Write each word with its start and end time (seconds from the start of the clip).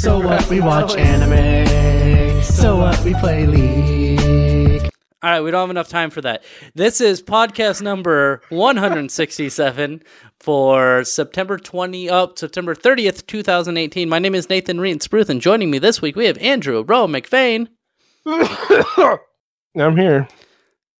So 0.00 0.18
what? 0.18 0.48
We 0.48 0.62
watch 0.62 0.96
anime. 0.96 2.42
So 2.42 2.78
what? 2.78 2.98
We 3.04 3.12
play 3.12 3.46
League. 3.46 4.90
All 5.22 5.30
right, 5.30 5.42
we 5.42 5.50
don't 5.50 5.60
have 5.60 5.68
enough 5.70 5.90
time 5.90 6.08
for 6.08 6.22
that. 6.22 6.42
This 6.74 7.02
is 7.02 7.22
podcast 7.22 7.82
number 7.82 8.40
167 8.48 10.02
for 10.38 11.04
September 11.04 11.58
20 11.58 12.08
up 12.08 12.38
September 12.38 12.74
30th, 12.74 13.26
2018. 13.26 14.08
My 14.08 14.18
name 14.18 14.34
is 14.34 14.48
Nathan 14.48 14.80
Reed 14.80 15.00
Spruth, 15.02 15.28
and 15.28 15.42
joining 15.42 15.70
me 15.70 15.78
this 15.78 16.00
week 16.00 16.16
we 16.16 16.24
have 16.24 16.38
Andrew 16.38 16.82
Rowe 16.82 17.06
McVeigh 17.06 17.68
I'm 19.78 19.96
here. 19.98 20.26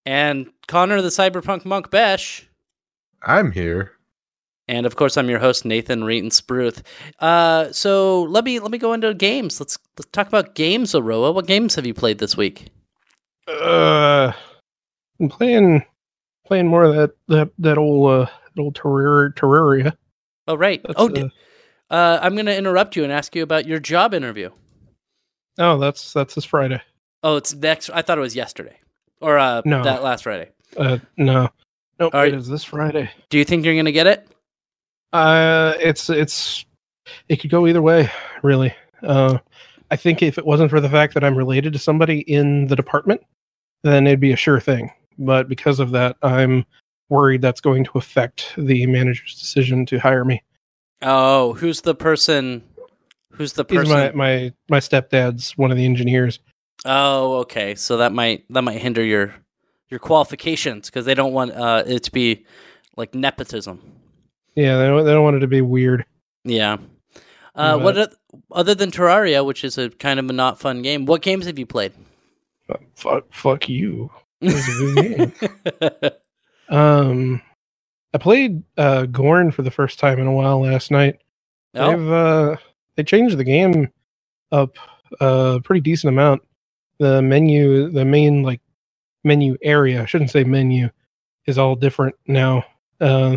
and 0.04 0.50
Connor 0.68 1.00
the 1.00 1.08
Cyberpunk 1.08 1.64
Monk 1.64 1.90
Besh. 1.90 2.46
I'm 3.22 3.50
here. 3.50 3.92
And 4.70 4.86
of 4.86 4.94
course, 4.94 5.16
I'm 5.16 5.28
your 5.28 5.40
host, 5.40 5.64
Nathan 5.64 6.02
Reetin 6.02 6.26
Spruth. 6.30 6.82
Uh, 7.18 7.72
so 7.72 8.22
let 8.22 8.44
me 8.44 8.60
let 8.60 8.70
me 8.70 8.78
go 8.78 8.92
into 8.92 9.12
games. 9.14 9.58
Let's 9.58 9.76
let's 9.98 10.08
talk 10.12 10.28
about 10.28 10.54
games, 10.54 10.92
Aroah. 10.92 11.34
What 11.34 11.48
games 11.48 11.74
have 11.74 11.84
you 11.86 11.92
played 11.92 12.18
this 12.18 12.36
week? 12.36 12.68
Uh, 13.48 14.30
I'm 15.18 15.28
playing 15.28 15.84
playing 16.46 16.68
more 16.68 16.84
of 16.84 16.94
that 16.94 17.10
that 17.26 17.50
that 17.58 17.78
old 17.78 18.10
uh 18.12 18.26
that 18.54 18.62
old 18.62 18.74
Terraria. 18.76 19.34
Terraria. 19.34 19.96
Oh, 20.46 20.54
right. 20.54 20.80
That's, 20.84 20.94
oh, 20.96 21.06
uh, 21.06 21.08
di- 21.08 21.30
uh, 21.90 22.20
I'm 22.22 22.34
going 22.34 22.46
to 22.46 22.56
interrupt 22.56 22.94
you 22.94 23.02
and 23.02 23.12
ask 23.12 23.34
you 23.34 23.42
about 23.42 23.66
your 23.66 23.80
job 23.80 24.14
interview. 24.14 24.50
oh, 25.58 25.78
that's 25.78 26.12
that's 26.12 26.36
this 26.36 26.44
Friday. 26.44 26.80
Oh, 27.24 27.36
it's 27.36 27.52
next. 27.54 27.90
I 27.90 28.02
thought 28.02 28.18
it 28.18 28.22
was 28.22 28.36
yesterday 28.36 28.78
or 29.20 29.36
uh, 29.36 29.62
No. 29.64 29.82
that 29.82 30.04
last 30.04 30.22
Friday. 30.22 30.50
Uh, 30.76 30.98
no, 31.16 31.48
nope. 31.98 32.14
All 32.14 32.20
right. 32.20 32.32
It 32.32 32.36
is 32.38 32.46
this 32.46 32.62
Friday. 32.62 33.10
Do 33.30 33.38
you 33.38 33.44
think 33.44 33.64
you're 33.64 33.74
going 33.74 33.86
to 33.86 33.92
get 33.92 34.06
it? 34.06 34.28
Uh, 35.12 35.74
it's 35.80 36.08
it's 36.10 36.64
it 37.28 37.36
could 37.36 37.50
go 37.50 37.66
either 37.66 37.82
way, 37.82 38.10
really. 38.42 38.74
Uh, 39.02 39.38
I 39.90 39.96
think 39.96 40.22
if 40.22 40.38
it 40.38 40.46
wasn't 40.46 40.70
for 40.70 40.80
the 40.80 40.88
fact 40.88 41.14
that 41.14 41.24
I'm 41.24 41.36
related 41.36 41.72
to 41.72 41.78
somebody 41.78 42.20
in 42.20 42.68
the 42.68 42.76
department, 42.76 43.22
then 43.82 44.06
it'd 44.06 44.20
be 44.20 44.32
a 44.32 44.36
sure 44.36 44.60
thing. 44.60 44.90
But 45.18 45.48
because 45.48 45.80
of 45.80 45.90
that, 45.92 46.16
I'm 46.22 46.64
worried 47.08 47.42
that's 47.42 47.60
going 47.60 47.84
to 47.84 47.90
affect 47.96 48.54
the 48.56 48.86
manager's 48.86 49.38
decision 49.38 49.84
to 49.86 49.98
hire 49.98 50.24
me. 50.24 50.42
Oh, 51.02 51.54
who's 51.54 51.80
the 51.80 51.94
person? 51.94 52.62
Who's 53.32 53.54
the 53.54 53.64
He's 53.68 53.78
person? 53.78 53.92
my 53.92 54.12
my 54.12 54.52
my 54.68 54.78
stepdad's 54.78 55.56
one 55.56 55.70
of 55.70 55.76
the 55.76 55.84
engineers. 55.84 56.38
Oh, 56.84 57.38
okay. 57.38 57.74
So 57.74 57.98
that 57.98 58.12
might 58.12 58.44
that 58.50 58.62
might 58.62 58.80
hinder 58.80 59.02
your 59.02 59.34
your 59.88 59.98
qualifications 60.00 60.88
because 60.88 61.04
they 61.04 61.14
don't 61.14 61.32
want 61.32 61.52
uh, 61.52 61.82
it 61.86 62.04
to 62.04 62.12
be 62.12 62.46
like 62.96 63.14
nepotism. 63.14 63.80
Yeah, 64.54 64.78
they 64.78 64.86
don't, 64.86 65.04
they 65.04 65.12
don't 65.12 65.22
want 65.24 65.36
it 65.36 65.40
to 65.40 65.46
be 65.46 65.60
weird. 65.60 66.04
Yeah. 66.44 66.78
Uh, 67.54 67.78
But- 67.78 67.82
what 67.96 68.14
other 68.52 68.74
than 68.74 68.90
Terraria, 68.90 69.44
which 69.44 69.64
is 69.64 69.78
a 69.78 69.90
kind 69.90 70.18
of 70.20 70.28
a 70.30 70.32
not 70.32 70.58
fun 70.60 70.82
game, 70.82 71.06
what 71.06 71.22
games 71.22 71.46
have 71.46 71.58
you 71.58 71.66
played? 71.66 71.92
Fuck, 72.94 73.24
fuck 73.32 73.68
you. 73.68 74.10
It 74.42 74.54
was 74.54 74.68
a 74.68 74.94
good 74.94 75.32
game. 76.00 76.10
Um, 76.68 77.42
I 78.14 78.18
played 78.18 78.62
uh, 78.76 79.06
Gorn 79.06 79.50
for 79.50 79.62
the 79.62 79.70
first 79.70 79.98
time 79.98 80.18
in 80.18 80.26
a 80.26 80.32
while 80.32 80.60
last 80.62 80.90
night. 80.90 81.20
oh, 81.74 81.90
They've 81.90 82.10
uh, 82.10 82.56
they 82.96 83.02
changed 83.04 83.36
the 83.38 83.44
game 83.44 83.90
up 84.52 84.76
a 85.20 85.60
pretty 85.62 85.80
decent 85.80 86.08
amount. 86.12 86.42
The 86.98 87.20
menu, 87.22 87.90
the 87.90 88.04
main 88.04 88.42
like 88.42 88.60
menu 89.24 89.56
area, 89.62 90.02
I 90.02 90.06
shouldn't 90.06 90.30
say 90.30 90.44
menu, 90.44 90.90
is 91.46 91.58
all 91.58 91.74
different 91.76 92.14
now. 92.26 92.64
Uh, 93.00 93.36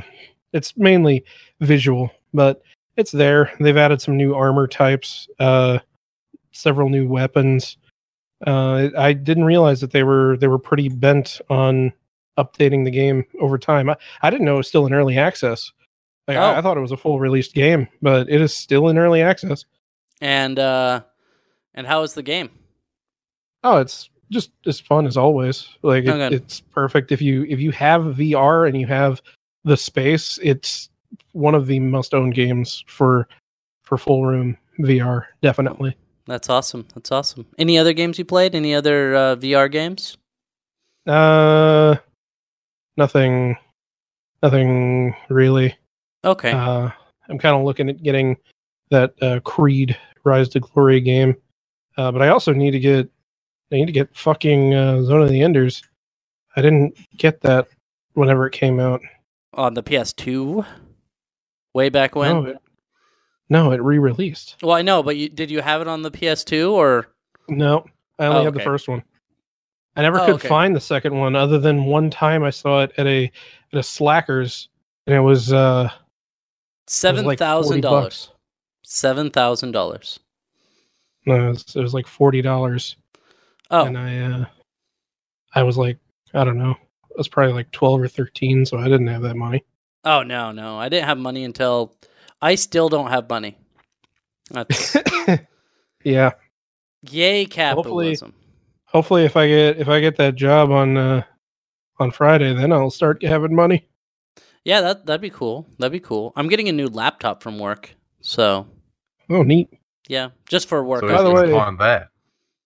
it's 0.54 0.78
mainly 0.78 1.24
visual, 1.60 2.10
but 2.34 2.62
it's 2.98 3.12
there. 3.12 3.52
They've 3.60 3.76
added 3.78 4.02
some 4.02 4.16
new 4.18 4.34
armor 4.36 4.68
types, 4.68 5.28
uh, 5.40 5.80
several 6.52 6.90
new 6.90 7.08
weapons. 7.08 7.78
Uh, 8.46 8.90
I 8.98 9.14
didn't 9.14 9.46
realize 9.46 9.82
that 9.82 9.92
they 9.92 10.04
were 10.04 10.38
they 10.38 10.48
were 10.48 10.60
pretty 10.60 10.90
bent 10.90 11.40
on 11.50 11.92
updating 12.38 12.84
the 12.86 12.92
game 12.92 13.24
over 13.40 13.58
time. 13.58 13.90
I, 13.90 13.96
I 14.22 14.30
didn't 14.30 14.46
know 14.46 14.56
it 14.56 14.58
was 14.58 14.68
still 14.68 14.86
in 14.86 14.94
early 14.94 15.18
access. 15.18 15.72
Like, 16.28 16.38
Oh. 16.38 16.42
I, 16.42 16.58
I 16.58 16.62
thought 16.62 16.78
it 16.78 16.82
was 16.82 16.92
a 16.92 16.98
full 16.98 17.20
released 17.20 17.54
game, 17.54 17.88
but 18.02 18.30
it 18.30 18.42
is 18.42 18.54
still 18.54 18.88
in 18.90 18.98
early 18.98 19.22
access. 19.22 19.66
and 20.22 20.60
uh, 20.60 21.02
and 21.74 21.88
how 21.88 22.02
is 22.04 22.14
the 22.14 22.24
game? 22.24 22.50
Oh, 23.64 23.78
it's 23.78 24.10
just 24.32 24.52
as 24.66 24.80
fun 24.80 25.06
as 25.08 25.16
always. 25.18 25.68
Like 25.82 26.04
it, 26.06 26.10
Okay. 26.10 26.36
it's 26.36 26.60
perfect 26.62 27.12
if 27.12 27.22
you 27.22 27.44
if 27.46 27.60
you 27.60 27.72
have 27.72 28.02
VR 28.04 28.68
and 28.68 28.80
you 28.80 28.88
have 28.88 29.22
the 29.64 29.78
space. 29.78 30.40
It's 30.42 30.90
one 31.32 31.56
of 31.56 31.68
the 31.68 31.80
must 31.80 32.14
own 32.14 32.30
games 32.30 32.84
for 32.88 33.28
for 33.84 33.98
full 33.98 34.26
room 34.26 34.58
VR. 34.80 35.26
Definitely. 35.42 35.96
That's 36.26 36.50
awesome. 36.50 36.88
That's 36.94 37.12
awesome. 37.12 37.46
Any 37.58 37.78
other 37.78 37.94
games 37.94 38.18
you 38.18 38.26
played? 38.26 38.56
Any 38.56 38.74
other 38.74 39.16
uh, 39.16 39.36
VR 39.36 39.70
games? 39.70 40.18
Uh, 41.06 41.96
nothing, 42.96 43.58
nothing 44.42 45.14
really. 45.30 45.76
Okay. 46.24 46.52
Uh, 46.52 46.90
I'm 47.28 47.38
kind 47.38 47.58
of 47.58 47.64
looking 47.64 47.90
at 47.90 48.02
getting 48.02 48.38
that 48.90 49.14
uh, 49.22 49.42
Creed 49.42 49.98
Rise 50.24 50.48
to 50.50 50.62
Glory 50.62 51.02
game, 51.02 51.36
uh, 51.98 52.12
but 52.12 52.22
I 52.22 52.30
also 52.30 52.54
need 52.54 52.72
to 52.72 52.80
get 52.80 53.10
I 53.72 53.76
need 53.76 53.88
to 53.88 53.92
get 53.92 54.16
fucking 54.16 54.74
uh, 54.74 55.02
Zone 55.04 55.22
of 55.22 55.30
the 55.30 55.42
Enders. 55.42 55.82
I 56.56 56.62
didn't 56.62 56.96
get 57.18 57.42
that 57.42 57.68
whenever 58.14 58.46
it 58.46 58.54
came 58.54 58.80
out. 58.80 59.02
On 59.56 59.74
the 59.74 59.84
PS2, 59.84 60.66
way 61.74 61.90
back 61.90 62.16
when. 62.16 62.32
No, 62.44 62.46
it, 62.50 62.58
no, 63.50 63.72
it 63.72 63.82
re-released. 63.82 64.56
Well, 64.64 64.76
I 64.76 64.82
know, 64.82 65.04
but 65.04 65.16
you, 65.16 65.30
did 65.30 65.52
you 65.52 65.62
have 65.62 65.82
it 65.82 65.88
on 65.88 66.02
the 66.02 66.10
PS2 66.12 66.72
or? 66.72 67.08
No, 67.50 67.86
I 68.18 68.26
only 68.26 68.42
Oh, 68.42 68.44
have 68.46 68.54
the 68.56 68.62
first 68.62 68.88
one. 68.88 69.04
I 69.96 70.02
never 70.02 70.20
Oh, 70.20 70.26
could 70.26 70.36
okay. 70.36 70.48
find 70.48 70.76
the 70.76 70.80
second 70.82 71.16
one, 71.16 71.36
other 71.36 71.60
than 71.60 71.86
one 71.86 72.10
time 72.10 72.44
I 72.44 72.50
saw 72.50 72.82
it 72.82 72.92
at 72.98 73.06
a 73.06 73.26
at 73.72 73.80
a 73.80 73.84
Slackers, 73.84 74.70
and 75.06 75.16
it 75.16 75.20
was 75.20 75.54
uh 75.54 75.88
seven 76.88 77.26
thousand 77.38 77.74
like 77.76 77.82
dollars. 77.84 78.32
Seven 78.84 79.30
thousand 79.30 79.72
dollars. 79.72 80.20
no, 81.28 81.36
it 81.36 81.50
was, 81.50 81.76
it 81.76 81.82
was 81.82 81.94
like 81.94 82.08
forty 82.08 82.42
dollars. 82.42 82.96
Oh, 83.70 83.86
and 83.86 83.96
I 83.96 84.18
uh 84.20 84.46
I 85.54 85.62
was 85.62 85.78
like 85.78 86.00
I 86.34 86.44
don't 86.44 86.58
know 86.58 86.76
I 87.14 87.18
was 87.18 87.28
probably 87.28 87.54
like 87.54 87.72
12 87.72 88.02
or 88.02 88.08
13 88.08 88.66
so 88.66 88.78
I 88.78 88.86
didn't 88.86 89.08
have 89.08 89.22
that 89.24 89.36
money 89.36 89.64
oh 90.06 90.22
no, 90.24 90.52
no! 90.52 90.78
I 90.78 90.90
didn't 90.90 91.08
have 91.08 91.18
money 91.18 91.44
until. 91.46 91.96
I 92.42 92.56
still 92.56 92.90
don't 92.90 93.10
have 93.10 93.30
money. 93.30 93.58
That's 94.52 94.98
yeah 96.04 96.32
yay 97.10 97.46
capitalism. 97.46 98.34
hopefully 98.34 98.44
hopefully 98.86 99.24
if 99.26 99.38
I 99.38 99.48
get 99.48 99.78
if 99.80 99.88
I 99.88 100.00
get 100.02 100.18
that 100.18 100.36
job 100.36 100.72
on 100.72 100.98
uh 100.98 101.24
on 102.00 102.12
Friday 102.12 102.54
then 102.54 102.72
I'll 102.74 102.90
start 102.90 103.24
having 103.24 103.56
money 103.56 103.88
Yeah, 104.66 104.82
that 104.82 105.06
that'd 105.06 105.22
be 105.22 105.30
cool. 105.30 105.68
That'd 105.80 105.92
be 105.94 106.00
cool. 106.00 106.34
I'm 106.36 106.48
getting 106.50 106.68
a 106.70 106.74
new 106.74 106.88
laptop 106.88 107.42
from 107.44 107.60
work, 107.60 107.96
so 108.22 108.68
oh 109.30 109.44
neat 109.44 109.70
yeah, 110.10 110.30
just 110.50 110.68
for 110.68 110.84
work. 110.84 111.00
So 111.02 111.08
By 111.08 111.22
the 111.24 111.32
way- 111.32 111.54
on 111.54 111.78
that. 111.78 112.10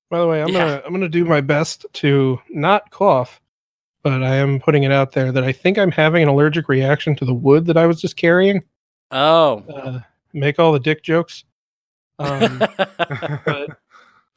by 0.09 0.17
the 0.19 0.27
way 0.27 0.41
I'm 0.41 0.49
Yeah. 0.49 0.59
gonna 0.59 0.81
I'm 0.85 0.91
gonna 0.93 1.09
do 1.09 1.25
my 1.25 1.41
best 1.41 1.85
to 1.93 2.39
not 2.49 2.89
cough 2.89 3.39
but 4.07 4.23
I 4.23 4.35
am 4.35 4.61
putting 4.61 4.83
it 4.83 4.91
out 4.93 5.11
there 5.11 5.33
that 5.33 5.43
I 5.43 5.51
think 5.51 5.77
I'm 5.77 5.91
having 5.91 6.23
an 6.23 6.29
allergic 6.29 6.69
reaction 6.69 7.13
to 7.17 7.25
the 7.25 7.33
wood 7.33 7.65
that 7.65 7.75
I 7.75 7.85
was 7.85 7.99
just 7.99 8.15
carrying 8.15 8.63
oh. 9.11 9.65
uh 9.67 9.99
make 10.31 10.59
all 10.59 10.71
the 10.71 10.79
dick 10.79 11.03
jokes 11.03 11.43
um 12.17 12.59
but 13.45 13.77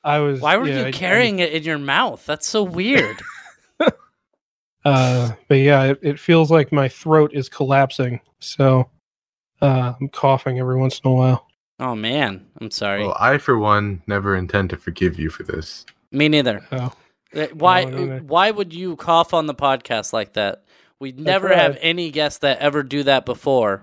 I 0.03 0.19
was 0.19 0.41
Why 0.41 0.56
were 0.56 0.66
yeah, 0.66 0.78
you 0.78 0.84
I- 0.86 0.88
I- 0.88 0.92
carrying 0.92 1.38
it 1.38 1.53
in 1.53 1.62
your 1.62 1.78
mouth? 1.78 2.26
That's 2.26 2.48
so 2.48 2.64
weird. 2.64 3.16
Uh, 4.82 5.30
but 5.47 5.56
yeah, 5.56 5.84
it, 5.84 5.98
it 6.00 6.19
feels 6.19 6.50
like 6.50 6.72
my 6.72 6.88
throat 6.88 7.30
is 7.34 7.50
collapsing. 7.50 8.19
So 8.38 8.88
uh, 9.60 9.92
I'm 10.00 10.09
coughing 10.09 10.59
every 10.59 10.78
once 10.78 11.03
in 11.04 11.10
a 11.10 11.14
while. 11.14 11.47
oh 11.80 11.94
man, 11.94 12.47
I'm 12.62 12.70
sorry. 12.70 13.03
Well, 13.03 13.14
I, 13.20 13.36
for 13.36 13.59
one, 13.59 14.03
never 14.06 14.34
intend 14.36 14.71
to 14.71 14.78
forgive 14.78 15.18
you 15.18 15.28
for 15.28 15.42
this. 15.42 15.84
Me 16.12 16.30
neither. 16.30 16.66
Oh, 16.72 16.94
Why? 17.53 17.84
No, 17.84 17.91
no, 17.91 18.04
no. 18.04 18.18
Why 18.18 18.50
would 18.50 18.74
you 18.74 18.97
cough 18.97 19.32
on 19.32 19.47
the 19.47 19.54
podcast 19.54 20.12
like 20.12 20.34
that? 20.34 20.65
We 20.98 21.12
never 21.12 21.48
right. 21.48 21.59
have 21.59 21.78
any 21.80 22.10
guests 22.10 22.41
that 22.41 22.59
ever 22.59 22.82
do 22.82 23.03
that 23.04 23.24
before. 23.24 23.82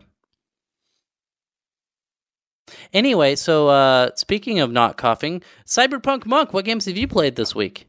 Anyway, 2.94 3.36
so 3.36 3.70
uh, 3.70 4.12
speaking 4.16 4.60
of 4.60 4.72
not 4.72 4.98
coughing, 4.98 5.42
Cyberpunk 5.66 6.26
Monk, 6.26 6.54
what 6.54 6.66
games 6.66 6.86
have 6.86 6.98
you 6.98 7.08
played 7.08 7.36
this 7.36 7.56
week? 7.56 7.88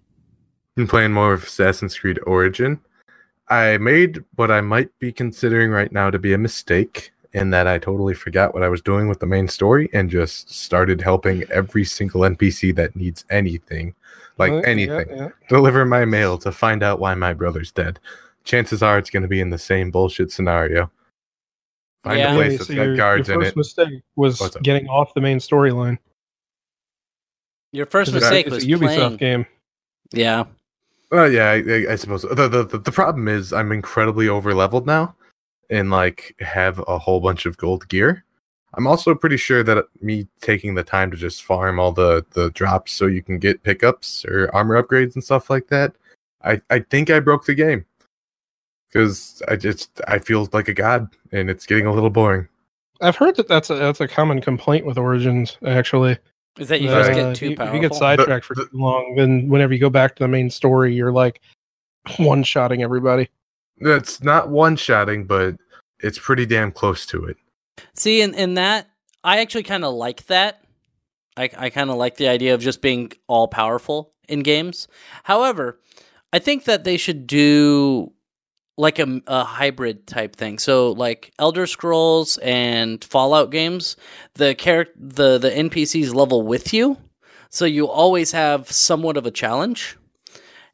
been 0.78 0.86
playing 0.86 1.12
more 1.12 1.32
of 1.32 1.42
Assassin's 1.42 1.98
Creed 1.98 2.20
Origin. 2.24 2.78
I 3.48 3.78
made 3.78 4.22
what 4.36 4.52
I 4.52 4.60
might 4.60 4.96
be 5.00 5.10
considering 5.10 5.72
right 5.72 5.90
now 5.90 6.08
to 6.08 6.20
be 6.20 6.32
a 6.32 6.38
mistake 6.38 7.10
in 7.34 7.50
that 7.50 7.66
I 7.66 7.78
totally 7.78 8.14
forgot 8.14 8.54
what 8.54 8.62
I 8.62 8.68
was 8.68 8.80
doing 8.80 9.08
with 9.08 9.20
the 9.20 9.26
main 9.26 9.48
story 9.48 9.88
and 9.92 10.08
just 10.10 10.50
started 10.52 11.00
helping 11.00 11.44
every 11.50 11.84
single 11.84 12.22
NPC 12.22 12.74
that 12.76 12.96
needs 12.96 13.24
anything, 13.30 13.94
like 14.38 14.52
Uh, 14.52 14.56
anything. 14.60 15.06
yeah. 15.10 15.28
Deliver 15.48 15.84
my 15.84 16.04
mail 16.04 16.38
to 16.38 16.50
find 16.52 16.82
out 16.82 17.00
why 17.00 17.14
my 17.14 17.32
brother's 17.34 17.70
dead. 17.70 18.00
Chances 18.44 18.82
are 18.82 18.96
it's 18.98 19.10
going 19.10 19.22
to 19.22 19.28
be 19.28 19.40
in 19.40 19.50
the 19.50 19.58
same 19.58 19.90
bullshit 19.90 20.32
scenario. 20.32 20.90
Find 22.02 22.18
Yeah. 22.18 22.32
a 22.32 22.34
place 22.36 22.46
Okay, 22.46 22.56
that's 22.56 22.66
so 22.68 22.74
got 22.76 22.82
your, 22.84 22.96
guards 22.96 23.28
your 23.28 23.34
in 23.36 23.42
first 23.42 23.52
it. 23.52 23.56
mistake 23.58 24.02
was 24.16 24.40
What's 24.40 24.56
up? 24.56 24.62
getting 24.62 24.88
off 24.88 25.12
the 25.14 25.20
main 25.20 25.38
storyline. 25.38 25.98
Your 27.72 27.86
first 27.86 28.12
mistake 28.14 28.46
it's 28.46 28.54
was 28.54 28.64
a 28.64 28.66
Ubisoft 28.68 28.78
playing. 28.96 29.16
game. 29.18 29.46
Yeah. 30.12 30.44
Well, 31.10 31.30
yeah, 31.30 31.50
I, 31.50 31.54
I- 31.56 31.92
I 31.92 31.96
suppose 31.96 32.22
the, 32.22 32.48
the 32.48 32.64
the 32.64 32.78
the 32.78 32.92
problem 32.92 33.28
is 33.28 33.52
I'm 33.52 33.72
incredibly 33.72 34.28
over 34.28 34.54
leveled 34.54 34.86
now, 34.86 35.14
and 35.70 35.90
like 35.90 36.34
have 36.40 36.82
a 36.88 36.98
whole 36.98 37.20
bunch 37.20 37.46
of 37.46 37.56
gold 37.56 37.88
gear. 37.88 38.24
I'm 38.74 38.86
also 38.86 39.14
pretty 39.14 39.38
sure 39.38 39.62
that 39.64 39.84
me 40.02 40.26
taking 40.40 40.74
the 40.74 40.82
time 40.82 41.10
to 41.10 41.16
just 41.16 41.42
farm 41.42 41.80
all 41.80 41.92
the 41.92 42.24
the 42.32 42.50
drops 42.50 42.92
so 42.92 43.06
you 43.06 43.22
can 43.22 43.38
get 43.38 43.62
pickups 43.62 44.24
or 44.26 44.54
armor 44.54 44.80
upgrades 44.82 45.14
and 45.14 45.24
stuff 45.24 45.48
like 45.50 45.68
that. 45.68 45.94
I 46.44 46.60
I 46.70 46.80
think 46.80 47.10
I 47.10 47.20
broke 47.20 47.46
the 47.46 47.54
game 47.54 47.84
because 48.88 49.42
I 49.48 49.56
just 49.56 50.00
I 50.08 50.18
feel 50.18 50.48
like 50.52 50.68
a 50.68 50.74
god 50.74 51.08
and 51.32 51.50
it's 51.50 51.66
getting 51.66 51.86
a 51.86 51.92
little 51.92 52.10
boring. 52.10 52.48
I've 53.00 53.16
heard 53.16 53.36
that 53.36 53.46
that's 53.48 53.70
a, 53.70 53.76
that's 53.76 54.00
a 54.00 54.08
common 54.08 54.40
complaint 54.40 54.84
with 54.84 54.98
Origins. 54.98 55.56
Actually, 55.64 56.18
Is 56.58 56.68
that 56.68 56.80
you 56.80 56.90
Uh, 56.90 57.04
just 57.04 57.12
get 57.14 57.36
too 57.36 57.50
you- 57.50 57.56
powerful? 57.56 57.76
If 57.76 57.82
you 57.82 57.88
get 57.88 57.96
sidetracked 57.96 58.44
for 58.44 58.54
The- 58.54 58.64
too 58.64 58.76
long, 58.76 59.14
then 59.16 59.48
whenever 59.48 59.72
you 59.72 59.78
go 59.78 59.88
back 59.90 60.16
to 60.16 60.24
the 60.24 60.28
main 60.28 60.50
story, 60.50 60.94
you're 60.94 61.12
like 61.12 61.40
one 62.16 62.42
shotting 62.42 62.82
everybody. 62.82 63.28
It's 63.80 64.22
not 64.22 64.50
one 64.50 64.76
shotting, 64.76 65.24
but 65.24 65.56
it's 66.00 66.18
pretty 66.18 66.46
damn 66.46 66.72
close 66.72 67.06
to 67.06 67.24
it. 67.24 67.36
See, 67.94 68.20
in, 68.20 68.34
in 68.34 68.54
that, 68.54 68.88
I 69.24 69.40
actually 69.40 69.64
kind 69.64 69.84
of 69.84 69.94
like 69.94 70.26
that. 70.26 70.62
I, 71.36 71.50
I 71.56 71.70
kind 71.70 71.90
of 71.90 71.96
like 71.96 72.16
the 72.16 72.28
idea 72.28 72.54
of 72.54 72.60
just 72.60 72.82
being 72.82 73.12
all 73.28 73.48
powerful 73.48 74.12
in 74.28 74.40
games. 74.40 74.88
However, 75.24 75.80
I 76.32 76.38
think 76.38 76.64
that 76.64 76.84
they 76.84 76.96
should 76.96 77.26
do 77.26 78.12
like 78.76 78.98
a, 78.98 79.20
a 79.26 79.44
hybrid 79.44 80.06
type 80.06 80.36
thing. 80.36 80.58
So, 80.58 80.92
like 80.92 81.32
Elder 81.38 81.66
Scrolls 81.66 82.38
and 82.38 83.02
Fallout 83.04 83.50
games, 83.50 83.96
the 84.34 84.54
character, 84.54 84.94
the 84.96 85.38
the 85.38 85.50
NPCs 85.50 86.14
level 86.14 86.42
with 86.42 86.72
you, 86.72 86.96
so 87.50 87.64
you 87.64 87.88
always 87.88 88.32
have 88.32 88.70
somewhat 88.70 89.16
of 89.16 89.26
a 89.26 89.30
challenge. 89.30 89.96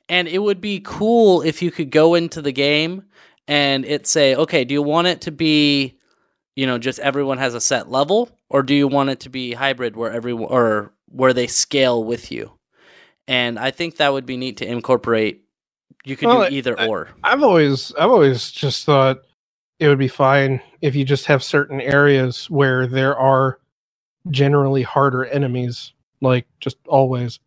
And 0.08 0.28
it 0.28 0.40
would 0.40 0.60
be 0.60 0.80
cool 0.84 1.42
if 1.42 1.62
you 1.62 1.70
could 1.70 1.90
go 1.90 2.14
into 2.14 2.42
the 2.42 2.52
game 2.52 3.04
and 3.48 3.84
it 3.86 4.06
say, 4.06 4.36
okay, 4.36 4.64
do 4.64 4.74
you 4.74 4.82
want 4.82 5.08
it 5.08 5.22
to 5.22 5.32
be 5.32 5.98
you 6.56 6.66
know 6.66 6.78
just 6.78 7.00
everyone 7.00 7.38
has 7.38 7.54
a 7.54 7.60
set 7.62 7.90
level? 7.90 8.30
Or 8.50 8.62
do 8.62 8.74
you 8.74 8.88
want 8.88 9.10
it 9.10 9.20
to 9.22 9.30
be 9.30 9.54
hybrid 9.54 9.96
where 9.96 10.12
everyone 10.12 10.50
or 10.50 10.92
where 11.08 11.32
they 11.34 11.46
scale 11.48 12.04
with 12.04 12.32
you? 12.32 12.52
And 13.28 13.58
i 13.58 13.70
think 13.72 13.96
that 13.98 14.12
would 14.12 14.26
be 14.26 14.36
neat 14.38 14.58
to 14.58 14.66
incorporate. 14.68 15.44
You 16.04 16.16
could 16.16 16.28
Well, 16.28 16.42
do 16.42 16.46
either 16.48 16.78
I- 16.78 16.86
or. 16.88 17.10
I've 17.24 17.42
always 17.42 17.92
I've 17.94 18.10
always 18.10 18.50
just 18.52 18.84
thought 18.86 19.22
it 19.80 19.88
would 19.88 19.98
be 19.98 20.08
fine 20.08 20.60
if 20.82 20.96
you 20.96 21.04
just 21.04 21.26
have 21.26 21.42
certain 21.44 21.80
areas 21.80 22.50
where 22.50 22.86
there 22.86 23.16
are 23.16 23.58
generally 24.30 24.82
harder 24.82 25.24
enemies, 25.26 25.92
like 26.22 26.46
just 26.60 26.76
always, 26.88 27.40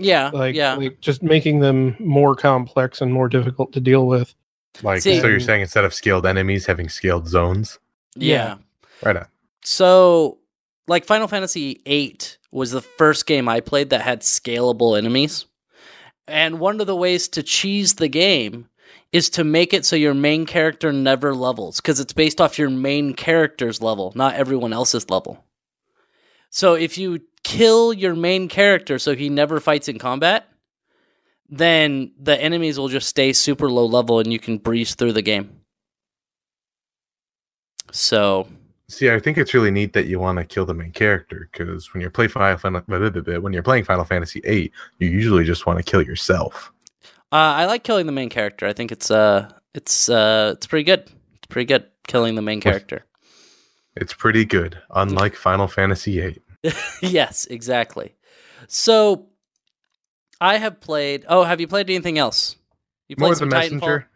yeah 0.00 0.30
like 0.32 0.54
yeah 0.54 0.74
like 0.74 1.00
just 1.00 1.22
making 1.22 1.60
them 1.60 1.94
more 2.00 2.34
complex 2.34 3.00
and 3.00 3.12
more 3.12 3.28
difficult 3.28 3.72
to 3.72 3.80
deal 3.80 4.06
with. 4.06 4.34
Like 4.82 5.02
See- 5.02 5.20
so, 5.20 5.26
you're 5.26 5.40
saying 5.40 5.62
instead 5.62 5.84
of 5.84 5.92
scaled 5.94 6.26
enemies, 6.26 6.66
having 6.66 6.88
scaled 6.88 7.28
zones. 7.28 7.78
yeah 8.16 8.56
Right 9.02 9.16
on. 9.16 9.26
so 9.64 10.38
like 10.88 11.04
final 11.04 11.28
fantasy 11.28 11.80
8 11.86 12.38
was 12.52 12.70
the 12.72 12.82
first 12.82 13.26
game 13.26 13.48
i 13.48 13.60
played 13.60 13.90
that 13.90 14.00
had 14.02 14.20
scalable 14.20 14.98
enemies 14.98 15.46
and 16.28 16.58
one 16.60 16.80
of 16.80 16.86
the 16.86 16.96
ways 16.96 17.28
to 17.28 17.42
cheese 17.42 17.94
the 17.94 18.08
game 18.08 18.68
is 19.12 19.28
to 19.30 19.42
make 19.44 19.72
it 19.72 19.84
so 19.84 19.96
your 19.96 20.14
main 20.14 20.46
character 20.46 20.92
never 20.92 21.34
levels 21.34 21.80
because 21.80 21.98
it's 22.00 22.12
based 22.12 22.40
off 22.40 22.58
your 22.58 22.70
main 22.70 23.12
character's 23.14 23.82
level, 23.82 24.12
not 24.14 24.34
everyone 24.34 24.72
else's 24.72 25.10
level. 25.10 25.44
So 26.50 26.74
if 26.74 26.98
you 26.98 27.20
kill 27.42 27.92
your 27.92 28.14
main 28.14 28.48
character 28.48 28.98
so 28.98 29.14
he 29.14 29.28
never 29.28 29.60
fights 29.60 29.88
in 29.88 29.98
combat, 29.98 30.48
then 31.48 32.12
the 32.20 32.40
enemies 32.40 32.78
will 32.78 32.88
just 32.88 33.08
stay 33.08 33.32
super 33.32 33.70
low 33.70 33.86
level 33.86 34.18
and 34.18 34.32
you 34.32 34.38
can 34.38 34.58
breeze 34.58 34.94
through 34.94 35.12
the 35.12 35.22
game. 35.22 35.60
So 37.92 38.46
See, 38.90 39.08
I 39.08 39.20
think 39.20 39.38
it's 39.38 39.54
really 39.54 39.70
neat 39.70 39.92
that 39.92 40.06
you 40.06 40.18
want 40.18 40.38
to 40.38 40.44
kill 40.44 40.66
the 40.66 40.74
main 40.74 40.90
character 40.90 41.48
because 41.52 41.94
when 41.94 42.00
you're 42.00 42.10
play 42.10 42.26
Final 42.26 42.56
when 42.58 43.52
you're 43.52 43.62
playing 43.62 43.84
Final 43.84 44.04
Fantasy 44.04 44.40
VIII, 44.40 44.72
you 44.98 45.08
usually 45.08 45.44
just 45.44 45.64
want 45.64 45.78
to 45.78 45.84
kill 45.84 46.02
yourself. 46.02 46.72
uh, 47.30 47.36
I 47.36 47.66
like 47.66 47.84
killing 47.84 48.06
the 48.06 48.12
main 48.12 48.30
character. 48.30 48.66
I 48.66 48.72
think 48.72 48.90
it's 48.90 49.08
uh 49.08 49.48
it's 49.74 50.08
uh 50.08 50.54
it's 50.56 50.66
pretty 50.66 50.82
good. 50.82 51.02
It's 51.02 51.46
pretty 51.48 51.66
good 51.66 51.86
killing 52.08 52.34
the 52.34 52.42
main 52.42 52.60
character. 52.60 53.04
It's 54.00 54.14
pretty 54.14 54.44
good, 54.44 54.78
unlike 54.94 55.36
Final 55.36 55.68
Fantasy 55.68 56.18
VIII. 56.20 56.40
yes, 57.02 57.46
exactly. 57.46 58.14
So 58.66 59.26
I 60.40 60.56
have 60.56 60.80
played. 60.80 61.24
Oh, 61.28 61.44
have 61.44 61.60
you 61.60 61.68
played 61.68 61.88
anything 61.90 62.18
else? 62.18 62.56
You 63.08 63.16
played 63.16 63.28
More 63.28 63.34
some 63.34 63.50
the 63.50 63.56
Titanfall? 63.56 63.70
Messenger. 63.72 64.06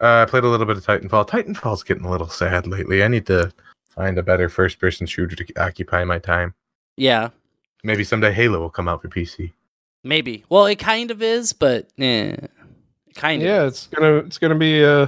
Uh, 0.00 0.22
I 0.22 0.24
played 0.24 0.42
a 0.44 0.48
little 0.48 0.66
bit 0.66 0.76
of 0.76 0.84
Titanfall. 0.84 1.28
Titanfall's 1.28 1.82
getting 1.84 2.04
a 2.04 2.10
little 2.10 2.28
sad 2.28 2.66
lately. 2.66 3.04
I 3.04 3.08
need 3.08 3.26
to 3.26 3.52
find 3.88 4.18
a 4.18 4.22
better 4.22 4.48
first-person 4.48 5.06
shooter 5.06 5.36
to 5.36 5.54
occupy 5.56 6.02
my 6.04 6.18
time. 6.18 6.54
Yeah, 6.96 7.30
Maybe 7.84 8.04
someday 8.04 8.32
Halo 8.32 8.60
will 8.60 8.70
come 8.70 8.88
out 8.88 9.02
for 9.02 9.08
PC. 9.08 9.52
maybe. 10.04 10.44
Well, 10.48 10.66
it 10.66 10.78
kind 10.78 11.10
of 11.10 11.20
is, 11.22 11.52
but 11.52 11.88
eh, 11.98 12.36
kind 13.14 13.42
of. 13.42 13.46
Yeah, 13.48 13.66
it's 13.66 13.86
gonna 13.88 14.16
it's 14.18 14.38
gonna 14.38 14.54
be 14.54 14.84
uh 14.84 15.06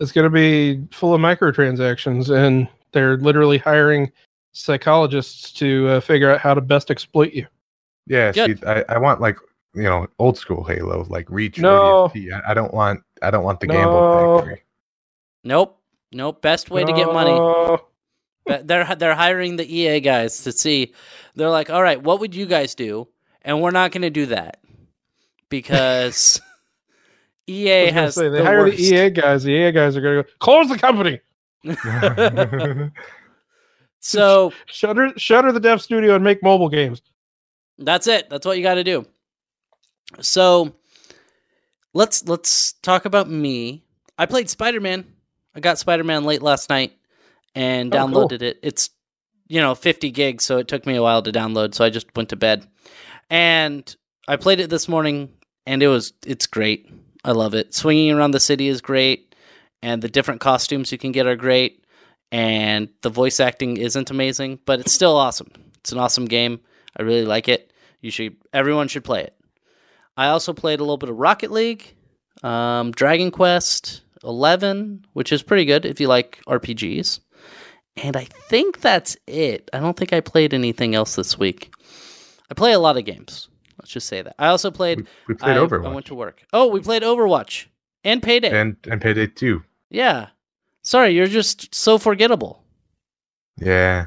it's 0.00 0.10
gonna 0.12 0.30
be 0.30 0.86
full 0.90 1.12
of 1.14 1.20
microtransactions, 1.20 2.28
and 2.34 2.66
they're 2.92 3.16
literally 3.18 3.58
hiring 3.58 4.10
psychologists 4.52 5.52
to 5.52 5.88
uh, 5.88 6.00
figure 6.00 6.30
out 6.30 6.40
how 6.40 6.54
to 6.54 6.60
best 6.60 6.90
exploit 6.90 7.32
you. 7.32 7.46
Yeah, 8.06 8.32
Good. 8.32 8.58
see, 8.60 8.66
I, 8.66 8.84
I 8.88 8.98
want 8.98 9.20
like 9.20 9.36
you 9.74 9.84
know 9.84 10.06
old 10.18 10.36
school 10.36 10.64
Halo, 10.64 11.06
like 11.08 11.26
Reach. 11.30 11.58
No. 11.58 12.10
DFT. 12.14 12.32
I, 12.32 12.50
I 12.50 12.54
don't 12.54 12.74
want 12.74 13.00
I 13.22 13.30
don't 13.30 13.44
want 13.44 13.60
the 13.60 13.66
No. 13.66 13.74
gamble 13.74 14.38
factory. 14.40 14.62
Nope. 15.44 15.78
Nope. 16.12 16.42
Best 16.42 16.70
way 16.70 16.84
to 16.84 16.92
get 16.92 17.06
money. 17.12 17.30
No. 17.32 17.80
They're 18.64 18.94
they're 18.96 19.14
hiring 19.14 19.56
the 19.56 19.64
EA 19.64 20.00
guys 20.00 20.42
to 20.44 20.52
see. 20.52 20.92
They're 21.36 21.48
like, 21.48 21.70
all 21.70 21.82
right, 21.82 22.02
what 22.02 22.20
would 22.20 22.34
you 22.34 22.44
guys 22.46 22.74
do? 22.74 23.08
And 23.42 23.62
we're 23.62 23.70
not 23.70 23.92
going 23.92 24.02
to 24.02 24.10
do 24.10 24.26
that 24.26 24.58
because 25.48 26.40
EA 27.48 27.84
was 27.84 27.90
gonna 27.90 28.00
has 28.02 28.14
say, 28.14 28.28
they 28.28 28.38
the 28.38 28.44
hire 28.44 28.58
worst. 28.64 28.76
the 28.78 28.82
EA 28.84 29.10
guys. 29.10 29.42
The 29.44 29.50
EA 29.52 29.72
guys 29.72 29.96
are 29.96 30.00
gonna 30.00 30.22
go 30.22 30.28
close 30.40 30.68
the 30.68 30.78
company, 30.78 31.20
So 34.00 34.52
shutter 34.66 35.12
shutter 35.16 35.52
the 35.52 35.60
dev 35.60 35.80
studio, 35.82 36.14
and 36.14 36.24
make 36.24 36.42
mobile 36.42 36.68
games. 36.68 37.02
That's 37.78 38.06
it. 38.06 38.28
That's 38.30 38.46
what 38.46 38.56
you 38.56 38.62
got 38.62 38.74
to 38.74 38.84
do. 38.84 39.06
So 40.20 40.74
let's 41.94 42.26
let's 42.28 42.72
talk 42.74 43.04
about 43.04 43.28
me. 43.30 43.84
I 44.18 44.26
played 44.26 44.50
Spider 44.50 44.80
Man. 44.80 45.06
I 45.54 45.60
got 45.60 45.78
Spider 45.78 46.04
Man 46.04 46.24
late 46.24 46.42
last 46.42 46.68
night 46.70 46.92
and 47.54 47.94
Oh, 47.94 48.08
cool. 48.08 48.28
downloaded 48.28 48.42
it. 48.42 48.58
It's 48.62 48.90
you 49.48 49.60
know 49.60 49.74
50 49.74 50.10
gigs, 50.10 50.44
so 50.44 50.58
it 50.58 50.68
took 50.68 50.86
me 50.86 50.96
a 50.96 51.02
while 51.02 51.22
to 51.22 51.32
download. 51.32 51.74
So 51.74 51.84
I 51.84 51.90
just 51.90 52.06
went 52.16 52.28
to 52.30 52.36
bed, 52.36 52.66
and 53.30 53.94
I 54.28 54.36
played 54.36 54.60
it 54.60 54.70
this 54.70 54.88
morning, 54.88 55.30
and 55.66 55.82
it 55.82 55.88
was 55.88 56.12
it's 56.26 56.46
great. 56.46 56.90
I 57.24 57.32
love 57.32 57.54
it. 57.54 57.72
Swinging 57.74 58.10
around 58.12 58.32
the 58.32 58.40
city 58.40 58.66
is 58.68 58.80
great, 58.80 59.31
and 59.82 60.02
the 60.02 60.08
different 60.08 60.40
costumes 60.40 60.92
you 60.92 60.98
can 60.98 61.12
get 61.12 61.26
are 61.26 61.36
great, 61.36 61.84
and 62.30 62.88
the 63.02 63.10
voice 63.10 63.40
acting 63.40 63.76
isn't 63.76 64.10
amazing, 64.10 64.60
but 64.64 64.80
it's 64.80 64.92
still 64.92 65.16
awesome. 65.16 65.50
It's 65.78 65.92
an 65.92 65.98
awesome 65.98 66.26
game. 66.26 66.60
I 66.96 67.02
really 67.02 67.24
like 67.24 67.48
it. 67.48 67.72
You 68.00 68.10
should 68.10 68.36
everyone 68.52 68.88
should 68.88 69.04
play 69.04 69.22
it. 69.22 69.34
I 70.16 70.28
also 70.28 70.52
played 70.52 70.80
a 70.80 70.82
little 70.82 70.98
bit 70.98 71.08
of 71.08 71.16
Rocket 71.16 71.50
League, 71.50 71.94
um, 72.42 72.92
Dragon 72.92 73.30
Quest 73.30 74.02
Eleven, 74.22 75.04
which 75.12 75.32
is 75.32 75.42
pretty 75.42 75.64
good 75.64 75.84
if 75.84 76.00
you 76.00 76.08
like 76.08 76.40
RPGs. 76.46 77.20
And 77.96 78.16
I 78.16 78.24
think 78.24 78.80
that's 78.80 79.16
it. 79.26 79.68
I 79.72 79.80
don't 79.80 79.96
think 79.96 80.12
I 80.12 80.20
played 80.20 80.54
anything 80.54 80.94
else 80.94 81.16
this 81.16 81.38
week. 81.38 81.74
I 82.50 82.54
play 82.54 82.72
a 82.72 82.78
lot 82.78 82.96
of 82.96 83.04
games. 83.04 83.48
Let's 83.78 83.90
just 83.90 84.08
say 84.08 84.22
that. 84.22 84.34
I 84.38 84.48
also 84.48 84.70
played. 84.70 84.98
we, 84.98 85.06
we 85.28 85.34
played 85.34 85.56
I, 85.56 85.60
Overwatch 85.60 85.86
I 85.86 85.94
went 85.94 86.06
to 86.06 86.14
work. 86.14 86.42
Oh, 86.52 86.68
we 86.68 86.80
played 86.80 87.02
Overwatch 87.02 87.66
and 88.04 88.22
Payday. 88.22 88.50
and 88.50 88.76
and 88.88 89.00
Payday 89.00 89.26
2. 89.28 89.62
Yeah. 89.92 90.28
Sorry, 90.82 91.10
you're 91.10 91.28
just 91.28 91.72
so 91.74 91.96
forgettable. 91.98 92.64
Yeah, 93.58 94.06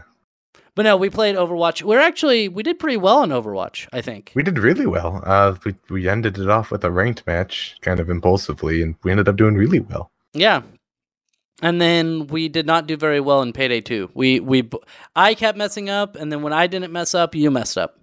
But 0.74 0.84
no, 0.84 0.98
we 0.98 1.10
played 1.10 1.36
Overwatch. 1.38 1.84
We're 1.84 2.01
actually 2.01 2.50
we 2.50 2.63
did 2.63 2.80
pretty 2.80 2.98
well 2.98 3.20
on 3.20 3.30
Overwatch. 3.30 3.88
I 3.94 4.01
think. 4.01 4.34
we 4.36 4.44
did 4.44 4.60
really 4.60 4.86
well. 4.88 5.22
Uh, 5.25 5.56
we 5.63 5.75
we 5.89 6.10
ended 6.10 6.38
it 6.38 6.50
off 6.50 6.72
with 6.72 6.84
a 6.84 6.92
ranked 6.92 7.25
match, 7.25 7.77
kind 7.82 8.00
of 8.01 8.10
impulsively, 8.10 8.82
and 8.82 8.96
we 9.04 9.12
ended 9.12 9.30
up 9.30 9.38
doing 9.38 9.56
really 9.56 9.80
well. 9.80 10.12
Yeah. 10.34 10.63
And 11.62 11.80
then 11.80 12.27
we 12.27 12.50
did 12.50 12.65
not 12.65 12.86
do 12.88 12.98
very 12.98 13.22
well 13.22 13.42
in 13.42 13.54
Payday 13.54 13.80
2. 13.80 14.12
We 14.13 14.42
we 14.42 14.70
I 15.15 15.34
kept 15.36 15.58
messing 15.58 15.89
up 15.89 16.18
and 16.18 16.30
then 16.32 16.42
when 16.42 16.51
I 16.51 16.68
didn't 16.68 16.92
mess 16.92 17.15
up, 17.15 17.34
you 17.36 17.50
messed 17.50 17.77
up. 17.77 17.98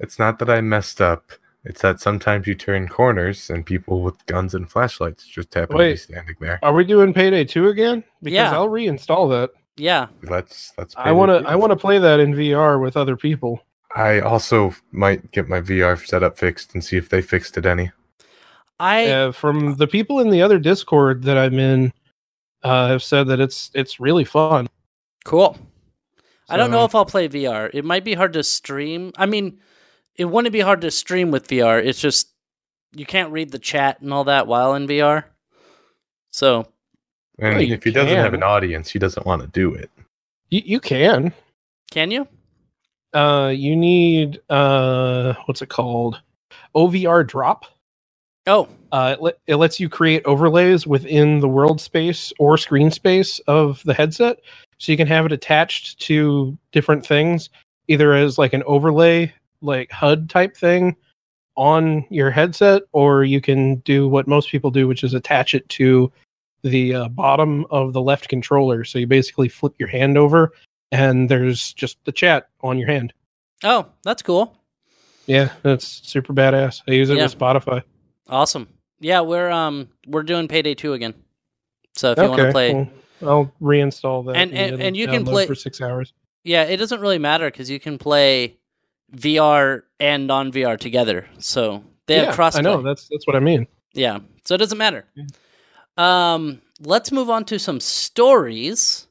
It's 0.00 0.18
not 0.18 0.40
that 0.40 0.50
I 0.50 0.60
messed 0.62 1.00
up. 1.00 1.30
It's 1.64 1.80
that 1.82 2.00
sometimes 2.00 2.46
you 2.46 2.54
turn 2.56 2.88
corners 2.88 3.48
and 3.48 3.64
people 3.64 4.02
with 4.02 4.24
guns 4.26 4.54
and 4.54 4.68
flashlights 4.68 5.26
just 5.26 5.54
happen 5.54 5.76
to 5.78 5.84
be 5.84 5.96
standing 5.96 6.34
there. 6.40 6.58
Are 6.62 6.72
we 6.72 6.84
doing 6.84 7.14
Payday 7.14 7.44
Two 7.44 7.68
again? 7.68 8.02
Because 8.22 8.34
Yeah. 8.34 8.52
I'll 8.52 8.68
reinstall 8.68 9.30
that. 9.30 9.50
Yeah. 9.76 10.08
Let's 10.24 10.72
let's. 10.76 10.94
I 10.96 11.12
want 11.12 11.30
to. 11.30 11.48
I 11.48 11.54
want 11.54 11.70
to 11.70 11.76
play 11.76 11.98
that 11.98 12.18
in 12.20 12.34
VR 12.34 12.80
with 12.80 12.96
other 12.96 13.16
people. 13.16 13.62
I 13.94 14.20
also 14.20 14.74
might 14.90 15.30
get 15.32 15.48
my 15.48 15.60
VR 15.60 15.96
setup 16.04 16.36
fixed 16.38 16.74
and 16.74 16.82
see 16.82 16.96
if 16.96 17.08
they 17.10 17.22
fixed 17.22 17.56
it 17.56 17.66
any. 17.66 17.90
I 18.80 19.06
Uh, 19.06 19.32
from 19.32 19.76
the 19.76 19.86
people 19.86 20.18
in 20.18 20.30
the 20.30 20.42
other 20.42 20.58
Discord 20.58 21.22
that 21.24 21.38
I'm 21.38 21.58
in, 21.58 21.92
uh, 22.64 22.88
have 22.88 23.02
said 23.02 23.28
that 23.28 23.38
it's 23.38 23.70
it's 23.74 24.00
really 24.00 24.24
fun. 24.24 24.68
cool. 25.24 25.56
I 26.48 26.56
don't 26.56 26.70
know 26.72 26.84
if 26.84 26.94
I'll 26.94 27.06
play 27.06 27.28
VR. 27.28 27.70
It 27.72 27.84
might 27.84 28.04
be 28.04 28.12
hard 28.14 28.32
to 28.34 28.42
stream. 28.42 29.12
I 29.16 29.24
mean, 29.24 29.58
it 30.16 30.26
wouldn't 30.26 30.52
be 30.52 30.60
hard 30.60 30.80
to 30.82 30.90
stream 30.90 31.30
with 31.30 31.48
VR. 31.48 31.82
It's 31.84 32.00
just 32.00 32.28
you 32.94 33.06
can't 33.06 33.32
read 33.32 33.50
the 33.50 33.58
chat 33.58 34.00
and 34.00 34.12
all 34.12 34.24
that 34.24 34.46
while 34.46 34.74
in 34.74 34.86
VR. 34.86 35.24
So 36.30 36.66
And 37.38 37.56
Well, 37.56 37.70
if 37.70 37.84
he 37.84 37.90
doesn't 37.90 38.16
have 38.16 38.34
an 38.34 38.42
audience, 38.42 38.90
he 38.90 38.98
doesn't 38.98 39.26
want 39.26 39.42
to 39.42 39.48
do 39.48 39.74
it. 39.74 39.90
You 40.50 40.62
you 40.64 40.80
can. 40.80 41.32
can 41.90 42.10
you? 42.10 42.26
Uh, 43.12 43.52
you 43.54 43.76
need 43.76 44.40
uh, 44.48 45.34
what's 45.46 45.62
it 45.62 45.68
called? 45.68 46.20
OVR 46.74 47.26
drop. 47.26 47.66
Oh, 48.46 48.68
Uh, 48.90 49.14
it, 49.16 49.22
let, 49.22 49.38
it 49.46 49.56
lets 49.56 49.78
you 49.78 49.88
create 49.88 50.24
overlays 50.24 50.86
within 50.86 51.38
the 51.38 51.48
world 51.48 51.80
space 51.80 52.32
or 52.40 52.58
screen 52.58 52.90
space 52.90 53.38
of 53.46 53.80
the 53.84 53.94
headset, 53.94 54.40
so 54.78 54.90
you 54.90 54.98
can 54.98 55.06
have 55.06 55.24
it 55.26 55.32
attached 55.32 56.00
to 56.00 56.56
different 56.72 57.06
things, 57.06 57.50
either 57.86 58.14
as 58.14 58.38
like 58.38 58.52
an 58.52 58.64
overlay, 58.64 59.32
like 59.62 59.90
HUD 59.90 60.28
type 60.30 60.56
thing 60.56 60.96
on 61.56 62.04
your 62.10 62.30
headset, 62.30 62.82
or 62.92 63.24
you 63.24 63.40
can 63.40 63.76
do 63.80 64.08
what 64.08 64.26
most 64.26 64.50
people 64.50 64.70
do, 64.70 64.88
which 64.88 65.04
is 65.04 65.14
attach 65.14 65.54
it 65.54 65.68
to 65.70 66.10
the 66.62 66.94
uh, 66.94 67.08
bottom 67.08 67.66
of 67.70 67.92
the 67.92 68.00
left 68.00 68.28
controller. 68.28 68.84
So 68.84 68.98
you 68.98 69.06
basically 69.06 69.48
flip 69.48 69.74
your 69.78 69.88
hand 69.88 70.16
over, 70.16 70.52
and 70.90 71.28
there's 71.28 71.72
just 71.74 71.98
the 72.04 72.12
chat 72.12 72.48
on 72.62 72.78
your 72.78 72.88
hand. 72.88 73.12
oh, 73.64 73.86
that's 74.02 74.22
cool. 74.22 74.56
Yeah, 75.26 75.52
that's 75.62 75.86
super 75.86 76.32
badass. 76.32 76.82
I 76.88 76.92
use 76.92 77.08
it 77.10 77.16
Yeah. 77.16 77.24
with 77.24 77.38
Spotify. 77.38 77.82
Awesome. 78.28 78.66
Yeah, 79.00 79.20
we're 79.20 79.50
um 79.50 79.88
we're 80.06 80.22
doing 80.24 80.48
Payday 80.48 80.74
Two 80.74 80.94
again. 80.94 81.14
So 81.94 82.12
if 82.12 82.18
you 82.18 82.24
want 82.28 82.40
to 82.40 82.50
play, 82.50 82.72
well, 82.74 82.88
I'll 83.22 83.52
reinstall 83.60 84.24
that. 84.26 84.36
And- 84.36 84.52
and- 84.52 84.74
it'll 84.74 84.86
and 84.86 84.96
you 84.96 85.06
can 85.06 85.24
play- 85.24 85.46
for 85.46 85.54
six 85.54 85.80
hours. 85.80 86.12
yeah, 86.44 86.64
it 86.64 86.78
doesn't 86.78 87.00
really 87.00 87.18
matter 87.18 87.48
because 87.50 87.68
you 87.70 87.78
can 87.78 87.98
play 87.98 88.56
VR 89.14 89.82
and 90.00 90.26
non 90.26 90.52
VR 90.52 90.78
together. 90.78 91.26
So 91.38 91.84
they 92.06 92.16
yeah, 92.16 92.26
have 92.26 92.34
cross. 92.34 92.56
I 92.56 92.60
know 92.60 92.82
that's 92.82 93.08
that's 93.08 93.26
what 93.26 93.36
I 93.36 93.40
mean. 93.40 93.66
Yeah, 93.94 94.20
so 94.44 94.54
it 94.54 94.58
doesn't 94.58 94.78
matter. 94.78 95.04
Um, 95.96 96.62
let's 96.80 97.12
move 97.12 97.30
on 97.30 97.44
to 97.46 97.58
some 97.58 97.80
stories, 97.80 99.06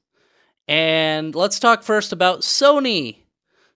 and 0.67 1.35
let's 1.35 1.59
talk 1.59 1.83
first 1.83 2.11
about 2.11 2.41
Sony. 2.41 3.17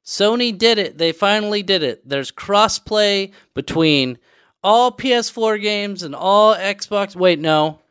Sony 0.04 0.56
did 0.56 0.78
it. 0.78 0.98
They 0.98 1.12
finally 1.12 1.64
did 1.64 1.84
it. 1.84 2.08
There's 2.08 2.32
crossplay 2.32 3.32
between 3.54 4.20
all 4.64 4.92
PS4 4.92 5.62
games 5.62 6.04
and 6.04 6.16
all 6.16 6.56
Xbox. 6.56 7.16
Wait, 7.16 7.40
no, 7.40 7.82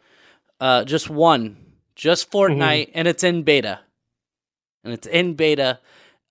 uh, 0.61 0.85
just 0.85 1.09
one, 1.09 1.57
just 1.95 2.31
Fortnite, 2.31 2.91
and 2.95 3.07
it's 3.07 3.25
in 3.25 3.43
beta, 3.43 3.81
and 4.83 4.93
it's 4.93 5.07
in 5.07 5.35
beta. 5.35 5.79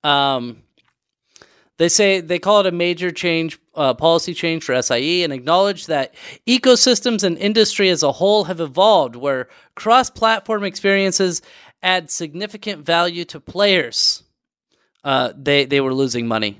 Um, 0.03 0.63
they 1.83 1.89
say 1.89 2.21
they 2.21 2.39
call 2.39 2.61
it 2.61 2.65
a 2.65 2.71
major 2.71 3.11
change, 3.11 3.59
uh, 3.75 3.93
policy 3.93 4.33
change 4.33 4.63
for 4.63 4.73
SIE, 4.81 5.21
and 5.21 5.33
acknowledge 5.33 5.87
that 5.87 6.15
ecosystems 6.47 7.25
and 7.25 7.37
industry 7.37 7.89
as 7.89 8.03
a 8.03 8.13
whole 8.13 8.45
have 8.45 8.61
evolved, 8.61 9.17
where 9.17 9.49
cross-platform 9.75 10.63
experiences 10.63 11.41
add 11.81 12.09
significant 12.09 12.85
value 12.85 13.25
to 13.25 13.37
players. 13.41 14.23
Uh, 15.03 15.33
they 15.35 15.65
they 15.65 15.81
were 15.81 15.93
losing 15.93 16.25
money. 16.25 16.57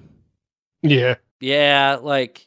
Yeah, 0.82 1.16
Yeah, 1.40 1.98
like, 2.02 2.46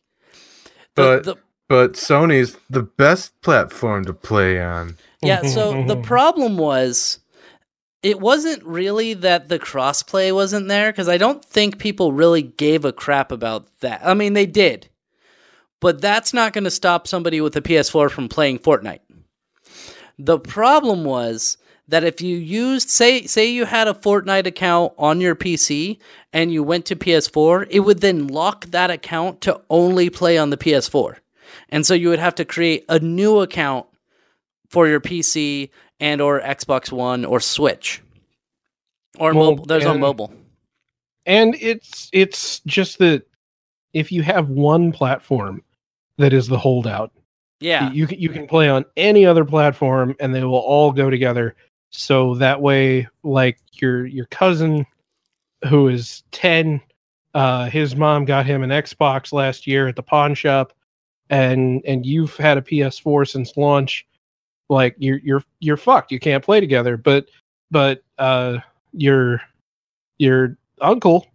the, 0.94 1.02
But- 1.02 1.24
the, 1.24 1.36
But 1.68 1.92
Sony's 1.94 2.58
the 2.68 2.82
best 2.82 3.40
platform 3.40 4.04
to 4.04 4.12
play 4.12 4.60
on. 4.60 4.98
yeah. 5.22 5.40
So 5.46 5.82
the 5.86 5.96
problem 6.12 6.58
was, 6.58 7.20
it 8.06 8.20
wasn't 8.20 8.62
really 8.62 9.14
that 9.14 9.48
the 9.48 9.58
crossplay 9.58 10.32
wasn't 10.32 10.68
there 10.68 10.92
because 10.92 11.08
I 11.08 11.18
don't 11.18 11.44
think 11.44 11.80
people 11.80 12.12
really 12.12 12.40
gave 12.40 12.84
a 12.84 12.92
crap 12.92 13.32
about 13.32 13.66
that. 13.80 14.00
I 14.04 14.14
mean, 14.14 14.32
they 14.32 14.46
did, 14.46 14.88
but 15.80 16.00
that's 16.00 16.32
not 16.32 16.52
going 16.52 16.62
to 16.62 16.70
stop 16.70 17.08
somebody 17.08 17.40
with 17.40 17.56
a 17.56 17.60
PS4 17.60 18.08
from 18.12 18.28
playing 18.28 18.60
Fortnite. 18.60 19.00
The 20.20 20.38
problem 20.38 21.02
was 21.02 21.58
that 21.88 22.04
if 22.04 22.20
you 22.20 22.36
used 22.36 22.90
say 22.90 23.26
say 23.26 23.46
you 23.46 23.64
had 23.64 23.88
a 23.88 23.94
Fortnite 23.94 24.46
account 24.46 24.92
on 24.96 25.20
your 25.20 25.34
PC 25.34 25.98
and 26.32 26.52
you 26.52 26.62
went 26.62 26.84
to 26.86 26.94
PS4, 26.94 27.66
it 27.70 27.80
would 27.80 28.02
then 28.02 28.28
lock 28.28 28.66
that 28.66 28.92
account 28.92 29.40
to 29.40 29.60
only 29.68 30.10
play 30.10 30.38
on 30.38 30.50
the 30.50 30.56
PS4. 30.56 31.16
And 31.70 31.84
so 31.84 31.92
you 31.92 32.08
would 32.10 32.20
have 32.20 32.36
to 32.36 32.44
create 32.44 32.84
a 32.88 33.00
new 33.00 33.40
account 33.40 33.86
for 34.68 34.86
your 34.86 35.00
PC 35.00 35.70
and 36.00 36.20
or 36.20 36.40
Xbox 36.40 36.92
One 36.92 37.24
or 37.24 37.40
Switch. 37.40 38.02
Or 39.18 39.32
Well, 39.34 39.50
mobile. 39.52 39.64
There's 39.66 39.86
on 39.86 40.00
mobile. 40.00 40.32
and 41.24 41.54
it's 41.60 42.10
it's 42.12 42.60
just 42.60 42.98
that 42.98 43.22
if 43.94 44.12
you 44.12 44.22
have 44.22 44.48
one 44.50 44.92
platform 44.92 45.62
that 46.18 46.32
is 46.34 46.48
the 46.48 46.58
holdout, 46.58 47.12
Yeah. 47.60 47.90
you 47.92 48.06
you 48.10 48.28
can 48.28 48.46
play 48.46 48.68
on 48.68 48.84
any 48.96 49.24
other 49.24 49.44
platform, 49.44 50.14
and 50.20 50.34
they 50.34 50.44
will 50.44 50.56
all 50.58 50.92
go 50.92 51.08
together. 51.10 51.56
So 51.90 52.34
that 52.36 52.60
way, 52.60 53.08
like 53.22 53.58
your 53.80 54.04
your 54.06 54.26
cousin, 54.26 54.84
who 55.68 55.88
is 55.88 56.22
ten, 56.30 56.80
uh, 57.32 57.70
his 57.70 57.96
mom 57.96 58.26
got 58.26 58.44
him 58.44 58.62
an 58.62 58.70
Xbox 58.70 59.32
last 59.32 59.66
year 59.66 59.88
at 59.88 59.96
the 59.96 60.02
pawn 60.02 60.34
shop, 60.34 60.74
and 61.30 61.80
and 61.86 62.04
you've 62.04 62.36
had 62.36 62.58
a 62.58 62.62
PS4 62.62 63.26
since 63.26 63.56
launch. 63.56 64.06
Like 64.68 64.96
you're 64.98 65.18
you're 65.18 65.42
you're 65.60 65.76
fucked. 65.76 66.12
You 66.12 66.18
can't 66.18 66.44
play 66.44 66.60
together. 66.60 66.96
But 66.96 67.26
but 67.70 68.02
uh, 68.18 68.58
your 68.92 69.40
your 70.18 70.56
uncle, 70.80 71.26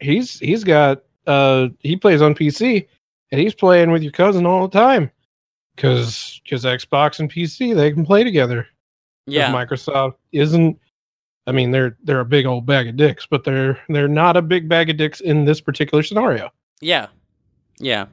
he's 0.00 0.38
he's 0.38 0.64
got 0.64 1.02
uh 1.26 1.68
he 1.80 1.96
plays 1.96 2.22
on 2.22 2.34
PC, 2.34 2.86
and 3.32 3.40
he's 3.40 3.54
playing 3.54 3.90
with 3.90 4.02
your 4.02 4.12
cousin 4.12 4.46
all 4.46 4.68
the 4.68 4.78
time 4.78 5.10
because 5.76 6.40
because 6.44 6.64
Xbox 6.64 7.18
and 7.20 7.30
PC 7.30 7.74
they 7.74 7.92
can 7.92 8.04
play 8.04 8.24
together. 8.24 8.66
Yeah. 9.26 9.52
Microsoft 9.52 10.14
isn't. 10.32 10.78
I 11.46 11.52
mean, 11.52 11.70
they're 11.70 11.96
they're 12.04 12.20
a 12.20 12.24
big 12.24 12.46
old 12.46 12.66
bag 12.66 12.88
of 12.88 12.96
dicks, 12.96 13.26
but 13.26 13.44
they're 13.44 13.78
they're 13.88 14.08
not 14.08 14.36
a 14.36 14.42
big 14.42 14.68
bag 14.68 14.90
of 14.90 14.96
dicks 14.96 15.20
in 15.20 15.44
this 15.44 15.60
particular 15.60 16.02
scenario. 16.02 16.50
Yeah, 16.80 17.08
yeah. 17.78 18.06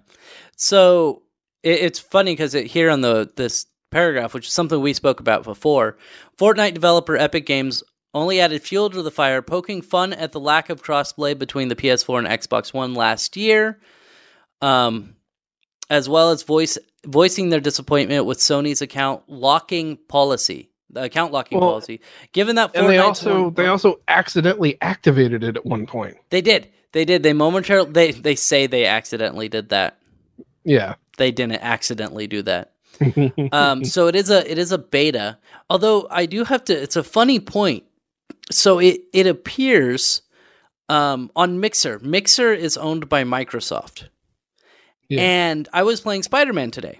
So 0.55 1.23
it, 1.63 1.79
it's 1.79 1.99
funny 1.99 2.33
because 2.33 2.55
it, 2.55 2.67
here 2.67 2.89
on 2.89 3.01
the 3.01 3.31
this 3.35 3.65
paragraph, 3.91 4.33
which 4.33 4.47
is 4.47 4.53
something 4.53 4.81
we 4.81 4.93
spoke 4.93 5.19
about 5.19 5.43
before, 5.43 5.97
Fortnite 6.37 6.73
developer 6.73 7.15
Epic 7.15 7.45
Games 7.45 7.83
only 8.13 8.41
added 8.41 8.61
fuel 8.63 8.89
to 8.89 9.01
the 9.03 9.11
fire, 9.11 9.41
poking 9.41 9.81
fun 9.81 10.11
at 10.13 10.31
the 10.31 10.39
lack 10.39 10.69
of 10.69 10.81
crossplay 10.83 11.37
between 11.37 11.67
the 11.67 11.75
PS4 11.75 12.19
and 12.19 12.27
Xbox 12.27 12.73
One 12.73 12.93
last 12.93 13.37
year, 13.37 13.79
um, 14.61 15.15
as 15.89 16.09
well 16.09 16.31
as 16.31 16.43
voice 16.43 16.77
voicing 17.05 17.49
their 17.49 17.59
disappointment 17.59 18.25
with 18.25 18.37
Sony's 18.39 18.81
account 18.81 19.23
locking 19.27 19.97
policy. 20.07 20.69
The 20.89 21.03
account 21.03 21.31
locking 21.31 21.59
Well, 21.59 21.69
policy. 21.69 22.01
Given 22.33 22.57
that 22.57 22.71
And 22.75 22.87
they 22.89 22.97
also 22.97 23.43
one- 23.45 23.53
they 23.53 23.67
also 23.67 23.99
accidentally 24.07 24.77
activated 24.81 25.43
it 25.43 25.55
at 25.55 25.65
one 25.65 25.85
point. 25.87 26.17
they 26.31 26.41
did 26.41 26.67
they 26.91 27.05
did 27.05 27.23
they 27.23 27.31
momentarily 27.33 27.89
they 27.91 28.11
they 28.11 28.35
say 28.35 28.67
they 28.67 28.85
accidentally 28.85 29.47
did 29.47 29.69
that. 29.69 29.97
Yeah. 30.65 30.95
They 31.17 31.31
didn't 31.31 31.63
accidentally 31.63 32.27
do 32.27 32.41
that. 32.43 32.70
um, 33.51 33.83
so 33.85 34.07
it 34.07 34.15
is 34.15 34.29
a 34.29 34.49
it 34.49 34.57
is 34.57 34.71
a 34.71 34.77
beta. 34.77 35.37
Although 35.69 36.07
I 36.09 36.25
do 36.25 36.43
have 36.43 36.63
to. 36.65 36.73
It's 36.79 36.95
a 36.95 37.03
funny 37.03 37.39
point. 37.39 37.83
So 38.51 38.79
it 38.79 39.01
it 39.13 39.27
appears 39.27 40.21
um, 40.89 41.31
on 41.35 41.59
Mixer. 41.59 41.99
Mixer 41.99 42.53
is 42.53 42.77
owned 42.77 43.07
by 43.09 43.23
Microsoft, 43.23 44.07
Yeah. 45.09 45.21
and 45.21 45.69
I 45.73 45.83
was 45.83 46.01
playing 46.01 46.23
Spider 46.23 46.51
Man 46.53 46.69
today, 46.71 46.99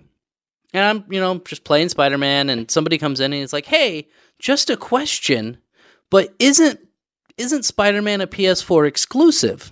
and 0.74 0.84
I'm 0.84 1.12
you 1.12 1.20
know 1.20 1.40
just 1.40 1.64
playing 1.64 1.90
Spider 1.90 2.18
Man, 2.18 2.50
and 2.50 2.72
somebody 2.72 2.98
comes 2.98 3.20
in 3.20 3.34
and 3.34 3.42
he's 3.42 3.54
like, 3.54 3.66
"Hey, 3.66 4.08
just 4.40 4.70
a 4.70 4.78
question, 4.78 5.58
but 6.10 6.34
isn't 6.40 6.80
isn't 7.38 7.64
Spider 7.66 8.02
Man 8.02 8.22
a 8.22 8.28
PS4 8.28 8.88
exclusive?" 8.88 9.72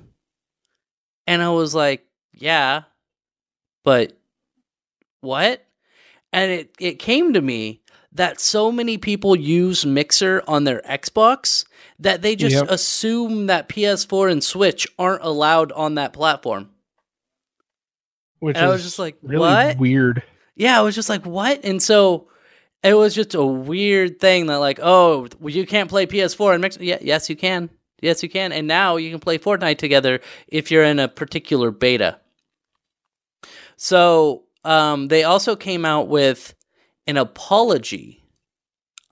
And 1.28 1.42
I 1.42 1.50
was 1.52 1.74
like, 1.76 2.06
"Yeah, 2.34 2.84
but 3.86 4.14
what?" 5.22 5.66
And 6.32 6.52
it, 6.52 6.72
it 6.80 7.00
came 7.00 7.34
to 7.34 7.42
me 7.42 7.82
that 8.12 8.40
so 8.40 8.72
many 8.72 8.98
people 8.98 9.36
use 9.36 9.86
Mixer 9.86 10.44
on 10.48 10.64
their 10.64 10.82
Xbox 10.82 11.66
that 12.00 12.22
they 12.22 12.36
just 12.36 12.56
Yep. 12.56 12.66
assume 12.70 13.46
that 13.48 13.70
PS4 13.70 14.32
and 14.32 14.44
Switch 14.44 14.88
aren't 14.98 15.24
allowed 15.24 15.72
on 15.72 15.96
that 15.96 16.14
platform. 16.14 16.70
Which 18.40 18.56
And 18.58 18.66
I 18.66 18.70
was 18.70 18.84
just 18.84 19.00
like, 19.00 19.18
really 19.22 19.40
what? 19.40 19.78
weird. 19.78 20.24
Yeah, 20.56 20.78
I 20.80 20.82
was 20.82 20.96
just 20.96 21.10
like, 21.10 21.26
what? 21.26 21.64
And 21.66 21.82
so 21.82 22.30
it 22.84 22.94
was 22.94 23.14
just 23.14 23.36
a 23.36 23.44
weird 23.44 24.20
thing 24.20 24.48
that, 24.48 24.58
like, 24.58 24.80
oh, 24.82 25.28
you 25.46 25.66
can't 25.66 25.90
play 25.90 26.06
PS4 26.06 26.54
and 26.54 26.62
Mixer. 26.62 26.84
Yeah, 26.84 27.00
yes, 27.02 27.30
you 27.30 27.36
can. 27.36 27.70
Yes, 28.02 28.24
you 28.24 28.30
can. 28.30 28.54
And 28.54 28.66
now 28.68 28.96
you 28.96 29.10
can 29.12 29.20
play 29.20 29.38
Fortnite 29.38 29.78
together 29.78 30.22
if 30.48 30.72
you're 30.72 30.84
in 30.86 31.00
a 31.00 31.08
particular 31.10 31.70
beta. 31.72 32.20
So 33.76 34.44
um, 34.64 35.08
they 35.08 35.24
also 35.24 35.56
came 35.56 35.86
out 35.86 36.08
with 36.08 36.54
an 37.08 37.18
apology, 37.18 38.24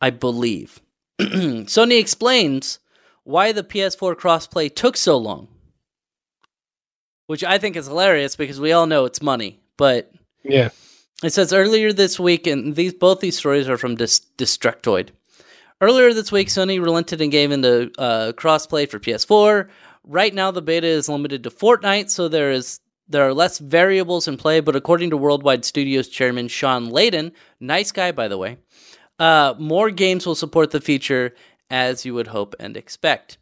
I 0.02 0.10
believe. 0.10 0.82
Sony 1.20 2.00
explains 2.00 2.80
why 3.24 3.52
the 3.52 3.64
PS4 3.64 4.16
crossplay 4.16 4.74
took 4.74 4.96
so 4.98 5.18
long, 5.18 5.48
which 7.28 7.44
I 7.44 7.58
think 7.58 7.76
is 7.76 7.88
hilarious 7.88 8.36
because 8.36 8.60
we 8.60 8.72
all 8.72 8.88
know 8.88 9.06
it's 9.06 9.22
money. 9.22 9.60
But 9.78 10.12
Yeah. 10.44 10.70
it 11.24 11.34
says 11.34 11.54
earlier 11.54 11.92
this 11.94 12.20
week, 12.20 12.48
and 12.48 12.76
these 12.76 12.94
both 12.94 13.20
these 13.20 13.38
stories 13.38 13.68
are 13.70 13.78
from 13.78 13.96
Dis- 13.96 14.22
Destructoid. 14.38 15.10
Earlier 15.82 16.14
this 16.14 16.32
week, 16.32 16.48
Sony 16.48 16.82
relented 16.82 17.22
and 17.22 17.32
gave 17.32 17.52
into 17.52 17.92
uh, 18.00 18.32
crossplay 18.36 18.90
for 18.90 19.00
PS4. 19.00 19.68
Right 20.04 20.34
now, 20.34 20.50
the 20.52 20.62
beta 20.62 20.88
is 20.88 21.08
limited 21.10 21.44
to 21.44 21.52
Fortnite, 21.52 22.10
so 22.10 22.28
there 22.28 22.52
is 22.52 22.80
there 23.10 23.28
are 23.28 23.34
less 23.34 23.60
variables 23.60 24.28
in 24.28 24.38
play. 24.38 24.60
But 24.60 24.76
according 24.76 25.10
to 25.12 25.18
Worldwide 25.18 25.66
Studios 25.66 26.08
chairman 26.08 26.48
Shawn 26.48 26.90
Layden, 26.90 27.32
nice 27.60 27.92
guy 27.92 28.12
by 28.12 28.28
the 28.28 28.38
way, 28.38 28.58
uh, 29.20 29.56
more 29.58 29.90
games 29.90 30.26
will 30.26 30.36
support 30.36 30.72
the 30.72 30.82
feature 30.82 31.34
as 31.70 32.06
you 32.06 32.14
would 32.14 32.28
hope 32.28 32.56
and 32.60 32.78
expect. 32.78 33.38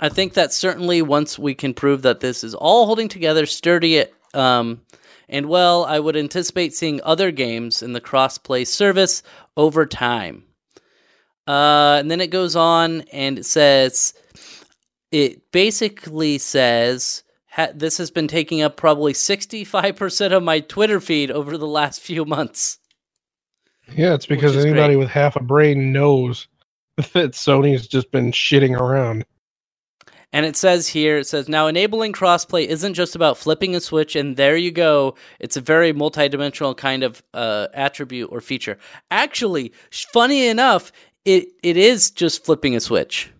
I 0.00 0.08
think 0.08 0.34
that 0.34 0.52
certainly 0.52 1.02
once 1.02 1.38
we 1.38 1.54
can 1.54 1.74
prove 1.74 2.02
that 2.02 2.20
this 2.20 2.42
is 2.42 2.54
all 2.54 2.86
holding 2.86 3.08
together, 3.08 3.46
sturdy, 3.46 4.04
um, 4.32 4.82
and 5.28 5.48
well, 5.48 5.84
I 5.84 6.00
would 6.00 6.16
anticipate 6.16 6.74
seeing 6.74 7.00
other 7.02 7.30
games 7.30 7.82
in 7.82 7.92
the 7.92 8.00
crossplay 8.00 8.66
service 8.66 9.22
over 9.56 9.86
time. 9.86 10.44
Uh, 11.46 11.96
and 12.00 12.10
then 12.10 12.20
it 12.20 12.30
goes 12.30 12.56
on 12.56 13.02
and 13.12 13.38
it 13.38 13.46
says, 13.46 14.14
it 15.10 15.50
basically 15.52 16.38
says, 16.38 17.23
ha- 17.54 17.72
this 17.74 17.98
has 17.98 18.10
been 18.10 18.28
taking 18.28 18.62
up 18.62 18.76
probably 18.76 19.12
65% 19.12 20.32
of 20.32 20.42
my 20.42 20.60
Twitter 20.60 21.00
feed 21.00 21.30
over 21.30 21.56
the 21.56 21.66
last 21.66 22.00
few 22.00 22.24
months. 22.24 22.78
Yeah, 23.94 24.14
it's 24.14 24.26
because 24.26 24.56
anybody 24.56 24.94
great. 24.94 24.96
with 24.96 25.08
half 25.08 25.36
a 25.36 25.42
brain 25.42 25.92
knows 25.92 26.48
that 26.96 27.32
Sony's 27.32 27.86
just 27.86 28.10
been 28.10 28.32
shitting 28.32 28.78
around. 28.78 29.24
And 30.32 30.44
it 30.44 30.56
says 30.56 30.88
here, 30.88 31.18
it 31.18 31.28
says, 31.28 31.48
now 31.48 31.68
enabling 31.68 32.12
crossplay 32.12 32.66
isn't 32.66 32.94
just 32.94 33.14
about 33.14 33.38
flipping 33.38 33.76
a 33.76 33.80
switch 33.80 34.16
and 34.16 34.36
there 34.36 34.56
you 34.56 34.72
go. 34.72 35.14
It's 35.38 35.56
a 35.56 35.60
very 35.60 35.92
multidimensional 35.92 36.76
kind 36.76 37.04
of 37.04 37.22
uh, 37.34 37.68
attribute 37.72 38.32
or 38.32 38.40
feature. 38.40 38.76
Actually, 39.12 39.72
funny 39.92 40.48
enough, 40.48 40.90
it, 41.24 41.50
it 41.62 41.76
is 41.76 42.10
just 42.10 42.44
flipping 42.44 42.74
a 42.74 42.80
switch. 42.80 43.30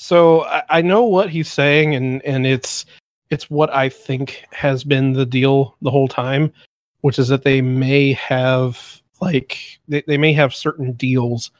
So 0.00 0.44
I, 0.44 0.62
I 0.70 0.82
know 0.82 1.02
what 1.02 1.28
he's 1.28 1.50
saying, 1.50 1.96
and 1.96 2.24
and 2.24 2.46
it's 2.46 2.86
it's 3.30 3.50
what 3.50 3.72
I 3.74 3.88
think 3.88 4.44
has 4.52 4.84
been 4.84 5.12
the 5.12 5.26
deal 5.26 5.76
the 5.82 5.90
whole 5.90 6.08
time, 6.08 6.52
which 7.00 7.18
is 7.18 7.28
that 7.28 7.44
they 7.44 7.60
may 7.60 8.12
have 8.12 9.00
like 9.20 9.80
they, 9.88 10.02
they 10.06 10.18
may 10.18 10.32
have 10.32 10.54
certain 10.54 10.92
deals 10.92 11.50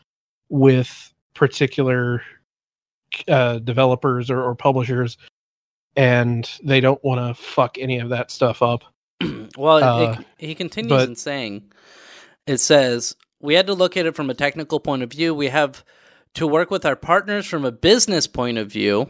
with 0.49 1.13
particular 1.35 2.23
uh, 3.29 3.59
developers 3.59 4.31
or, 4.31 4.43
or 4.43 4.55
publishers, 4.55 5.19
and 5.97 6.51
they 6.63 6.81
don't 6.81 7.03
want 7.05 7.21
to 7.37 7.43
fuck 7.43 7.79
any 7.79 7.99
of 7.99 8.11
that 8.11 8.31
stuff 8.31 8.63
up. 8.63 8.83
well, 9.57 9.83
Uh, 9.83 10.13
it, 10.13 10.27
he 10.39 10.55
continues 10.55 10.91
but- 10.91 11.09
in 11.09 11.17
saying, 11.17 11.73
it 12.47 12.59
says, 12.59 13.15
we 13.41 13.55
had 13.55 13.67
to 13.67 13.75
look 13.75 13.97
at 13.97 14.07
it 14.07 14.17
from 14.17 14.31
a 14.31 14.35
technical 14.35 14.81
point 14.81 15.03
of 15.03 15.11
view. 15.11 15.35
We 15.35 15.49
have 15.49 15.85
to 16.35 16.47
work 16.47 16.71
with 16.71 16.85
our 16.85 16.97
partners 16.97 17.47
from 17.47 17.65
a 17.65 17.73
business 17.73 18.27
point 18.27 18.59
of 18.59 18.71
view. 18.71 19.09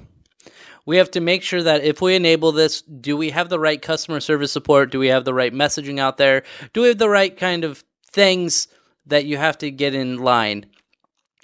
We 0.89 0.97
have 0.97 1.11
to 1.11 1.21
make 1.21 1.43
sure 1.43 1.63
that 1.63 1.85
if 1.85 2.01
we 2.01 2.15
enable 2.15 2.51
this, 2.51 2.81
do 2.81 3.15
we 3.15 3.29
have 3.29 3.51
the 3.51 3.59
right 3.59 3.83
customer 3.83 4.21
service 4.21 4.51
support? 4.51 4.91
Do 4.91 4.99
we 4.99 5.09
have 5.09 5.27
the 5.27 5.35
right 5.35 5.53
messaging 5.53 5.99
out 5.99 6.17
there? 6.17 6.45
Do 6.73 6.81
we 6.81 6.89
have 6.89 6.97
the 6.97 7.11
right 7.11 7.37
kind 7.37 7.63
of 7.63 7.85
things 8.07 8.69
that 9.05 9.27
you 9.27 9.37
have 9.37 9.59
to 9.59 9.71
get 9.71 9.95
in 9.95 10.17
line? 10.17 10.65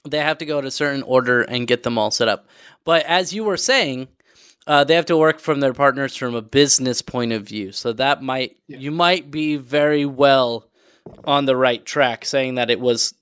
They 0.08 0.20
have 0.20 0.38
to 0.38 0.46
go 0.46 0.62
to 0.62 0.68
a 0.68 0.70
certain 0.70 1.02
order 1.02 1.42
and 1.42 1.66
get 1.66 1.82
them 1.82 1.98
all 1.98 2.10
set 2.10 2.26
up. 2.26 2.48
But 2.86 3.04
as 3.04 3.34
you 3.34 3.44
were 3.44 3.58
saying, 3.58 4.08
uh, 4.66 4.84
they 4.84 4.94
have 4.94 5.04
to 5.06 5.16
work 5.18 5.40
from 5.40 5.60
their 5.60 5.74
partners 5.74 6.16
from 6.16 6.34
a 6.34 6.40
business 6.40 7.02
point 7.02 7.32
of 7.32 7.42
view. 7.42 7.70
So 7.70 7.92
that 7.92 8.22
might 8.22 8.56
you 8.66 8.90
might 8.90 9.30
be 9.30 9.56
very 9.56 10.06
well 10.06 10.70
on 11.24 11.44
the 11.44 11.54
right 11.54 11.84
track, 11.84 12.24
saying 12.24 12.54
that 12.54 12.70
it 12.70 12.80
was 12.80 13.12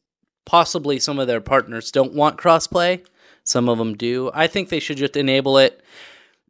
possibly 0.44 1.00
some 1.00 1.18
of 1.18 1.26
their 1.26 1.40
partners 1.40 1.90
don't 1.90 2.14
want 2.14 2.38
crossplay. 2.38 3.04
Some 3.42 3.68
of 3.68 3.78
them 3.78 3.96
do. 3.96 4.30
I 4.32 4.46
think 4.46 4.68
they 4.68 4.78
should 4.78 4.98
just 4.98 5.16
enable 5.16 5.58
it. 5.58 5.82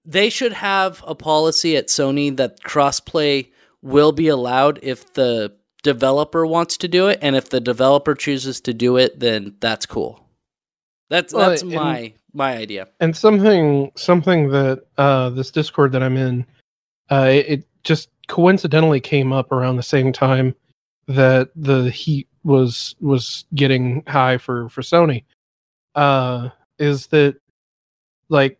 They 0.05 0.31
should 0.31 0.53
have 0.53 1.03
a 1.07 1.15
policy 1.15 1.77
at 1.77 1.88
Sony 1.88 2.37
that 2.37 2.61
crossplay 2.62 3.51
will 3.83 4.12
be 4.12 4.29
allowed 4.29 4.79
if 4.83 5.12
the 5.15 5.55
developer 5.83 6.47
wants 6.47 6.77
to 6.79 6.88
do 6.88 7.09
it, 7.09 7.19
and 7.23 7.35
if 7.37 7.49
the 7.51 7.61
developer 7.61 8.15
chooses 8.15 8.61
to 8.62 8.75
do 8.75 8.97
it, 8.97 9.19
then 9.21 9.57
that's 9.61 9.87
cool. 9.87 10.27
That's 11.11 11.33
Well, 11.35 11.51
that's 11.51 11.62
and- 11.62 11.73
my 11.73 12.15
my 12.35 12.57
idea. 12.57 12.88
and 12.99 13.15
something 13.15 13.93
something 13.95 14.49
that 14.49 14.85
uh 14.97 15.29
this 15.29 15.51
discord 15.51 15.93
that 15.93 16.03
i'm 16.03 16.17
in 16.17 16.47
uh 17.11 17.29
it, 17.31 17.47
it 17.47 17.65
just 17.85 18.09
coincidentally 18.27 19.01
came 19.01 19.35
up 19.35 19.53
around 19.53 19.77
the 19.77 19.83
same 19.83 20.15
time 20.15 20.55
that 21.09 21.51
the 21.55 21.91
heat 21.91 22.27
was 22.43 22.95
was 23.01 23.45
getting 23.55 24.03
high 24.07 24.38
for 24.38 24.71
for 24.71 24.81
sony 24.81 25.25
uh 25.95 26.49
is 26.79 27.09
that 27.09 27.37
like 28.31 28.59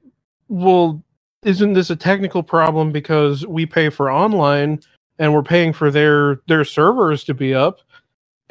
well 0.49 1.03
isn't 1.43 1.73
this 1.73 1.91
a 1.91 1.97
technical 1.97 2.43
problem 2.43 2.93
because 2.93 3.47
we 3.47 3.67
pay 3.67 3.89
for 3.89 4.11
online 4.11 4.81
and 5.19 5.33
we're 5.33 5.43
paying 5.43 5.73
for 5.73 5.91
their 5.91 6.41
their 6.47 6.65
servers 6.65 7.25
to 7.25 7.35
be 7.35 7.55
up 7.55 7.81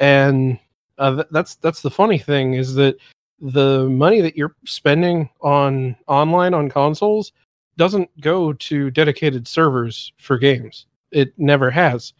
and 0.00 0.58
uh, 0.98 1.14
th- 1.16 1.26
that's 1.30 1.54
that's 1.56 1.82
the 1.82 1.90
funny 1.90 2.18
thing 2.18 2.54
is 2.54 2.74
that 2.74 2.96
the 3.40 3.88
money 3.88 4.20
that 4.20 4.36
you're 4.36 4.54
spending 4.64 5.28
on 5.40 5.96
online 6.06 6.54
on 6.54 6.68
consoles 6.68 7.32
doesn't 7.76 8.08
go 8.20 8.52
to 8.52 8.90
dedicated 8.90 9.48
servers 9.48 10.12
for 10.18 10.38
games. 10.38 10.86
It 11.10 11.32
never 11.38 11.70
has. 11.70 12.12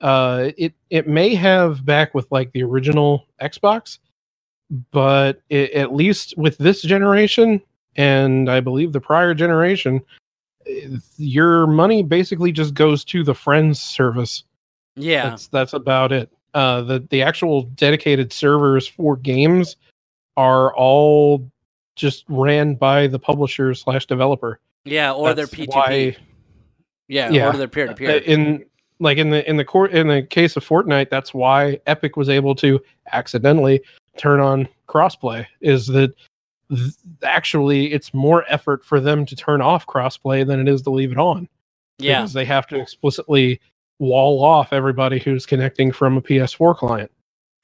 Uh, 0.00 0.50
it 0.56 0.74
it 0.90 1.06
may 1.06 1.34
have 1.34 1.84
back 1.84 2.14
with 2.14 2.26
like 2.30 2.52
the 2.52 2.62
original 2.62 3.26
Xbox, 3.40 3.98
but 4.90 5.42
it, 5.48 5.72
at 5.72 5.94
least 5.94 6.34
with 6.36 6.58
this 6.58 6.82
generation 6.82 7.60
and 7.96 8.50
I 8.50 8.60
believe 8.60 8.92
the 8.92 9.00
prior 9.00 9.34
generation, 9.34 10.00
eh, 10.66 10.88
your 11.16 11.66
money 11.66 12.02
basically 12.02 12.52
just 12.52 12.74
goes 12.74 13.04
to 13.06 13.22
the 13.24 13.34
friends 13.34 13.80
service. 13.80 14.44
Yeah. 14.96 15.30
That's 15.30 15.48
that's 15.48 15.72
about 15.72 16.12
it. 16.12 16.30
Uh, 16.54 16.82
the 16.82 17.06
the 17.10 17.22
actual 17.22 17.62
dedicated 17.62 18.32
servers 18.32 18.86
for 18.86 19.16
games 19.16 19.76
are 20.36 20.74
all 20.74 21.50
just 21.96 22.24
ran 22.28 22.74
by 22.74 23.06
the 23.06 23.18
publisher 23.18 23.74
slash 23.74 24.06
developer. 24.06 24.60
Yeah, 24.84 25.12
or 25.12 25.34
their 25.34 25.46
That's 25.46 25.56
P2P. 25.58 25.68
why- 25.74 26.16
yeah, 27.08 27.30
Yeah. 27.30 27.48
or 27.48 27.52
their 27.56 27.68
peer 27.68 27.86
to 27.88 27.94
peer. 27.94 28.18
in 28.18 28.64
like 29.00 29.18
in 29.18 29.30
the 29.30 29.48
in 29.48 29.56
the 29.56 29.64
court 29.64 29.92
in 29.92 30.08
the 30.08 30.22
case 30.22 30.56
of 30.56 30.66
Fortnite, 30.66 31.10
that's 31.10 31.34
why 31.34 31.78
Epic 31.86 32.16
was 32.16 32.28
able 32.28 32.54
to 32.56 32.80
accidentally 33.12 33.80
turn 34.16 34.40
on 34.40 34.66
crossplay. 34.88 35.46
Is 35.60 35.86
that 35.88 36.14
th- 36.70 36.92
actually 37.22 37.92
it's 37.92 38.12
more 38.14 38.44
effort 38.48 38.84
for 38.84 39.00
them 39.00 39.26
to 39.26 39.36
turn 39.36 39.60
off 39.60 39.86
crossplay 39.86 40.46
than 40.46 40.60
it 40.60 40.68
is 40.68 40.82
to 40.82 40.90
leave 40.90 41.12
it 41.12 41.18
on. 41.18 41.48
Yeah. 41.98 42.20
because 42.20 42.34
they 42.34 42.44
have 42.44 42.66
to 42.68 42.78
explicitly 42.78 43.60
wall 43.98 44.44
off 44.44 44.72
everybody 44.72 45.18
who's 45.18 45.46
connecting 45.46 45.92
from 45.92 46.18
a 46.18 46.22
PS4 46.22 46.76
client. 46.76 47.10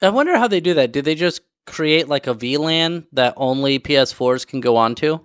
I 0.01 0.09
wonder 0.09 0.37
how 0.37 0.47
they 0.47 0.59
do 0.59 0.73
that. 0.73 0.91
Do 0.91 1.01
they 1.01 1.15
just 1.15 1.41
create 1.65 2.09
like 2.09 2.27
a 2.27 2.33
VLAN 2.33 3.05
that 3.13 3.33
only 3.37 3.79
PS4s 3.79 4.45
can 4.45 4.59
go 4.59 4.75
onto? 4.75 5.19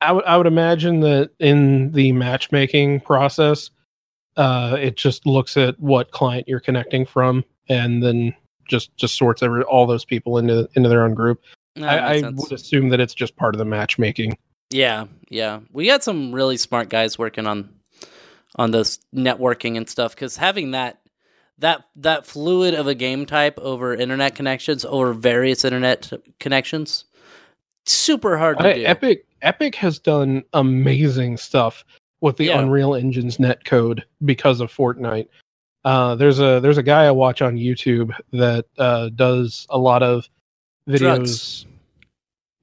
I 0.00 0.12
would 0.12 0.24
I 0.24 0.36
would 0.36 0.46
imagine 0.46 1.00
that 1.00 1.30
in 1.40 1.92
the 1.92 2.12
matchmaking 2.12 3.00
process, 3.00 3.70
uh, 4.36 4.76
it 4.80 4.96
just 4.96 5.26
looks 5.26 5.56
at 5.56 5.78
what 5.78 6.10
client 6.10 6.48
you're 6.48 6.60
connecting 6.60 7.04
from, 7.04 7.44
and 7.68 8.02
then 8.02 8.34
just 8.68 8.96
just 8.96 9.16
sorts 9.16 9.42
every, 9.42 9.62
all 9.64 9.86
those 9.86 10.04
people 10.04 10.38
into 10.38 10.68
into 10.74 10.88
their 10.88 11.04
own 11.04 11.14
group. 11.14 11.42
No, 11.76 11.86
I, 11.86 12.16
I 12.18 12.22
would 12.28 12.52
assume 12.52 12.88
that 12.90 13.00
it's 13.00 13.14
just 13.14 13.36
part 13.36 13.54
of 13.54 13.58
the 13.58 13.64
matchmaking. 13.64 14.36
Yeah, 14.70 15.06
yeah. 15.28 15.60
We 15.72 15.86
got 15.86 16.02
some 16.04 16.32
really 16.32 16.56
smart 16.56 16.88
guys 16.88 17.18
working 17.18 17.46
on 17.46 17.68
on 18.56 18.72
this 18.72 18.98
networking 19.14 19.76
and 19.76 19.88
stuff 19.88 20.14
because 20.14 20.36
having 20.36 20.72
that 20.72 21.00
that 21.58 21.84
that 21.96 22.26
fluid 22.26 22.74
of 22.74 22.86
a 22.86 22.94
game 22.94 23.26
type 23.26 23.58
over 23.60 23.94
internet 23.94 24.34
connections 24.34 24.84
over 24.84 25.12
various 25.12 25.64
internet 25.64 26.10
connections 26.40 27.04
super 27.86 28.36
hard 28.38 28.58
to 28.58 28.68
I- 28.68 28.72
do. 28.74 28.84
Epic 28.86 29.26
Epic 29.42 29.74
has 29.76 29.98
done 29.98 30.42
amazing 30.52 31.36
stuff 31.36 31.84
with 32.20 32.36
the 32.36 32.46
Yeah. 32.46 32.60
Unreal 32.60 32.94
Engine's 32.94 33.38
net 33.40 33.64
code 33.64 34.04
because 34.24 34.60
of 34.60 34.70
Fortnite. 34.72 35.28
Uh, 35.84 36.14
there's 36.14 36.40
a 36.40 36.60
there's 36.60 36.76
a 36.78 36.82
guy 36.82 37.06
I 37.06 37.10
watch 37.10 37.40
on 37.40 37.56
YouTube 37.56 38.12
that 38.32 38.66
uh, 38.78 39.08
does 39.14 39.66
a 39.70 39.78
lot 39.78 40.02
of 40.02 40.28
videos. 40.90 40.98
Drugs. 40.98 41.66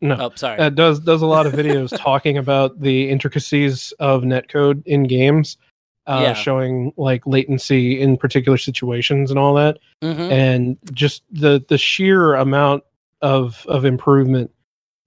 No, 0.02 0.16
Oh, 0.20 0.32
sorry. 0.36 0.60
uh, 0.60 0.70
does 0.70 1.00
does 1.00 1.22
a 1.22 1.26
lot 1.26 1.48
of 1.48 1.54
videos 1.54 1.96
talking 1.98 2.38
about 2.38 2.80
the 2.80 3.10
intricacies 3.10 3.92
of 4.00 4.22
netcode 4.24 4.84
in 4.86 5.04
games, 5.04 5.58
uh, 6.06 6.20
Yeah. 6.22 6.34
showing 6.34 6.94
like 6.98 7.26
latency 7.26 8.00
in 8.00 8.16
particular 8.18 8.58
situations 8.60 9.32
and 9.32 9.40
all 9.40 9.56
that, 9.56 9.80
Mhm. 10.04 10.32
and 10.32 10.78
just 10.94 11.24
the 11.32 11.64
the 11.68 11.78
sheer 11.80 12.36
amount 12.36 12.84
of 13.24 13.66
of 13.68 13.86
improvement 13.86 14.52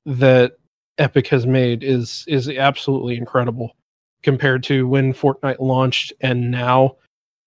that 0.06 0.56
Epic 0.98 1.28
has 1.28 1.46
made 1.46 1.85
is 1.85 2.24
is 2.26 2.48
absolutely 2.48 3.16
incredible 3.16 3.76
compared 4.22 4.62
to 4.64 4.87
when 4.88 5.12
Fortnite 5.14 5.61
launched 5.61 6.12
and 6.20 6.50
now. 6.50 6.96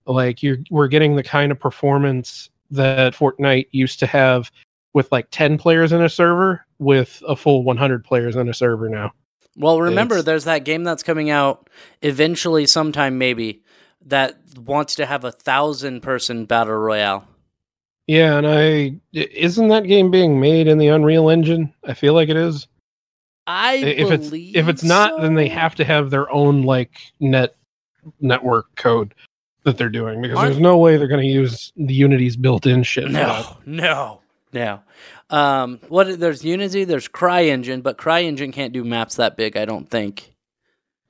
Like 0.05 0.41
you're 0.41 0.57
we're 0.69 0.87
getting 0.87 1.15
the 1.17 1.23
kind 1.23 1.51
of 1.51 1.59
performance 1.59 2.49
that 2.71 3.13
Fortnite 3.13 3.67
used 3.71 3.99
to 3.99 4.07
have 4.07 4.49
with 4.93 5.11
like 5.11 5.27
10 5.31 5.57
players 5.57 5.91
in 5.91 6.01
a 6.01 6.09
server 6.09 6.65
with 6.79 7.21
a 7.27 7.35
full 7.35 7.63
100 7.63 8.03
players 8.03 8.35
in 8.35 8.47
a 8.49 8.53
server 8.53 8.89
now. 8.89 9.11
Well, 9.55 9.81
remember, 9.81 10.15
It's- 10.15 10.25
there's 10.25 10.43
that 10.45 10.65
game 10.65 10.83
that's 10.83 11.03
coming 11.03 11.29
out 11.29 11.69
eventually, 12.01 12.65
sometime 12.65 13.17
maybe, 13.17 13.61
that 14.05 14.37
wants 14.57 14.95
to 14.95 15.05
have 15.05 15.23
a 15.23 15.31
thousand 15.31 16.01
person 16.01 16.45
battle 16.45 16.73
royale. 16.75 17.27
Yeah, 18.07 18.37
and 18.37 18.45
I 18.47 18.95
i- 19.15 19.29
isn't 19.33 19.69
that 19.69 19.85
game 19.87 20.11
being 20.11 20.39
made 20.39 20.67
in 20.67 20.77
the 20.77 20.87
Unreal 20.89 21.29
Engine? 21.29 21.73
I 21.85 21.93
feel 21.93 22.13
like 22.13 22.29
it 22.29 22.35
is. 22.35 22.67
I 23.47 23.75
if 23.75 24.09
it's 24.11 24.29
if 24.33 24.67
it's 24.67 24.83
not, 24.83 25.21
then 25.21 25.35
they 25.35 25.47
have 25.49 25.75
to 25.75 25.85
have 25.85 26.09
their 26.09 26.29
own 26.31 26.63
like 26.63 26.91
net 27.19 27.55
network 28.19 28.75
code 28.75 29.13
that 29.63 29.77
they're 29.77 29.89
doing 29.89 30.21
because 30.21 30.37
Aren't- 30.37 30.51
there's 30.53 30.61
no 30.61 30.77
way 30.77 30.97
they're 30.97 31.07
going 31.07 31.21
to 31.21 31.27
use 31.27 31.71
the 31.77 31.93
Unity's 31.93 32.35
built-in 32.35 32.83
shit. 32.83 33.09
No, 33.11 33.57
no, 33.65 34.19
no. 34.53 34.81
Um, 35.29 35.79
what? 35.87 36.19
There's 36.19 36.43
Unity, 36.43 36.83
there's 36.83 37.07
CryEngine, 37.07 37.83
but 37.83 37.97
CryEngine 37.97 38.53
can't 38.53 38.73
do 38.73 38.83
maps 38.83 39.15
that 39.15 39.37
big. 39.37 39.57
I 39.57 39.65
don't 39.65 39.89
think. 39.89 40.33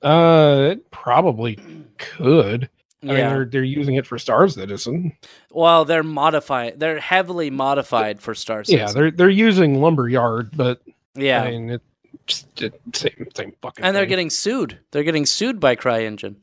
Uh, 0.02 0.68
it 0.72 0.90
probably 0.90 1.58
could. 1.98 2.68
I 3.02 3.06
mean, 3.06 3.16
they're 3.16 3.44
they're 3.44 3.62
using 3.62 3.96
it 3.96 4.06
for 4.06 4.18
Star 4.18 4.48
Citizen. 4.48 5.12
well, 5.50 5.84
they're 5.84 6.02
modified. 6.02 6.80
They're 6.80 7.00
heavily 7.00 7.50
modified 7.50 8.20
for 8.20 8.34
Star 8.34 8.62
Yeah, 8.66 8.92
they're 8.92 9.10
they're 9.10 9.28
using 9.28 9.80
Lumberyard, 9.80 10.56
but 10.56 10.80
yeah. 11.14 11.42
I 11.42 11.50
mean, 11.50 11.70
it's 11.70 11.84
just 12.26 12.46
same 12.94 13.28
same 13.34 13.52
fucking. 13.60 13.84
and 13.84 13.94
they're 13.94 14.04
thing. 14.04 14.08
getting 14.08 14.30
sued. 14.30 14.78
They're 14.90 15.04
getting 15.04 15.26
sued 15.26 15.60
by 15.60 15.76
CryEngine 15.76 16.36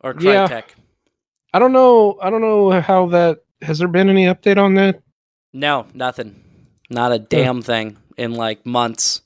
or 0.00 0.14
Crytek. 0.14 0.22
Yeah. 0.22 0.48
Crytek. 0.48 0.64
I 1.54 1.58
don't 1.58 1.72
know. 1.72 2.18
I 2.20 2.30
don't 2.30 2.40
know 2.40 2.80
how 2.80 3.06
that 3.08 3.44
has 3.62 3.78
there 3.78 3.88
been 3.88 4.08
any 4.08 4.26
update 4.26 4.58
on 4.58 4.74
that. 4.74 5.00
No, 5.58 5.86
nothing. 5.92 6.40
Not 6.88 7.10
a 7.10 7.18
damn 7.18 7.62
thing 7.62 7.96
in 8.16 8.34
like 8.34 8.64
months. 8.64 9.22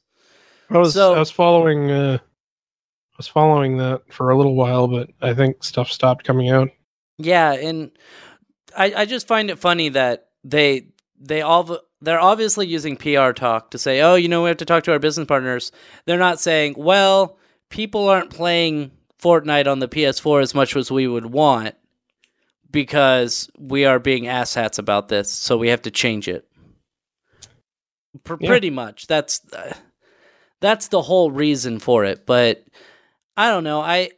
I 0.70 0.78
was 0.78 0.94
So- 0.94 1.14
I 1.14 1.18
was 1.18 1.30
following 1.30 1.90
uh 1.90 2.18
I 2.20 3.14
was 3.18 3.28
following 3.28 3.76
that 3.76 4.10
for 4.10 4.30
a 4.30 4.36
little 4.36 4.54
while, 4.54 4.88
but 4.88 5.10
I 5.20 5.34
think 5.34 5.62
stuff 5.62 5.90
stopped 5.90 6.24
coming 6.24 6.48
out. 6.48 6.70
Yeah, 7.18 7.52
and 7.52 7.90
I 8.76 8.94
I 8.96 9.04
just 9.04 9.26
find 9.28 9.50
it 9.50 9.58
funny 9.58 9.90
that 9.90 10.28
they 10.42 10.86
they 11.20 11.42
all 11.42 11.78
they're 12.00 12.18
obviously 12.18 12.66
using 12.66 12.96
PR 12.96 13.32
talk 13.32 13.70
to 13.72 13.78
say, 13.78 14.00
"Oh, 14.00 14.14
you 14.14 14.28
know, 14.28 14.42
we 14.42 14.48
have 14.48 14.56
to 14.56 14.64
talk 14.64 14.84
to 14.84 14.92
our 14.92 14.98
business 14.98 15.26
partners." 15.26 15.70
They're 16.06 16.18
not 16.18 16.40
saying, 16.40 16.74
"Well, 16.78 17.38
people 17.68 18.08
aren't 18.08 18.30
playing 18.30 18.90
Fortnite 19.22 19.70
on 19.70 19.78
the 19.80 19.86
PS4 19.88 20.40
as 20.40 20.54
much 20.54 20.74
as 20.74 20.90
we 20.90 21.06
would 21.06 21.26
want 21.26 21.74
because 22.72 23.50
we 23.58 23.84
are 23.84 23.98
being 23.98 24.24
asshats 24.24 24.78
about 24.78 25.08
this, 25.08 25.30
so 25.30 25.56
we 25.56 25.68
have 25.68 25.82
to 25.82 25.90
change 25.90 26.26
it." 26.28 26.46
Pr- 28.24 28.34
Yeah. 28.40 28.48
Pretty 28.48 28.70
much. 28.70 29.06
That's 29.06 29.40
uh, 29.52 29.74
that's 30.60 30.88
the 30.88 31.02
whole 31.02 31.30
reason 31.30 31.78
for 31.78 32.04
it, 32.04 32.26
but 32.26 32.64
I 33.36 33.48
don't 33.48 33.64
know. 33.64 33.80
I 33.80 34.10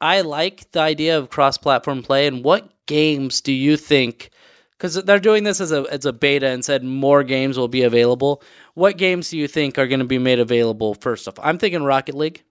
I 0.00 0.22
like 0.22 0.70
the 0.72 0.80
idea 0.80 1.18
of 1.18 1.30
cross-platform 1.30 2.02
play. 2.02 2.26
And 2.26 2.44
what 2.44 2.70
games 2.86 3.40
do 3.40 3.52
you 3.52 3.76
think? 3.76 4.30
Because 4.72 4.94
they're 5.04 5.20
doing 5.20 5.44
this 5.44 5.60
as 5.60 5.70
a 5.70 5.84
as 5.90 6.04
a 6.04 6.12
beta 6.12 6.48
and 6.48 6.64
said 6.64 6.82
more 6.82 7.22
games 7.22 7.56
will 7.56 7.68
be 7.68 7.82
available. 7.82 8.42
What 8.74 8.96
games 8.96 9.30
do 9.30 9.38
you 9.38 9.46
think 9.46 9.78
are 9.78 9.86
going 9.86 10.00
to 10.00 10.06
be 10.06 10.18
made 10.18 10.40
available 10.40 10.94
first 10.94 11.28
off? 11.28 11.38
I'm 11.40 11.58
thinking 11.58 11.84
Rocket 11.84 12.16
League. 12.16 12.42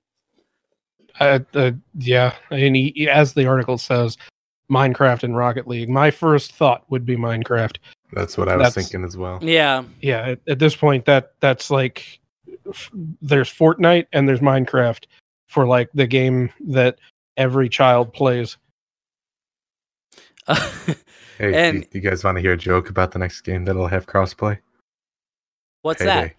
Uh, 1.21 1.39
uh, 1.53 1.71
yeah, 1.97 2.33
and 2.49 2.75
he, 2.75 2.91
he- 2.95 3.09
as 3.09 3.33
the 3.33 3.45
article 3.45 3.77
says, 3.77 4.17
Minecraft 4.69 5.23
and 5.23 5.35
Rocket 5.37 5.67
League. 5.67 5.89
My 5.89 6.11
first 6.11 6.53
thought 6.53 6.83
would 6.89 7.05
be 7.05 7.15
Minecraft. 7.17 7.77
That's 8.13 8.37
what 8.37 8.47
I 8.49 8.55
was 8.55 8.67
That's- 8.73 8.87
thinking 8.89 9.05
as 9.05 9.15
well. 9.17 9.39
Yeah, 9.41 9.83
Yeah, 10.01 10.21
at, 10.29 10.39
at 10.47 10.59
this 10.59 10.75
point, 10.75 11.05
that 11.05 11.33
that's 11.41 11.69
like 11.69 12.19
f- 12.69 12.89
there's 13.21 13.49
Fortnite 13.53 14.07
and 14.13 14.27
there's 14.27 14.39
Minecraft 14.39 15.03
for 15.47 15.65
like 15.67 15.89
the 15.93 16.07
game 16.07 16.49
that 16.67 16.97
every 17.37 17.69
child 17.69 18.13
plays. 18.13 18.57
Hey, 21.37 21.55
And- 21.69 21.89
do 21.89 21.97
you 21.97 22.01
guys 22.07 22.23
want 22.23 22.35
to 22.37 22.41
hear 22.41 22.53
a 22.53 22.57
joke 22.57 22.89
about 22.89 23.11
the 23.13 23.19
next 23.19 23.41
game 23.41 23.65
that'll 23.65 23.87
have 23.87 24.05
crossplay? 24.05 24.59
what's 25.81 25.99
Payday. 25.99 26.05
that? 26.05 26.35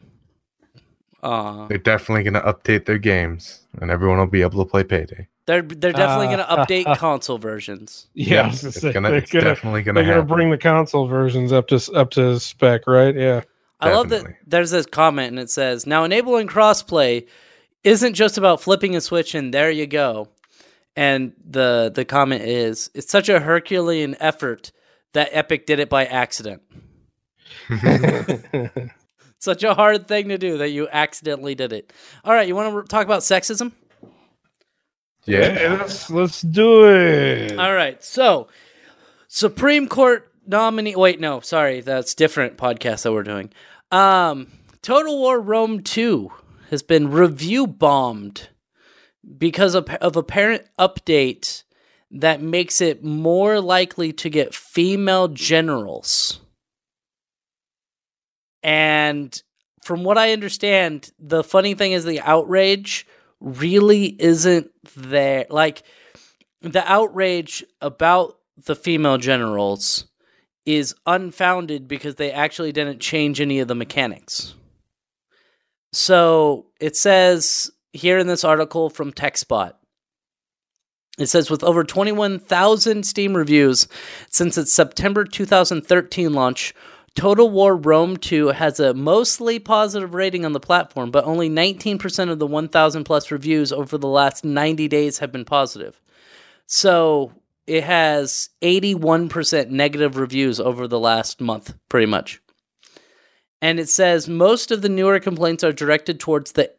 Aw. 1.22 1.68
They're 1.68 1.78
definitely 1.78 2.24
going 2.24 2.34
to 2.34 2.40
update 2.40 2.84
their 2.86 2.98
games, 2.98 3.60
and 3.80 3.90
everyone 3.90 4.18
will 4.18 4.26
be 4.26 4.42
able 4.42 4.64
to 4.64 4.70
play 4.70 4.82
Payday. 4.84 5.28
They're 5.46 5.62
they're 5.62 5.92
definitely 5.92 6.28
Uh, 6.34 6.36
going 6.36 6.46
to 6.46 6.84
update 6.84 6.96
console 6.98 7.38
versions. 7.38 8.06
Yeah, 8.14 8.42
I 8.46 8.48
it's, 8.48 8.80
say, 8.80 8.92
gonna, 8.92 9.08
they're 9.10 9.18
it's 9.18 9.30
gonna- 9.30 9.44
definitely 9.44 9.82
going 9.82 9.94
they're 9.96 10.04
gonna 10.04 10.22
bring 10.22 10.50
the 10.50 10.58
console 10.58 11.06
versions 11.06 11.52
up 11.52 11.66
to 11.68 11.80
up 11.94 12.10
to 12.12 12.38
spec, 12.40 12.86
right? 12.86 13.14
Yeah. 13.14 13.42
I 13.80 13.92
love 13.92 14.10
that 14.10 14.24
there's 14.46 14.70
this 14.70 14.86
comment 14.86 15.30
and 15.30 15.40
it 15.40 15.50
says, 15.50 15.86
"Now 15.86 16.04
enabling 16.04 16.46
crossplay 16.46 17.26
isn't 17.82 18.14
just 18.14 18.38
about 18.38 18.60
flipping 18.62 18.94
a 18.94 19.00
switch 19.00 19.34
and 19.34 19.52
there 19.52 19.72
you 19.72 19.88
go." 19.88 20.28
And 20.94 21.32
the 21.44 21.90
the 21.92 22.04
comment 22.04 22.42
is, 22.42 22.90
"It's 22.94 23.10
such 23.10 23.28
a 23.28 23.40
Herculean 23.40 24.14
effort 24.20 24.70
that 25.14 25.30
Epic 25.32 25.66
did 25.66 25.80
it 25.80 25.88
by 25.90 26.04
accident. 26.06 26.62
Such 29.42 29.64
a 29.64 29.74
hard 29.74 30.06
thing 30.06 30.28
to 30.28 30.38
do 30.38 30.58
that 30.58 30.68
you 30.70 30.88
accidentally 30.92 31.56
did 31.56 31.72
it." 31.72 31.92
All 32.24 32.32
right, 32.32 32.46
you 32.46 32.54
want 32.54 32.72
to 32.72 32.88
talk 32.88 33.04
about 33.04 33.22
sexism? 33.22 33.72
yeah. 35.24 35.76
let's 35.80 36.08
let's 36.10 36.42
do 36.42 36.88
it. 36.88 37.58
All 37.58 37.74
right, 37.74 38.02
so 38.04 38.46
Supreme 39.26 39.88
Court 39.88 40.32
nominee. 40.46 40.94
Wait, 40.94 41.18
no, 41.18 41.40
sorry, 41.40 41.80
that's 41.80 42.14
different 42.14 42.56
podcast 42.56 43.02
that 43.02 43.12
we're 43.12 43.24
doing. 43.24 43.50
Um, 43.90 44.46
Total 44.80 45.18
War 45.18 45.40
Rome 45.40 45.82
Two 45.82 46.30
has 46.70 46.84
been 46.84 47.10
review 47.10 47.66
bombed 47.66 48.48
because 49.38 49.74
of, 49.74 49.88
of 49.96 50.14
a 50.14 50.22
parent 50.22 50.66
update 50.78 51.64
that 52.12 52.40
makes 52.40 52.80
it 52.80 53.02
more 53.02 53.60
likely 53.60 54.12
to 54.12 54.30
get 54.30 54.54
female 54.54 55.26
generals. 55.26 56.41
And 58.62 59.40
from 59.82 60.04
what 60.04 60.18
I 60.18 60.32
understand, 60.32 61.10
the 61.18 61.42
funny 61.42 61.74
thing 61.74 61.92
is 61.92 62.04
the 62.04 62.20
outrage 62.20 63.06
really 63.40 64.06
isn't 64.20 64.70
there. 64.96 65.46
Like 65.50 65.82
the 66.60 66.88
outrage 66.90 67.64
about 67.80 68.38
the 68.64 68.76
female 68.76 69.18
generals 69.18 70.06
is 70.64 70.94
unfounded 71.06 71.88
because 71.88 72.14
they 72.14 72.30
actually 72.30 72.72
didn't 72.72 73.00
change 73.00 73.40
any 73.40 73.58
of 73.58 73.68
the 73.68 73.74
mechanics. 73.74 74.54
So 75.92 76.66
it 76.80 76.96
says 76.96 77.70
here 77.92 78.18
in 78.18 78.26
this 78.26 78.44
article 78.44 78.88
from 78.88 79.12
TechSpot, 79.12 79.72
it 81.18 81.26
says 81.26 81.50
with 81.50 81.62
over 81.62 81.84
21,000 81.84 83.04
Steam 83.04 83.36
reviews 83.36 83.86
since 84.30 84.56
its 84.56 84.72
September 84.72 85.24
2013 85.24 86.32
launch, 86.32 86.74
Total 87.14 87.48
War 87.48 87.76
Rome 87.76 88.16
2 88.16 88.48
has 88.48 88.80
a 88.80 88.94
mostly 88.94 89.58
positive 89.58 90.14
rating 90.14 90.44
on 90.44 90.52
the 90.52 90.60
platform, 90.60 91.10
but 91.10 91.24
only 91.24 91.50
19% 91.50 92.30
of 92.30 92.38
the 92.38 92.46
1,000 92.46 93.04
plus 93.04 93.30
reviews 93.30 93.72
over 93.72 93.98
the 93.98 94.08
last 94.08 94.44
90 94.44 94.88
days 94.88 95.18
have 95.18 95.30
been 95.30 95.44
positive. 95.44 96.00
So 96.66 97.32
it 97.66 97.84
has 97.84 98.48
81% 98.62 99.68
negative 99.68 100.16
reviews 100.16 100.58
over 100.58 100.88
the 100.88 100.98
last 100.98 101.40
month, 101.40 101.74
pretty 101.88 102.06
much. 102.06 102.40
And 103.60 103.78
it 103.78 103.88
says 103.88 104.26
most 104.26 104.70
of 104.70 104.82
the 104.82 104.88
newer 104.88 105.20
complaints 105.20 105.62
are 105.62 105.72
directed 105.72 106.18
towards 106.18 106.52
the 106.52 106.72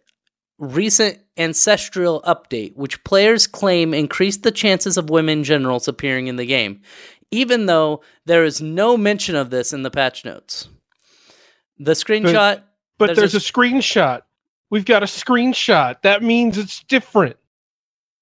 recent 0.59 1.19
ancestral 1.37 2.21
update, 2.23 2.75
which 2.75 3.03
players 3.03 3.47
claim 3.47 3.93
increased 3.93 4.43
the 4.43 4.51
chances 4.51 4.97
of 4.97 5.09
women 5.09 5.43
generals 5.43 5.87
appearing 5.87 6.27
in 6.27 6.35
the 6.35 6.45
game, 6.45 6.81
even 7.33 7.65
though 7.65 8.01
there 8.25 8.43
is 8.43 8.61
no 8.61 8.95
mention 8.95 9.35
of 9.35 9.49
this 9.49 9.73
in 9.73 9.83
the 9.83 9.91
patch 9.91 10.23
notes. 10.23 10.67
The 11.79 11.93
screenshot. 11.93 12.61
but 12.97 13.07
there's 13.07 13.17
there's, 13.17 13.33
a 13.33 13.37
a, 13.37 13.39
screenshot. 13.39 14.21
We've 14.69 14.85
got 14.85 15.03
a 15.03 15.07
screenshot. 15.07 16.01
That 16.03 16.23
means 16.23 16.57
it's 16.57 16.83
different. 16.83 17.37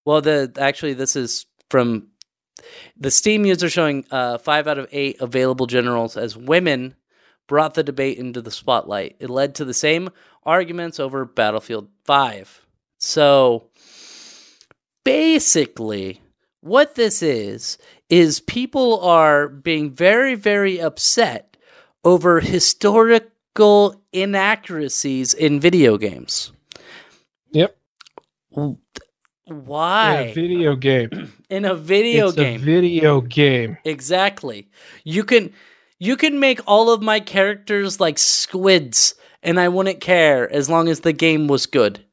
Well, 0.05 0.21
the 0.21 0.51
actually 0.57 0.93
this 0.93 1.15
is 1.15 1.45
from 1.69 2.07
the 2.97 3.11
Steam 3.11 3.45
user 3.45 3.69
showing 3.69 4.05
uh, 4.11 4.37
five 4.37 4.67
out 4.67 4.77
of 4.77 4.87
eight 4.91 5.19
available 5.19 5.67
generals 5.67 6.15
as 6.15 6.37
women, 6.37 6.95
brought 7.47 7.73
the 7.73 7.83
debate 7.83 8.17
into 8.17 8.41
the 8.41 8.51
spotlight. 8.51 9.17
It 9.19 9.29
led 9.29 9.55
to 9.55 9.65
the 9.65 9.73
same 9.73 10.09
arguments 10.43 10.99
over 10.99 11.25
Battlefield 11.25 11.89
5. 12.05 12.65
So 12.97 13.69
basically, 15.03 16.21
what 16.61 16.95
this 16.95 17.21
is, 17.21 17.77
is 18.11 18.41
people 18.41 18.99
are 18.99 19.47
being 19.47 19.89
very, 19.89 20.35
very 20.35 20.79
upset 20.79 21.57
over 22.03 22.41
historical 22.41 23.99
inaccuracies 24.11 25.33
in 25.33 25.59
video 25.59 25.97
games. 25.97 26.51
Yep. 27.51 27.75
W- 28.51 28.77
In 29.47 29.65
Why? 29.65 30.13
a 30.15 30.33
video 30.33 30.75
game. 30.75 31.09
In 31.49 31.65
a 31.65 31.73
video 31.73 32.27
it's 32.27 32.35
game. 32.35 32.61
a 32.61 32.63
video 32.63 33.21
game. 33.21 33.77
Exactly. 33.85 34.67
You 35.03 35.23
can 35.23 35.51
you 35.99 36.17
can 36.17 36.39
make 36.39 36.59
all 36.67 36.91
of 36.91 37.01
my 37.01 37.19
characters 37.19 37.99
like 37.99 38.17
squids 38.17 39.15
and 39.43 39.59
I 39.59 39.69
wouldn't 39.69 40.01
care 40.01 40.51
as 40.51 40.69
long 40.69 40.87
as 40.89 41.01
the 41.01 41.13
game 41.13 41.47
was 41.47 41.65
good. 41.65 42.03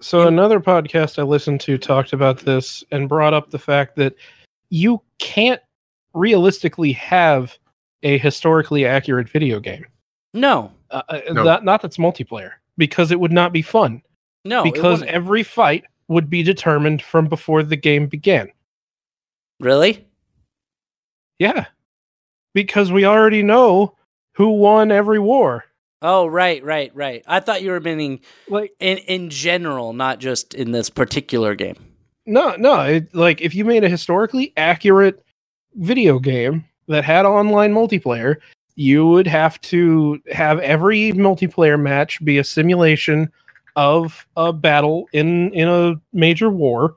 So 0.00 0.26
another 0.26 0.60
podcast 0.60 1.18
I 1.18 1.22
listened 1.22 1.60
to 1.62 1.78
talked 1.78 2.12
about 2.12 2.40
this 2.40 2.82
and 2.90 3.08
brought 3.08 3.34
up 3.34 3.50
the 3.50 3.58
fact 3.58 3.96
that 3.96 4.14
you 4.74 5.02
can't 5.18 5.60
realistically 6.14 6.92
have 6.92 7.58
a 8.02 8.16
historically 8.16 8.86
accurate 8.86 9.28
video 9.28 9.60
game. 9.60 9.84
No. 10.32 10.72
Uh, 10.90 11.02
uh, 11.10 11.20
No. 11.30 11.44
not, 11.44 11.62
not 11.64 11.82
that's 11.82 11.98
multiplayer 11.98 12.52
because 12.78 13.10
it 13.10 13.20
would 13.20 13.32
not 13.32 13.52
be 13.52 13.60
fun 13.60 14.00
No. 14.46 14.62
because 14.64 15.02
every 15.02 15.42
fight 15.42 15.84
would 16.08 16.30
be 16.30 16.42
determined 16.42 17.02
from 17.02 17.26
before 17.28 17.62
the 17.62 17.76
game 17.76 18.06
began. 18.06 18.50
really? 19.60 20.06
Yeah. 21.38 21.66
Because 22.54 22.90
we 22.90 23.04
already 23.04 23.42
know 23.42 23.94
who 24.34 24.48
won 24.52 24.90
every 24.90 25.18
war. 25.18 25.64
Oh, 26.00 26.26
right, 26.26 26.64
right, 26.64 26.90
right. 26.94 27.22
I 27.26 27.40
thought 27.40 27.62
you 27.62 27.70
were 27.72 27.80
meaning 27.80 28.20
Like 28.48 28.72
in 28.80 28.98
in 28.98 29.28
general, 29.30 29.92
not 29.92 30.18
just 30.18 30.54
in 30.54 30.72
this 30.72 30.88
particular 30.90 31.54
game. 31.54 31.76
No, 32.26 32.54
no, 32.56 32.80
it, 32.80 33.14
like 33.14 33.40
if 33.40 33.54
you 33.54 33.64
made 33.64 33.84
a 33.84 33.88
historically 33.88 34.52
accurate 34.56 35.24
video 35.74 36.18
game 36.18 36.64
that 36.88 37.04
had 37.04 37.24
online 37.24 37.72
multiplayer, 37.72 38.36
you 38.74 39.06
would 39.06 39.26
have 39.26 39.60
to 39.62 40.20
have 40.32 40.58
every 40.60 41.12
multiplayer 41.12 41.80
match 41.80 42.24
be 42.24 42.38
a 42.38 42.44
simulation 42.44 43.30
of 43.76 44.26
a 44.36 44.52
battle 44.52 45.06
in 45.12 45.52
in 45.54 45.68
a 45.68 45.94
major 46.12 46.50
war 46.50 46.96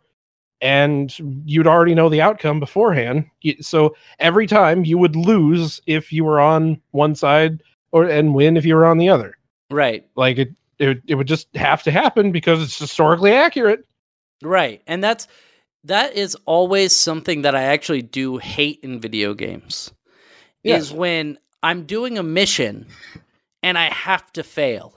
and 0.61 1.17
you'd 1.45 1.67
already 1.67 1.93
know 1.93 2.09
the 2.09 2.21
outcome 2.21 2.59
beforehand. 2.59 3.25
So 3.61 3.95
every 4.19 4.47
time 4.47 4.85
you 4.85 4.97
would 4.97 5.15
lose 5.15 5.81
if 5.85 6.11
you 6.11 6.23
were 6.23 6.39
on 6.39 6.81
one 6.91 7.13
side 7.15 7.61
or 7.91 8.05
and 8.05 8.33
win 8.33 8.57
if 8.57 8.65
you 8.65 8.75
were 8.75 8.85
on 8.85 8.97
the 8.97 9.09
other. 9.09 9.38
Right. 9.69 10.05
like 10.15 10.38
it 10.38 10.49
it, 10.77 11.01
it 11.07 11.15
would 11.15 11.27
just 11.27 11.47
have 11.55 11.83
to 11.83 11.91
happen 11.91 12.31
because 12.31 12.61
it's 12.61 12.77
historically 12.77 13.31
accurate 13.31 13.85
Right. 14.45 14.81
And 14.88 15.03
that's 15.03 15.27
that 15.84 16.13
is 16.15 16.36
always 16.45 16.95
something 16.95 17.41
that 17.43 17.55
I 17.55 17.63
actually 17.63 18.01
do 18.01 18.38
hate 18.38 18.79
in 18.84 18.99
video 18.99 19.34
games. 19.34 19.91
Yeah. 20.63 20.77
Is 20.77 20.91
when 20.93 21.38
I'm 21.63 21.86
doing 21.86 22.17
a 22.17 22.23
mission 22.23 22.88
and 23.62 23.77
I 23.77 23.86
have 23.93 24.31
to 24.34 24.43
fail. 24.43 24.93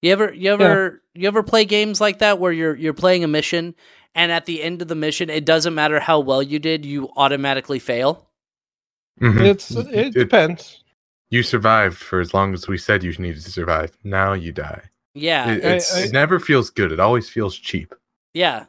You 0.00 0.12
ever 0.12 0.32
you 0.32 0.52
ever 0.52 1.02
you 1.14 1.28
ever 1.28 1.42
play 1.42 1.64
games 1.64 2.00
like 2.00 2.18
that 2.18 2.38
where 2.38 2.52
you're 2.52 2.74
you're 2.74 2.92
playing 2.94 3.22
a 3.24 3.28
mission 3.28 3.74
and 4.14 4.32
at 4.32 4.46
the 4.46 4.62
end 4.62 4.82
of 4.82 4.88
the 4.88 4.94
mission 4.96 5.30
it 5.30 5.44
doesn't 5.44 5.74
matter 5.74 6.00
how 6.00 6.18
well 6.20 6.42
you 6.42 6.58
did, 6.58 6.84
you 6.84 7.08
automatically 7.16 7.78
fail? 7.78 8.28
Mhm. 9.20 9.40
it's 9.42 9.70
it, 9.70 9.86
It- 9.94 10.14
depends 10.14 10.82
You 11.30 11.42
survived 11.42 11.96
for 11.96 12.20
as 12.20 12.34
long 12.34 12.52
as 12.54 12.66
we 12.68 12.76
said 12.78 13.02
you 13.04 13.12
needed 13.18 13.42
to 13.44 13.50
survive. 13.50 13.92
Now 14.04 14.32
you 14.34 14.52
die. 14.52 14.82
Yeah. 15.14 15.52
It, 15.52 15.64
I- 15.64 15.68
it's, 15.74 15.94
I- 15.96 16.00
it 16.02 16.12
never 16.12 16.38
feels 16.40 16.70
good. 16.70 16.92
It 16.92 17.00
always 17.00 17.28
feels 17.28 17.56
cheap. 17.56 17.94
Yeah. 18.34 18.66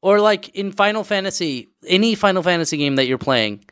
Or 0.00 0.20
like 0.20 0.48
in 0.50 0.72
Final 0.72 1.04
Fantasy, 1.04 1.68
any 1.86 2.14
Final 2.14 2.42
Fantasy 2.42 2.76
game 2.76 2.96
that 2.96 3.06
you're 3.06 3.18
playing, 3.18 3.64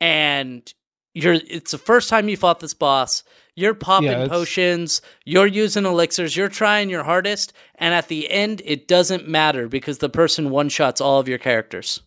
and 0.00 0.72
you're 1.14 1.34
it's 1.48 1.70
the 1.72 1.78
first 1.78 2.08
time 2.08 2.28
you 2.28 2.36
fought 2.36 2.60
this 2.60 2.74
boss, 2.74 3.24
you're 3.56 3.74
popping 3.74 4.08
Yeah, 4.10 4.28
potions, 4.28 5.02
you're 5.24 5.46
using 5.46 5.84
elixirs, 5.84 6.36
you're 6.36 6.48
trying 6.48 6.90
your 6.90 7.02
hardest, 7.04 7.52
and 7.76 7.94
at 7.94 8.08
the 8.08 8.30
end 8.30 8.62
it 8.64 8.86
doesn't 8.88 9.26
matter 9.28 9.68
because 9.68 9.98
the 9.98 10.08
person 10.08 10.50
one 10.50 10.68
shots 10.68 11.00
all 11.00 11.18
of 11.20 11.28
your 11.28 11.38
characters. 11.38 12.00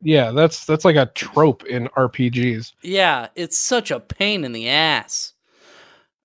yeah 0.00 0.32
that's 0.32 0.64
that's 0.66 0.84
like 0.84 0.96
a 0.96 1.06
trope 1.14 1.64
in 1.66 1.86
rpgs 1.96 2.72
Yeah, 2.82 3.28
it's 3.36 3.58
such 3.58 3.90
a 3.92 4.00
pain 4.00 4.44
in 4.44 4.50
the 4.52 4.68
ass. 4.68 5.32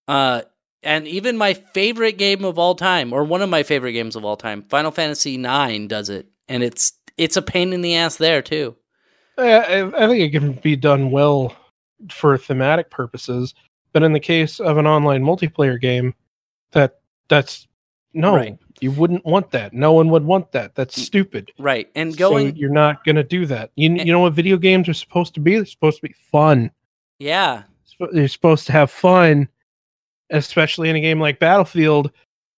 Uh 0.08 0.42
and 0.84 1.08
even 1.08 1.38
my 1.38 1.54
favorite 1.54 2.18
game 2.18 2.46
of 2.46 2.58
all 2.60 2.76
time, 2.76 3.14
or 3.14 3.24
one 3.24 3.42
of 3.42 3.50
my 3.50 3.64
favorite 3.64 3.94
games 3.94 4.16
of 4.16 4.24
all 4.26 4.38
time, 4.38 4.64
Final 4.64 4.92
Fantasy 4.92 5.36
IX 5.36 5.88
does 5.88 6.10
it, 6.10 6.28
and 6.48 6.64
it's 6.64 6.94
it's 7.18 7.38
a 7.38 7.42
pain 7.42 7.74
in 7.74 7.82
the 7.82 7.96
ass 7.96 8.18
there 8.18 8.42
too. 8.42 8.76
I, 9.38 9.82
I 9.84 10.08
think 10.08 10.22
it 10.22 10.32
can 10.32 10.54
be 10.54 10.76
done 10.76 11.12
well 11.12 11.56
for 12.12 12.38
thematic 12.38 12.90
purposes, 12.90 13.54
but 13.94 14.04
in 14.04 14.14
the 14.14 14.20
case 14.20 14.60
of 14.60 14.78
an 14.78 14.88
online 14.88 15.24
multiplayer 15.24 15.80
game, 15.80 16.14
that 16.72 17.00
that's 17.28 17.68
no, 18.14 18.36
Right. 18.36 18.58
you 18.80 18.92
wouldn't 18.92 19.26
want 19.26 19.52
that. 19.52 19.74
No 19.74 19.94
one 19.94 20.10
would 20.10 20.24
want 20.24 20.52
that. 20.54 20.74
That's 20.76 20.98
mm, 20.98 21.04
stupid. 21.04 21.52
Right, 21.60 21.90
and 21.94 22.14
So 22.14 22.18
going, 22.18 22.56
you're 22.56 22.70
not 22.72 23.04
going 23.04 23.16
to 23.18 23.24
do 23.24 23.46
that. 23.48 23.72
You 23.76 23.90
And- 23.92 24.08
you 24.08 24.12
know 24.14 24.22
what 24.22 24.34
video 24.34 24.58
games 24.58 24.90
are 24.90 24.94
supposed 24.94 25.34
to 25.36 25.40
be? 25.40 25.56
They're 25.56 25.66
supposed 25.66 25.98
to 26.02 26.08
be 26.08 26.16
fun. 26.32 26.72
yeah, 27.20 27.64
You're 28.14 28.28
supposed 28.28 28.66
to 28.68 28.72
have 28.72 28.90
fun, 28.90 29.50
especially 30.30 30.90
in 30.90 30.96
a 30.96 31.02
game 31.02 31.20
like 31.20 31.40
Battlefield, 31.40 32.12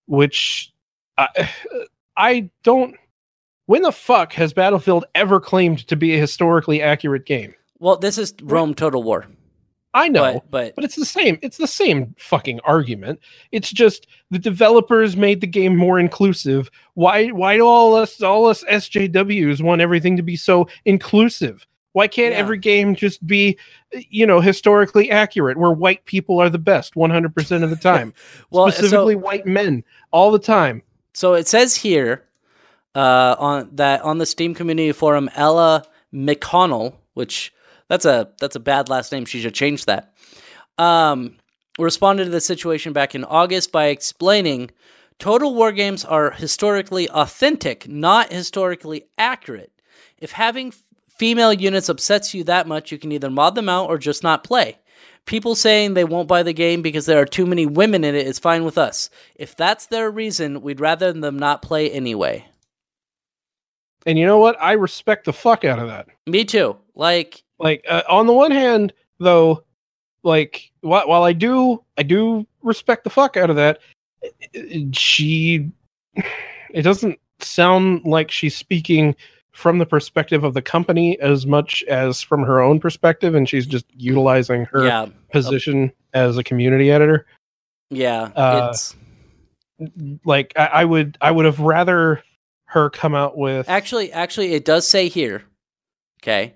which 0.07 0.71
I, 1.17 1.49
I 2.17 2.49
don't. 2.63 2.95
When 3.65 3.83
the 3.83 3.91
fuck 3.91 4.33
has 4.33 4.51
Battlefield 4.51 5.05
ever 5.13 5.39
claimed 5.39 5.87
to 5.87 5.95
be 5.95 6.15
a 6.15 6.19
historically 6.19 6.81
accurate 6.81 7.25
game? 7.25 7.53
well, 7.79 7.97
this 7.97 8.17
is 8.17 8.33
Rome 8.43 8.73
Total 8.73 9.01
War. 9.01 9.25
I 9.95 10.07
know, 10.07 10.33
but, 10.33 10.51
but 10.51 10.75
but 10.75 10.83
it's 10.83 10.95
the 10.95 11.05
same. 11.05 11.39
It's 11.41 11.57
the 11.57 11.67
same 11.67 12.13
fucking 12.19 12.59
argument. 12.63 13.19
It's 13.51 13.71
just 13.71 14.05
the 14.29 14.37
developers 14.37 15.17
made 15.17 15.41
the 15.41 15.47
game 15.47 15.75
more 15.75 15.99
inclusive. 15.99 16.69
Why? 16.93 17.29
Why 17.29 17.57
do 17.57 17.65
all 17.65 17.95
us 17.95 18.21
all 18.21 18.45
us 18.45 18.63
SJWs 18.65 19.63
want 19.63 19.81
everything 19.81 20.15
to 20.17 20.21
be 20.21 20.35
so 20.35 20.67
inclusive? 20.85 21.65
Why 21.93 22.07
can't 22.07 22.33
Yeah. 22.33 22.39
every 22.39 22.57
game 22.57 22.95
just 22.95 23.25
be, 23.25 23.57
you 23.91 24.25
know, 24.25 24.41
historically 24.41 25.09
accurate, 25.09 25.57
where 25.57 25.71
white 25.71 26.05
people 26.05 26.39
are 26.39 26.49
the 26.49 26.59
best 26.59 26.95
100% 26.95 27.63
of 27.63 27.69
the 27.69 27.75
time, 27.75 28.13
well, 28.51 28.71
specifically 28.71 29.15
so, 29.15 29.19
white 29.19 29.45
men 29.45 29.83
all 30.11 30.31
the 30.31 30.39
time? 30.39 30.83
so 31.13 31.33
it 31.33 31.47
says 31.47 31.75
here, 31.75 32.23
uh, 32.95 33.35
on 33.39 33.69
that 33.73 34.01
on 34.01 34.17
the 34.19 34.25
Steam 34.25 34.53
community 34.53 34.91
forum, 34.91 35.29
Ella 35.35 35.83
McConnell, 36.13 36.93
which 37.13 37.53
that's 37.87 38.05
a 38.05 38.29
that's 38.39 38.55
a 38.55 38.59
bad 38.59 38.89
last 38.89 39.11
name. 39.11 39.25
She 39.25 39.41
should 39.41 39.53
change 39.53 39.85
that. 39.85 40.13
Um, 40.77 41.37
responded 41.77 42.25
to 42.25 42.29
the 42.29 42.41
situation 42.41 42.93
back 42.93 43.15
in 43.15 43.23
August 43.23 43.71
by 43.71 43.85
explaining. 43.87 44.71
Total 45.19 45.53
War 45.53 45.71
games 45.73 46.05
are 46.05 46.31
historically 46.31 47.09
authentic, 47.09 47.87
not 47.89 48.31
historically 48.31 49.03
accurate. 49.17 49.71
If 50.17 50.31
having 50.31 50.73
female 51.19 51.53
units 51.53 51.89
upsets 51.89 52.33
you 52.33 52.43
that 52.45 52.67
much, 52.67 52.91
you 52.91 52.97
can 52.97 53.11
either 53.11 53.29
mod 53.29 53.53
them 53.55 53.69
out 53.69 53.89
or 53.89 53.97
just 53.99 54.23
not 54.23 54.43
play. 54.43 54.79
People 55.25 55.53
saying 55.53 55.93
they 55.93 56.05
won't 56.05 56.27
buy 56.27 56.41
the 56.41 56.53
game 56.53 56.81
because 56.81 57.05
there 57.05 57.19
are 57.21 57.25
too 57.25 57.45
many 57.45 57.65
women 57.67 58.03
in 58.03 58.15
it 58.15 58.25
is 58.25 58.39
fine 58.39 58.63
with 58.63 58.77
us. 58.79 59.09
If 59.35 59.55
that's 59.55 59.85
their 59.85 60.09
reason, 60.09 60.61
we'd 60.61 60.79
rather 60.79 61.13
them 61.13 61.37
not 61.37 61.61
play 61.61 61.91
anyway. 61.91 62.45
And 64.05 64.17
you 64.17 64.25
know 64.25 64.39
what? 64.39 64.57
I 64.59 64.71
respect 64.73 65.25
the 65.25 65.33
fuck 65.33 65.65
out 65.65 65.77
of 65.77 65.87
that. 65.87 66.07
Me 66.25 66.45
too. 66.45 66.77
Like, 66.95 67.43
like 67.59 67.85
uh, 67.87 68.03
on 68.09 68.25
the 68.25 68.33
one 68.33 68.51
hand 68.51 68.93
though 69.19 69.63
like 70.23 70.71
while, 70.81 71.07
while 71.07 71.23
i 71.23 71.33
do 71.33 71.81
i 71.97 72.03
do 72.03 72.45
respect 72.61 73.03
the 73.03 73.09
fuck 73.09 73.35
out 73.37 73.49
of 73.49 73.55
that 73.57 73.79
i- 74.23 74.29
i- 74.55 74.87
she 74.93 75.69
it 76.71 76.81
doesn't 76.83 77.19
sound 77.39 78.03
like 78.05 78.31
she's 78.31 78.55
speaking 78.55 79.15
from 79.51 79.79
the 79.79 79.85
perspective 79.85 80.43
of 80.43 80.53
the 80.53 80.61
company 80.61 81.19
as 81.19 81.45
much 81.45 81.83
as 81.87 82.21
from 82.21 82.43
her 82.43 82.61
own 82.61 82.79
perspective 82.79 83.35
and 83.35 83.49
she's 83.49 83.65
just 83.65 83.85
utilizing 83.97 84.65
her 84.65 84.85
yeah, 84.85 85.07
position 85.31 85.91
as 86.13 86.37
a 86.37 86.43
community 86.43 86.91
editor 86.91 87.25
yeah. 87.89 88.29
Uh, 88.35 88.69
it's 88.71 88.95
like 90.23 90.53
I, 90.55 90.65
I 90.65 90.85
would 90.85 91.17
i 91.21 91.31
would 91.31 91.45
have 91.45 91.59
rather 91.59 92.21
her 92.69 92.89
come 92.89 93.15
out 93.15 93.35
with 93.35 93.67
actually, 93.67 94.11
actually, 94.11 94.53
it 94.53 94.63
does 94.63 94.87
say 94.87 95.07
here. 95.07 95.43
Okay, 96.21 96.53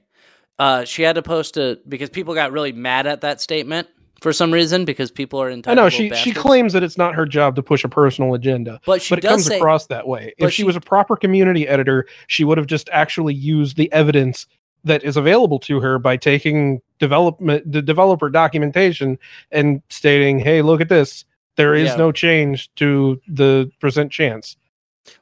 uh, 0.60 0.86
she 0.86 1.01
had 1.01 1.15
to 1.15 1.23
post 1.23 1.58
a 1.58 1.79
because 1.88 2.10
people 2.10 2.36
got 2.36 2.51
really 2.51 2.71
mad 2.71 3.08
at 3.08 3.21
that 3.21 3.41
statement 3.41 3.88
for 4.23 4.31
some 4.31 4.51
reason 4.53 4.86
because 4.86 5.12
people 5.12 5.39
are 5.41 5.51
entitled. 5.51 5.77
i 5.77 5.83
know 5.83 5.89
she 5.89 6.09
she 6.15 6.31
claims 6.31 6.71
that 6.71 6.81
it's 6.81 6.97
not 6.97 7.13
her 7.13 7.25
job 7.25 7.55
to 7.57 7.62
push 7.62 7.83
a 7.83 7.89
personal 7.89 8.33
agenda 8.33 8.79
but 8.86 9.01
she 9.01 9.12
but 9.12 9.19
it 9.19 9.21
does 9.21 9.31
comes 9.31 9.45
say 9.47 9.57
across 9.57 9.88
that 9.88 10.07
way. 10.07 10.33
If 10.38 10.51
she, 10.51 10.57
she- 10.57 10.63
was 10.63 10.77
a 10.77 10.81
proper 10.81 11.17
community 11.17 11.67
editor, 11.67 12.07
she 12.27 12.45
would 12.45 12.57
have 12.57 12.67
just 12.67 12.89
actually 12.91 13.33
used 13.33 13.75
the 13.75 13.91
evidence 13.91 14.47
that 14.86 15.03
is 15.03 15.17
available 15.17 15.59
to 15.59 15.79
her 15.81 15.99
by 15.99 16.17
taking 16.17 16.81
development 16.99 17.69
the 17.69 17.81
developer 17.81 18.29
documentation 18.29 19.19
and 19.51 19.81
stating, 19.89 20.39
"Hey, 20.39 20.62
look 20.62 20.79
at 20.81 20.89
this. 20.89 21.25
There 21.57 21.75
is 21.75 21.89
Yeah. 21.89 21.95
no 21.97 22.12
change 22.12 22.73
to 22.75 23.21
the 23.27 23.69
percent 23.81 24.12
chance." 24.12 24.55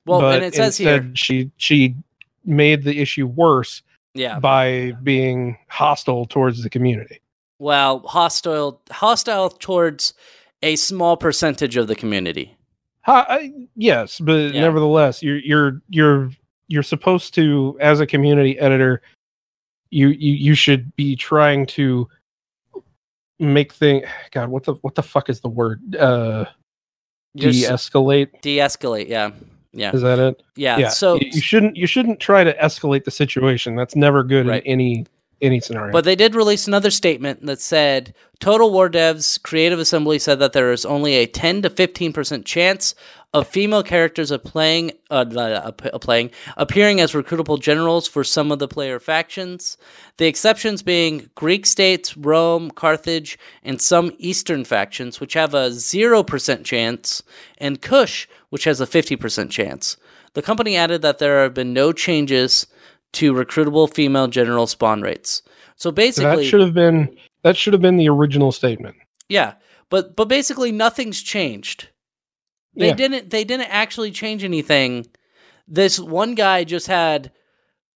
Well, 0.05 0.21
but 0.21 0.35
and 0.35 0.45
it 0.45 0.53
says 0.53 0.77
here, 0.77 1.09
she 1.15 1.51
she 1.57 1.95
made 2.45 2.83
the 2.83 2.99
issue 2.99 3.25
worse 3.25 3.81
yeah. 4.13 4.39
by 4.39 4.93
being 5.03 5.57
hostile 5.67 6.25
towards 6.25 6.61
the 6.63 6.69
community. 6.69 7.20
Well, 7.61 7.99
hostile 8.07 8.81
hostile 8.89 9.51
towards 9.51 10.15
a 10.63 10.75
small 10.77 11.15
percentage 11.15 11.77
of 11.77 11.87
the 11.87 11.93
community. 11.95 12.57
I, 13.05 13.51
yes, 13.75 14.19
but 14.19 14.53
Yeah. 14.55 14.61
nevertheless, 14.61 15.21
you're 15.21 15.37
you're 15.37 15.79
you're 15.89 16.31
you're 16.69 16.81
supposed 16.81 17.35
to, 17.35 17.77
as 17.79 17.99
a 17.99 18.07
community 18.07 18.57
editor, 18.57 19.03
you 19.91 20.07
you 20.07 20.33
you 20.33 20.55
should 20.55 20.95
be 20.95 21.15
trying 21.15 21.67
to 21.67 22.07
make 23.39 23.73
thing. 23.73 24.05
God, 24.31 24.49
what 24.49 24.63
the 24.63 24.73
what 24.81 24.95
the 24.95 25.03
fuck 25.03 25.29
is 25.29 25.41
the 25.41 25.49
word? 25.49 25.95
Uh, 25.95 26.45
de-escalate. 27.35 28.41
de-escalate, 28.41 29.07
yeah. 29.07 29.29
Yeah. 29.71 29.91
Is 29.93 30.01
that 30.01 30.17
it? 30.17 30.41
Yeah. 30.55 30.89
So 30.89 31.15
you, 31.15 31.29
you 31.31 31.41
shouldn't 31.41 31.77
you 31.77 31.85
shouldn't 31.85 32.19
try 32.19 32.43
to 32.43 32.55
escalate 32.57 33.03
the 33.03 33.11
situation. 33.11 33.75
That's 33.75 33.95
never 33.95 34.23
good 34.23 34.47
Right. 34.47 34.63
in 34.65 34.71
any 34.71 35.05
any 35.41 35.59
scenario. 35.59 35.91
But 35.91 36.05
they 36.05 36.15
did 36.15 36.35
release 36.35 36.67
another 36.67 36.91
statement 36.91 37.45
that 37.45 37.59
said 37.59 38.13
Total 38.39 38.71
War 38.71 38.89
Devs 38.89 39.41
Creative 39.41 39.79
Assembly 39.79 40.19
said 40.19 40.39
that 40.39 40.53
there 40.53 40.71
is 40.71 40.85
only 40.85 41.15
a 41.15 41.27
10 41.27 41.61
to 41.63 41.69
15% 41.69 42.45
chance 42.45 42.95
of 43.33 43.47
female 43.47 43.83
characters 43.83 44.31
playing 44.43 44.91
uh, 45.09 45.25
uh, 45.35 45.71
playing 45.99 46.31
appearing 46.57 46.99
as 46.99 47.13
recruitable 47.13 47.59
generals 47.59 48.07
for 48.07 48.23
some 48.23 48.51
of 48.51 48.59
the 48.59 48.67
player 48.67 48.99
factions. 48.99 49.77
The 50.17 50.27
exceptions 50.27 50.83
being 50.83 51.29
Greek 51.35 51.65
states, 51.65 52.17
Rome, 52.17 52.71
Carthage, 52.71 53.39
and 53.63 53.81
some 53.81 54.11
eastern 54.17 54.65
factions 54.65 55.19
which 55.19 55.33
have 55.33 55.53
a 55.53 55.69
0% 55.69 56.65
chance 56.65 57.23
and 57.57 57.81
Kush 57.81 58.27
which 58.49 58.65
has 58.65 58.81
a 58.81 58.87
50% 58.87 59.49
chance. 59.49 59.97
The 60.33 60.41
company 60.41 60.75
added 60.75 61.01
that 61.01 61.19
there 61.19 61.43
have 61.43 61.53
been 61.53 61.73
no 61.73 61.93
changes 61.93 62.67
to 63.13 63.33
recruitable 63.33 63.91
female 63.93 64.27
general 64.27 64.67
spawn 64.67 65.01
rates. 65.01 65.41
So 65.75 65.91
basically, 65.91 66.43
that 66.45 66.49
should 66.49 66.61
have 66.61 66.73
been 66.73 67.15
that 67.43 67.57
should 67.57 67.73
have 67.73 67.81
been 67.81 67.97
the 67.97 68.09
original 68.09 68.51
statement. 68.51 68.95
yeah, 69.29 69.53
but 69.89 70.15
but 70.15 70.27
basically 70.27 70.71
nothing's 70.71 71.21
changed. 71.21 71.89
They 72.75 72.87
Yeah. 72.89 72.93
didn't 72.95 73.29
they 73.29 73.43
didn't 73.43 73.69
actually 73.69 74.11
change 74.11 74.43
anything. 74.43 75.07
This 75.67 75.99
one 75.99 76.35
guy 76.35 76.63
just 76.63 76.87
had 76.87 77.31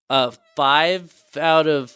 uh 0.10 0.32
5 0.56 1.14
out 1.38 1.68
of 1.68 1.96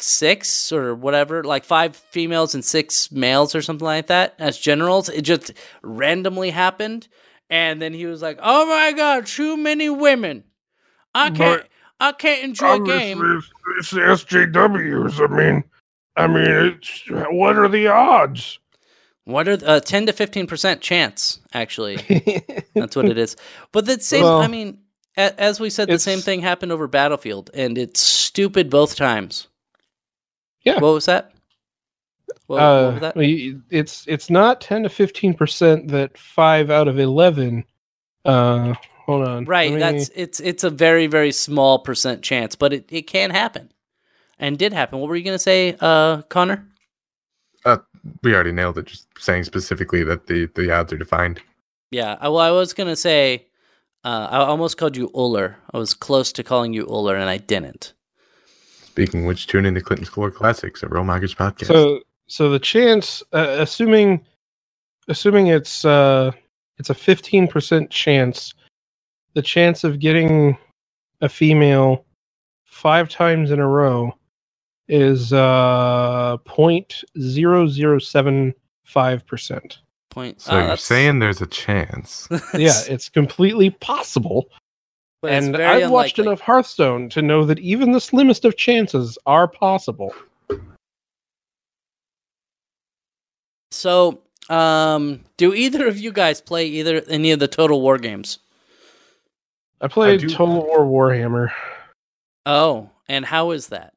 6 0.00 0.72
or 0.72 0.94
whatever, 0.94 1.42
like 1.42 1.64
5 1.64 1.96
females 1.96 2.54
and 2.54 2.64
6 2.64 3.10
males 3.10 3.54
or 3.54 3.62
something 3.62 3.84
like 3.84 4.06
that 4.06 4.34
as 4.38 4.58
generals. 4.58 5.08
It 5.08 5.22
just 5.22 5.52
randomly 5.82 6.50
happened 6.50 7.08
and 7.50 7.80
then 7.80 7.94
he 7.94 8.06
was 8.06 8.20
like, 8.22 8.38
"Oh 8.42 8.66
my 8.66 8.92
god, 8.92 9.26
too 9.26 9.56
many 9.56 9.88
women. 9.88 10.44
I 11.14 11.30
can't 11.30 11.62
I 12.00 12.12
can't 12.12 12.44
enjoy 12.44 12.82
a 12.82 12.86
game." 12.86 13.42
it's, 13.78 13.90
the 13.90 14.00
SJWs. 14.00 15.20
I 15.20 15.36
mean, 15.36 15.64
I 16.16 16.26
mean, 16.26 16.76
it's 16.76 17.02
what 17.30 17.56
are 17.56 17.68
the 17.68 17.88
odds? 17.88 18.58
What 19.24 19.46
are 19.46 19.58
the, 19.58 19.68
uh, 19.68 19.80
10 19.80 20.06
to 20.06 20.12
15% 20.14 20.80
chance 20.80 21.38
actually. 21.52 21.96
That's 22.74 22.96
what 22.96 23.06
it 23.06 23.18
is. 23.18 23.36
But 23.72 23.84
the 23.84 24.00
same, 24.00 24.22
Well, 24.22 24.40
I 24.40 24.46
mean, 24.46 24.78
a, 25.18 25.38
as 25.38 25.60
we 25.60 25.68
said, 25.68 25.88
the 25.88 25.98
same 25.98 26.20
thing 26.20 26.40
happened 26.40 26.72
over 26.72 26.86
Battlefield, 26.86 27.50
and 27.52 27.76
it's 27.76 28.00
stupid 28.00 28.70
both 28.70 28.96
times. 28.96 29.48
Yeah. 30.62 30.80
What 30.80 30.94
was 30.94 31.06
that? 31.06 31.32
What, 32.46 32.62
uh, 32.62 32.84
what 32.84 32.92
was 32.92 33.00
that? 33.02 33.16
well, 33.16 33.60
it's 33.70 34.06
it's 34.06 34.30
not 34.30 34.60
ten 34.60 34.82
to 34.84 34.88
fifteen 34.88 35.34
percent 35.34 35.88
that 35.88 36.16
five 36.16 36.70
out 36.70 36.88
of 36.88 36.98
eleven. 36.98 37.64
Uh, 38.24 38.74
hold 39.08 39.26
on. 39.26 39.44
Right. 39.46 39.72
Me- 39.72 39.78
That's 39.80 40.10
it's 40.14 40.38
it's 40.38 40.62
a 40.62 40.70
very 40.70 41.06
very 41.08 41.32
small 41.32 41.80
percent 41.80 42.22
chance, 42.22 42.54
but 42.54 42.72
it, 42.72 42.86
it 42.90 43.02
can 43.08 43.30
happen, 43.30 43.72
and 44.38 44.58
did 44.58 44.72
happen. 44.72 45.00
What 45.00 45.08
were 45.08 45.16
you 45.16 45.24
gonna 45.24 45.38
say, 45.38 45.76
uh, 45.80 46.22
Connor? 46.28 46.64
We 48.22 48.32
already 48.32 48.52
nailed 48.52 48.78
it. 48.78 48.86
Just 48.86 49.06
saying 49.18 49.44
specifically 49.44 50.02
that 50.04 50.26
the 50.28 50.46
the 50.54 50.70
odds 50.70 50.92
are 50.92 50.96
defined. 50.96 51.40
Yeah. 51.90 52.16
I, 52.20 52.28
well, 52.28 52.38
I 52.38 52.50
was 52.50 52.72
gonna 52.72 52.96
say, 52.96 53.46
uh, 54.04 54.28
I 54.30 54.38
almost 54.38 54.78
called 54.78 54.96
you 54.96 55.10
Uller. 55.14 55.56
I 55.74 55.78
was 55.78 55.92
close 55.94 56.32
to 56.32 56.42
calling 56.44 56.72
you 56.72 56.86
Uller, 56.88 57.16
and 57.16 57.28
I 57.28 57.36
didn't. 57.38 57.92
Speaking 58.84 59.20
of 59.20 59.26
which, 59.26 59.46
tune 59.46 59.66
into 59.66 59.80
Clinton's 59.80 60.08
Core 60.08 60.30
Classics, 60.30 60.82
a 60.82 60.86
Real 60.86 61.00
Romagers 61.02 61.34
podcast. 61.34 61.66
so 61.66 62.00
so 62.26 62.50
the 62.50 62.58
chance, 62.58 63.22
uh, 63.32 63.56
assuming 63.58 64.24
assuming 65.08 65.48
it's 65.48 65.84
uh 65.84 66.30
it's 66.78 66.90
a 66.90 66.94
fifteen 66.94 67.46
percent 67.48 67.90
chance, 67.90 68.54
the 69.34 69.42
chance 69.42 69.84
of 69.84 69.98
getting 69.98 70.56
a 71.20 71.28
female 71.28 72.04
five 72.64 73.08
times 73.08 73.50
in 73.50 73.58
a 73.60 73.66
row 73.66 74.12
is 74.88 75.32
uh 75.32 76.36
point 76.44 77.02
zero 77.20 77.66
zero 77.66 77.98
seven 77.98 78.54
five 78.84 79.26
percent. 79.26 79.78
Point. 80.10 80.40
so 80.40 80.52
uh, 80.52 80.54
you're 80.54 80.62
that's- 80.64 80.82
saying 80.82 81.18
there's 81.18 81.42
a 81.42 81.46
chance. 81.46 82.28
Yeah, 82.54 82.72
it's 82.88 83.08
completely 83.08 83.70
possible. 83.70 84.46
but 85.20 85.32
and 85.32 85.56
I've 85.56 85.90
watched 85.90 86.18
enough 86.18 86.40
Hearthstone 86.40 87.08
to 87.10 87.20
know 87.22 87.44
that 87.44 87.58
even 87.58 87.92
the 87.92 88.00
slimmest 88.00 88.44
of 88.44 88.56
chances 88.56 89.18
are 89.26 89.46
possible. 89.46 90.14
So, 93.70 94.20
um, 94.48 95.20
do 95.36 95.52
either 95.54 95.86
of 95.86 95.98
you 95.98 96.10
guys 96.12 96.40
play 96.40 96.66
either 96.66 97.02
any 97.08 97.30
of 97.32 97.38
the 97.38 97.48
Total 97.48 97.80
War 97.80 97.98
games? 97.98 98.38
I 99.80 99.88
played 99.88 100.20
do- 100.20 100.28
Total 100.28 100.64
War 100.64 100.80
Warhammer. 101.10 101.50
Oh, 102.46 102.90
and 103.08 103.24
how 103.24 103.50
is 103.52 103.68
that? 103.68 103.92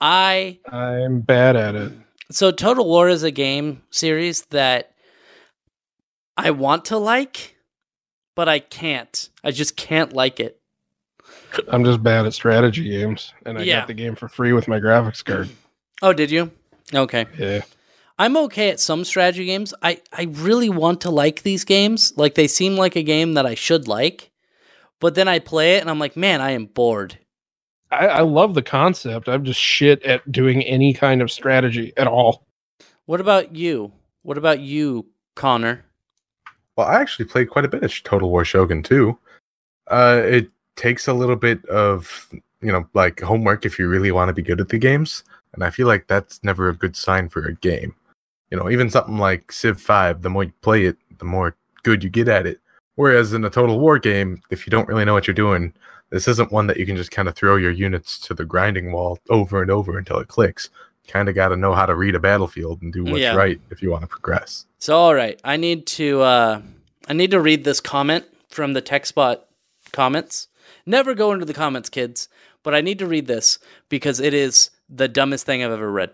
I 0.00 0.58
I'm 0.70 1.20
bad 1.20 1.56
at 1.56 1.74
it. 1.74 1.92
so 2.30 2.50
Total 2.50 2.84
War 2.84 3.08
is 3.08 3.22
a 3.22 3.30
game 3.30 3.82
series 3.90 4.42
that 4.46 4.92
I 6.36 6.50
want 6.50 6.86
to 6.86 6.98
like, 6.98 7.56
but 8.34 8.48
I 8.48 8.58
can't. 8.58 9.28
I 9.42 9.50
just 9.50 9.76
can't 9.76 10.12
like 10.12 10.40
it. 10.40 10.60
I'm 11.68 11.84
just 11.84 12.02
bad 12.02 12.26
at 12.26 12.34
strategy 12.34 12.88
games, 12.90 13.32
and 13.46 13.58
I 13.58 13.62
Yeah. 13.62 13.80
got 13.80 13.86
the 13.88 13.94
game 13.94 14.16
for 14.16 14.28
free 14.28 14.52
with 14.52 14.66
my 14.68 14.80
graphics 14.80 15.24
card. 15.24 15.48
Oh, 16.02 16.12
did 16.12 16.30
you? 16.30 16.50
Okay. 16.92 17.26
Yeah, 17.38 17.62
I'm 18.18 18.36
okay 18.36 18.68
at 18.70 18.80
some 18.80 19.04
strategy 19.04 19.46
games. 19.46 19.72
I, 19.82 20.00
I 20.12 20.24
really 20.30 20.68
want 20.68 21.00
to 21.02 21.10
like 21.10 21.42
these 21.42 21.64
games. 21.64 22.12
Like 22.16 22.34
they 22.34 22.48
seem 22.48 22.76
like 22.76 22.96
a 22.96 23.02
game 23.02 23.34
that 23.34 23.46
I 23.46 23.54
should 23.54 23.88
like. 23.88 24.30
But 25.00 25.14
then 25.14 25.28
I 25.28 25.38
play 25.38 25.76
it 25.76 25.80
and 25.80 25.90
I'm 25.90 25.98
like, 25.98 26.16
man, 26.16 26.40
I 26.40 26.52
am 26.52 26.66
bored. 26.66 27.18
I, 27.90 28.06
I 28.06 28.20
love 28.20 28.54
the 28.54 28.62
concept. 28.62 29.28
I'm 29.28 29.44
just 29.44 29.60
shit 29.60 30.02
at 30.04 30.30
doing 30.30 30.62
any 30.62 30.94
kind 30.94 31.22
of 31.22 31.30
strategy 31.30 31.92
at 31.96 32.06
all. 32.06 32.46
What 33.06 33.20
about 33.20 33.54
you? 33.54 33.92
What 34.22 34.38
about 34.38 34.60
you, 34.60 35.06
Connor? 35.34 35.84
Well, 36.76 36.86
I 36.86 37.00
actually 37.00 37.26
played 37.26 37.50
quite 37.50 37.64
a 37.64 37.68
bit 37.68 37.82
of 37.82 38.02
Total 38.02 38.28
War 38.28 38.44
Shogun 38.44 38.82
2. 38.82 39.16
Uh, 39.90 40.22
it 40.24 40.48
takes 40.76 41.06
a 41.06 41.14
little 41.14 41.36
bit 41.36 41.64
of 41.66 42.28
you 42.60 42.72
know 42.72 42.88
like 42.94 43.20
homework 43.20 43.64
if 43.64 43.78
you 43.78 43.88
really 43.88 44.10
want 44.10 44.28
to 44.28 44.32
be 44.32 44.42
good 44.42 44.60
at 44.60 44.70
the 44.70 44.78
games, 44.78 45.24
and 45.52 45.62
I 45.62 45.70
feel 45.70 45.86
like 45.86 46.06
that's 46.06 46.42
never 46.42 46.68
a 46.68 46.76
good 46.76 46.96
sign 46.96 47.28
for 47.28 47.44
a 47.44 47.54
game. 47.54 47.94
You 48.50 48.58
know, 48.58 48.70
even 48.70 48.90
something 48.90 49.18
like 49.18 49.52
Civ 49.52 49.80
Five, 49.80 50.22
the 50.22 50.30
more 50.30 50.44
you 50.44 50.52
play 50.62 50.86
it, 50.86 50.96
the 51.18 51.24
more 51.24 51.56
good 51.82 52.02
you 52.02 52.10
get 52.10 52.28
at 52.28 52.46
it. 52.46 52.60
Whereas 52.96 53.32
in 53.32 53.44
a 53.44 53.50
Total 53.50 53.78
War 53.78 53.98
game, 53.98 54.40
if 54.50 54.66
you 54.66 54.70
don't 54.70 54.88
really 54.88 55.04
know 55.04 55.14
what 55.14 55.26
you're 55.26 55.34
doing, 55.34 55.72
this 56.10 56.28
isn't 56.28 56.52
one 56.52 56.66
that 56.68 56.76
you 56.76 56.86
can 56.86 56.96
just 56.96 57.10
kind 57.10 57.28
of 57.28 57.34
throw 57.34 57.56
your 57.56 57.72
units 57.72 58.18
to 58.20 58.34
the 58.34 58.44
grinding 58.44 58.92
wall 58.92 59.18
over 59.30 59.62
and 59.62 59.70
over 59.70 59.98
until 59.98 60.18
it 60.18 60.28
clicks. 60.28 60.70
Kind 61.08 61.28
of 61.28 61.34
got 61.34 61.48
to 61.48 61.56
know 61.56 61.74
how 61.74 61.86
to 61.86 61.94
read 61.94 62.14
a 62.14 62.20
battlefield 62.20 62.80
and 62.82 62.92
do 62.92 63.04
what's 63.04 63.18
Yeah. 63.18 63.34
right 63.34 63.60
if 63.70 63.82
you 63.82 63.90
want 63.90 64.02
to 64.02 64.06
progress. 64.08 64.64
So 64.78 64.96
all 64.96 65.14
right, 65.14 65.40
I 65.44 65.56
need 65.56 65.86
to 65.88 66.20
uh 66.22 66.60
I 67.08 67.12
need 67.12 67.30
to 67.32 67.40
read 67.40 67.64
this 67.64 67.80
comment 67.80 68.24
from 68.48 68.72
the 68.74 68.80
TechSpot 68.82 69.40
comments. 69.92 70.48
Never 70.86 71.14
go 71.14 71.32
into 71.32 71.44
the 71.44 71.52
comments, 71.54 71.88
kids, 71.88 72.28
but 72.62 72.74
I 72.74 72.80
need 72.80 72.98
to 73.00 73.06
read 73.06 73.26
this 73.26 73.58
because 73.88 74.20
it 74.20 74.32
is 74.34 74.70
the 74.88 75.08
dumbest 75.08 75.44
thing 75.46 75.62
I've 75.64 75.72
ever 75.72 75.90
read. 75.90 76.10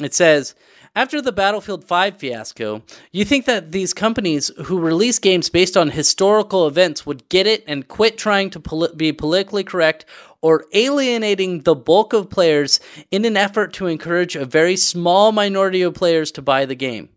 It 0.00 0.14
says, 0.14 0.54
after 0.94 1.22
the 1.22 1.32
Battlefield 1.32 1.84
5 1.84 2.18
fiasco, 2.18 2.82
you 3.12 3.24
think 3.24 3.46
that 3.46 3.72
these 3.72 3.94
companies 3.94 4.50
who 4.64 4.78
release 4.78 5.18
games 5.18 5.48
based 5.48 5.76
on 5.76 5.90
historical 5.90 6.66
events 6.66 7.06
would 7.06 7.28
get 7.30 7.46
it 7.46 7.64
and 7.66 7.88
quit 7.88 8.18
trying 8.18 8.50
to 8.50 8.60
poli- 8.60 8.94
be 8.94 9.12
politically 9.12 9.64
correct 9.64 10.04
or 10.42 10.66
alienating 10.74 11.62
the 11.62 11.74
bulk 11.74 12.12
of 12.12 12.28
players 12.28 12.78
in 13.10 13.24
an 13.24 13.36
effort 13.36 13.72
to 13.72 13.86
encourage 13.86 14.36
a 14.36 14.44
very 14.44 14.76
small 14.76 15.32
minority 15.32 15.80
of 15.80 15.94
players 15.94 16.30
to 16.32 16.42
buy 16.42 16.66
the 16.66 16.74
game. 16.74 17.08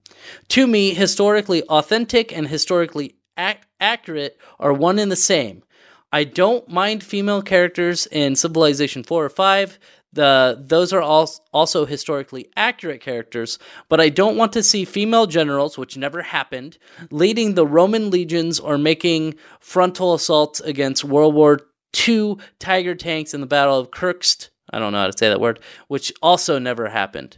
To 0.50 0.68
me, 0.68 0.94
historically 0.94 1.62
authentic 1.64 2.36
and 2.36 2.48
historically 2.48 3.16
ac- 3.38 3.60
accurate 3.80 4.40
are 4.60 4.74
one 4.74 5.00
and 5.00 5.12
the 5.12 5.18
same. 5.18 5.64
I 6.14 6.24
don't 6.24 6.70
mind 6.70 7.04
female 7.04 7.42
characters 7.42 8.08
in 8.08 8.38
Civilization 8.38 9.04
4 9.04 9.26
or 9.26 9.30
5 9.30 9.80
the 10.16 10.62
those 10.66 10.92
are 10.92 11.02
all 11.02 11.30
also 11.54 11.86
historically 11.86 12.50
accurate 12.56 13.02
characters, 13.02 13.60
but 13.90 14.02
I 14.02 14.10
don't 14.10 14.38
want 14.38 14.54
to 14.54 14.64
see 14.64 14.84
female 14.86 15.28
generals, 15.28 15.78
which 15.78 15.98
never 15.98 16.24
happened, 16.24 16.78
leading 17.12 17.54
the 17.54 17.68
Roman 17.68 18.10
legions 18.10 18.60
or 18.60 18.78
making 18.78 19.36
frontal 19.60 20.14
assaults 20.14 20.60
against 20.62 21.04
World 21.04 21.36
War 21.36 21.60
II 22.08 22.38
Tiger 22.60 22.96
tanks 22.96 23.34
in 23.34 23.42
the 23.42 23.48
Battle 23.48 23.78
of 23.78 23.92
Kursk. 23.92 24.50
I 24.72 24.80
don't 24.80 24.92
know 24.92 25.00
how 25.00 25.08
to 25.08 25.18
say 25.18 25.30
that 25.30 25.42
word, 25.42 25.60
which 25.88 26.12
also 26.22 26.58
never 26.58 26.90
happened. 26.90 27.38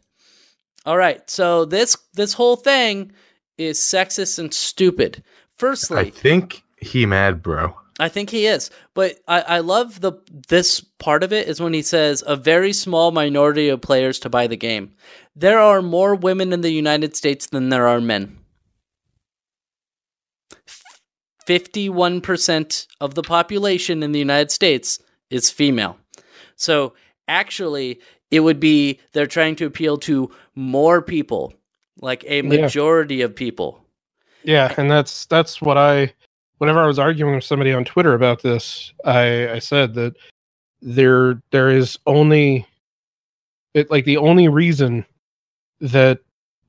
All 0.86 0.98
right, 0.98 1.28
so 1.30 1.66
this 1.66 1.98
this 2.14 2.34
whole 2.34 2.56
thing 2.56 3.12
is 3.58 3.80
sexist 3.80 4.40
and 4.40 4.54
stupid. 4.54 5.24
Firstly, 5.58 5.98
I 5.98 6.10
think 6.12 6.64
he 6.78 7.06
mad, 7.06 7.42
bro. 7.42 7.76
I 8.00 8.10
think 8.10 8.30
he 8.30 8.46
is, 8.46 8.70
but 8.94 9.20
I, 9.28 9.42
I 9.42 9.60
love 9.60 10.02
the 10.02 10.14
this 10.50 10.82
part 10.82 11.24
of 11.24 11.34
it 11.34 11.48
is 11.48 11.60
when 11.60 11.74
he 11.74 11.82
says 11.82 12.24
a 12.28 12.36
very 12.36 12.72
small 12.72 13.12
minority 13.12 13.70
of 13.70 13.82
players 13.82 14.20
to 14.20 14.30
buy 14.30 14.46
the 14.46 14.56
game. 14.56 14.94
There 15.36 15.60
are 15.60 15.82
more 15.82 16.14
women 16.14 16.54
in 16.54 16.62
the 16.62 16.70
United 16.72 17.16
States 17.16 17.48
than 17.48 17.70
there 17.70 17.88
are 17.88 18.00
men. 18.00 18.38
Fifty-one 21.46 22.22
percent 22.22 22.88
of 23.02 23.16
the 23.16 23.24
population 23.24 24.04
in 24.04 24.12
the 24.12 24.20
United 24.20 24.52
States 24.52 25.00
is 25.30 25.50
female. 25.50 25.98
So 26.56 26.94
actually, 27.28 28.00
it 28.30 28.42
would 28.42 28.60
be 28.60 29.00
they're 29.14 29.26
trying 29.26 29.56
to 29.56 29.66
appeal 29.66 29.98
to 30.00 30.30
more 30.56 31.02
people, 31.02 31.54
like 32.02 32.24
a 32.26 32.38
Yeah. 32.38 32.42
majority 32.44 33.22
of 33.22 33.36
people. 33.36 33.84
Yeah, 34.44 34.74
and 34.78 34.92
that's 34.92 35.26
that's 35.26 35.62
what 35.62 35.78
I 35.78 36.14
whenever 36.58 36.82
I 36.82 36.88
was 36.88 37.00
arguing 37.00 37.36
with 37.36 37.44
somebody 37.44 37.74
on 37.74 37.86
Twitter 37.86 38.14
about 38.14 38.42
this, 38.42 38.94
I, 39.06 39.50
I 39.52 39.60
said 39.60 39.94
that 39.96 40.16
there 40.82 41.42
there 41.52 41.70
is 41.70 41.98
only 42.06 42.66
it 43.74 43.90
like 43.90 44.06
the 44.06 44.18
only 44.18 44.48
reason 44.48 45.06
that 45.82 46.20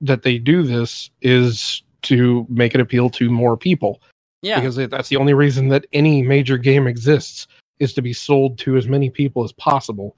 that 0.00 0.22
they 0.22 0.38
do 0.38 0.62
this 0.62 1.10
is 1.22 1.82
to 2.02 2.46
make 2.48 2.74
it 2.74 2.80
appeal 2.80 3.10
to 3.10 3.30
more 3.30 3.56
people 3.56 4.00
Yeah, 4.42 4.60
because 4.60 4.76
that's 4.76 5.08
the 5.08 5.16
only 5.16 5.34
reason 5.34 5.68
that 5.68 5.86
any 5.92 6.22
major 6.22 6.56
game 6.56 6.86
exists 6.86 7.46
is 7.80 7.92
to 7.94 8.02
be 8.02 8.12
sold 8.12 8.58
to 8.58 8.76
as 8.76 8.88
many 8.88 9.10
people 9.10 9.44
as 9.44 9.52
possible. 9.52 10.16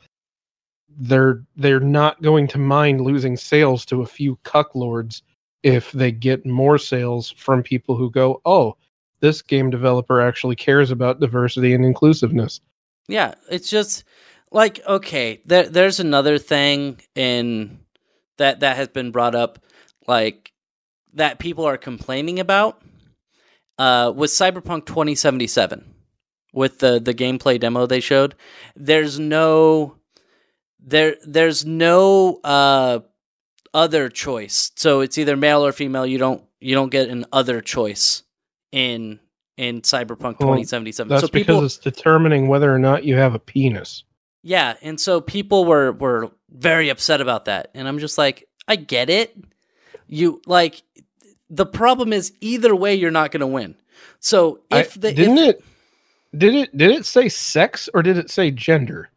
They're 0.98 1.42
they're 1.56 1.80
not 1.80 2.20
going 2.22 2.46
to 2.48 2.58
mind 2.58 3.00
losing 3.00 3.36
sales 3.36 3.84
to 3.86 4.02
a 4.02 4.06
few 4.06 4.38
cuck 4.44 4.74
lords 4.74 5.22
if 5.62 5.92
they 5.92 6.10
get 6.10 6.46
more 6.46 6.78
sales 6.78 7.30
from 7.30 7.62
people 7.62 7.96
who 7.96 8.10
go, 8.10 8.40
"Oh, 8.44 8.76
this 9.20 9.42
game 9.42 9.70
developer 9.70 10.20
actually 10.20 10.56
cares 10.56 10.90
about 10.90 11.20
diversity 11.20 11.74
and 11.74 11.84
inclusiveness." 11.84 12.60
Yeah, 13.08 13.34
it's 13.50 13.70
just 13.70 14.04
like 14.50 14.80
okay, 14.86 15.40
there 15.44 15.68
there's 15.68 16.00
another 16.00 16.38
thing 16.38 17.00
in 17.14 17.80
that 18.38 18.60
that 18.60 18.76
has 18.76 18.88
been 18.88 19.10
brought 19.10 19.34
up 19.34 19.58
like 20.06 20.52
that 21.14 21.38
people 21.38 21.64
are 21.64 21.76
complaining 21.76 22.38
about 22.38 22.82
uh 23.78 24.12
with 24.14 24.30
Cyberpunk 24.30 24.86
2077 24.86 25.94
with 26.52 26.78
the 26.78 27.00
the 27.00 27.14
gameplay 27.14 27.58
demo 27.58 27.86
they 27.86 28.00
showed. 28.00 28.34
There's 28.76 29.18
no 29.18 29.96
there 30.78 31.16
there's 31.26 31.64
no 31.64 32.40
uh 32.44 33.00
other 33.72 34.08
choice. 34.08 34.72
So 34.76 35.00
it's 35.00 35.18
either 35.18 35.36
male 35.36 35.64
or 35.64 35.72
female. 35.72 36.06
You 36.06 36.18
don't 36.18 36.42
you 36.60 36.74
don't 36.74 36.90
get 36.90 37.08
an 37.08 37.26
other 37.32 37.60
choice 37.60 38.22
in 38.72 39.20
in 39.56 39.82
Cyberpunk 39.82 40.40
Well, 40.40 40.54
2077. 40.56 41.08
That's 41.08 41.22
so 41.22 41.28
because 41.28 41.64
it's 41.64 41.76
determining 41.78 42.48
whether 42.48 42.72
or 42.74 42.78
not 42.78 43.04
you 43.04 43.16
have 43.16 43.34
a 43.34 43.38
penis. 43.38 44.04
yeah, 44.42 44.74
and 44.82 44.98
so 44.98 45.20
people 45.20 45.64
were 45.64 45.92
were 45.92 46.30
very 46.50 46.88
upset 46.88 47.20
about 47.20 47.44
that, 47.46 47.70
and 47.74 47.86
I'm 47.86 47.98
just 47.98 48.16
like, 48.18 48.48
I 48.68 48.76
get 48.76 49.10
it. 49.10 49.36
You 50.06 50.40
like 50.46 50.82
the 51.50 51.66
problem 51.66 52.12
is 52.12 52.32
either 52.40 52.74
way, 52.74 52.94
you're 52.94 53.10
not 53.10 53.32
going 53.32 53.40
to 53.40 53.46
win. 53.46 53.74
So 54.20 54.60
I- 54.70 54.80
if 54.80 54.94
the 54.94 55.12
didn't 55.12 55.38
if, 55.38 55.56
it 55.56 55.64
did 56.36 56.54
it 56.54 56.76
did 56.76 56.90
it 56.92 57.04
say 57.06 57.28
sex 57.28 57.88
or 57.92 58.02
did 58.02 58.16
it 58.18 58.30
say 58.30 58.50
gender? 58.50 59.10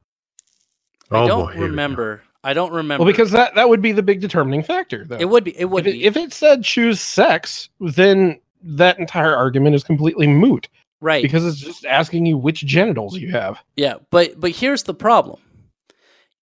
I 1.12 1.20
Oh, 1.24 1.28
don't 1.28 1.45
boy, 1.45 1.51
here 1.51 1.62
we 1.62 1.68
go. 1.68 1.70
remember. 1.72 2.24
I 2.43 2.54
don't 2.54 2.74
remember. 2.74 3.04
Well, 3.06 3.14
because 3.14 3.32
that 3.32 3.56
that 3.56 3.70
would 3.70 3.82
be 3.82 3.91
the 3.93 4.04
big 4.04 4.20
determining 4.20 4.64
factor, 4.64 5.06
though. 5.06 5.16
it 5.18 5.30
would 5.30 5.43
be 5.45 5.58
it 5.58 5.66
would 5.66 5.88
if, 5.88 5.93
it, 5.93 5.97
be 5.99 6.06
if 6.06 6.18
it 6.18 6.34
said 6.34 6.64
choose 6.64 6.99
sex, 6.99 7.70
then 7.80 8.39
that 8.64 8.99
entire 8.99 9.36
argument 9.36 9.76
is 9.76 9.84
completely 9.84 10.28
moot 10.28 10.68
right. 11.01 11.22
because 11.22 11.45
it's 11.45 11.59
just 11.59 11.86
asking 11.86 12.26
you 12.26 12.38
which 12.38 12.66
genitals 12.66 13.18
you 13.18 13.30
have. 13.32 13.59
Yeah, 13.76 13.95
but 14.09 14.39
but 14.39 14.51
here's 14.51 14.84
the 14.84 14.93
problem: 14.93 15.39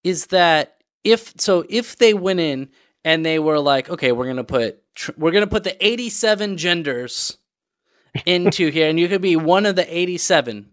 is 0.03 0.27
that 0.27 0.77
if 1.03 1.33
so, 1.37 1.65
if 1.69 1.97
they 1.97 2.13
went 2.13 2.39
in 2.39 2.69
and 3.03 3.25
they 3.25 3.39
were 3.39 3.59
like, 3.59 3.89
okay, 3.89 4.11
we're 4.11 4.27
gonna 4.27 4.43
put 4.43 4.81
tr- 4.95 5.11
we're 5.17 5.31
gonna 5.31 5.47
put 5.47 5.63
the 5.63 5.85
87 5.85 6.57
genders 6.57 7.37
into 8.25 8.69
here, 8.69 8.89
and 8.89 8.99
you 8.99 9.07
could 9.07 9.21
be 9.21 9.35
one 9.35 9.65
of 9.65 9.75
the 9.75 9.97
87. 9.97 10.69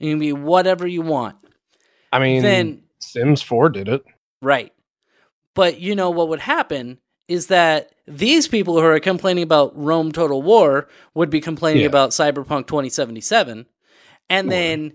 You 0.00 0.12
can 0.12 0.18
be 0.18 0.32
whatever 0.32 0.86
you 0.86 1.02
want. 1.02 1.36
I 2.12 2.18
mean, 2.20 2.42
Then 2.42 2.82
Sims 3.00 3.42
4 3.42 3.68
did 3.70 3.88
it. 3.88 4.04
right, 4.40 4.72
but 5.54 5.80
you 5.80 5.94
know 5.94 6.10
what 6.10 6.28
would 6.28 6.40
happen 6.40 6.98
is 7.26 7.48
that 7.48 7.92
these 8.08 8.48
people 8.48 8.74
who 8.74 8.84
are 8.84 9.00
complaining 9.00 9.44
about 9.44 9.76
Rome 9.76 10.12
Total 10.12 10.40
War 10.40 10.88
would 11.14 11.30
be 11.30 11.40
complaining 11.40 11.82
Yeah. 11.82 11.88
about 11.88 12.10
Cyberpunk 12.10 12.66
2077. 12.66 13.66
And 14.30 14.50
then 14.50 14.92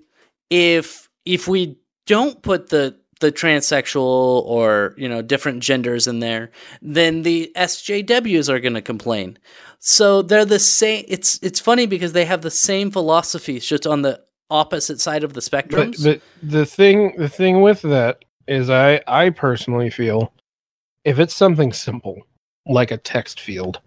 if 0.49 1.09
if 1.25 1.47
we 1.47 1.77
don't 2.05 2.41
put 2.41 2.69
the 2.69 2.95
the 3.19 3.31
transsexual 3.31 4.01
or 4.45 4.93
you 4.97 5.07
know 5.07 5.21
different 5.21 5.63
genders 5.63 6.07
in 6.07 6.19
there, 6.19 6.51
then 6.81 7.21
the 7.23 7.51
SJWs 7.55 8.49
are 8.49 8.59
going 8.59 8.73
to 8.73 8.81
complain. 8.81 9.37
So 9.79 10.21
they're 10.21 10.45
the 10.45 10.59
same. 10.59 11.05
It's 11.07 11.39
it's 11.41 11.59
funny 11.59 11.85
because 11.85 12.13
they 12.13 12.25
have 12.25 12.41
the 12.41 12.51
same 12.51 12.91
philosophies, 12.91 13.65
just 13.65 13.87
on 13.87 14.01
the 14.01 14.21
opposite 14.49 14.99
side 14.99 15.23
of 15.23 15.33
the 15.33 15.41
But 15.51 15.67
spectrums. 15.69 16.03
the 16.03 16.21
the 16.41 16.65
thing 16.65 17.15
the 17.17 17.29
thing 17.29 17.61
with 17.61 17.81
that 17.83 18.23
is 18.47 18.69
I 18.69 19.01
I 19.07 19.29
personally 19.29 19.89
feel 19.89 20.33
if 21.05 21.17
it's 21.19 21.35
something 21.35 21.71
simple 21.73 22.21
like 22.65 22.91
a 22.91 22.97
text 22.97 23.39
field, 23.39 23.79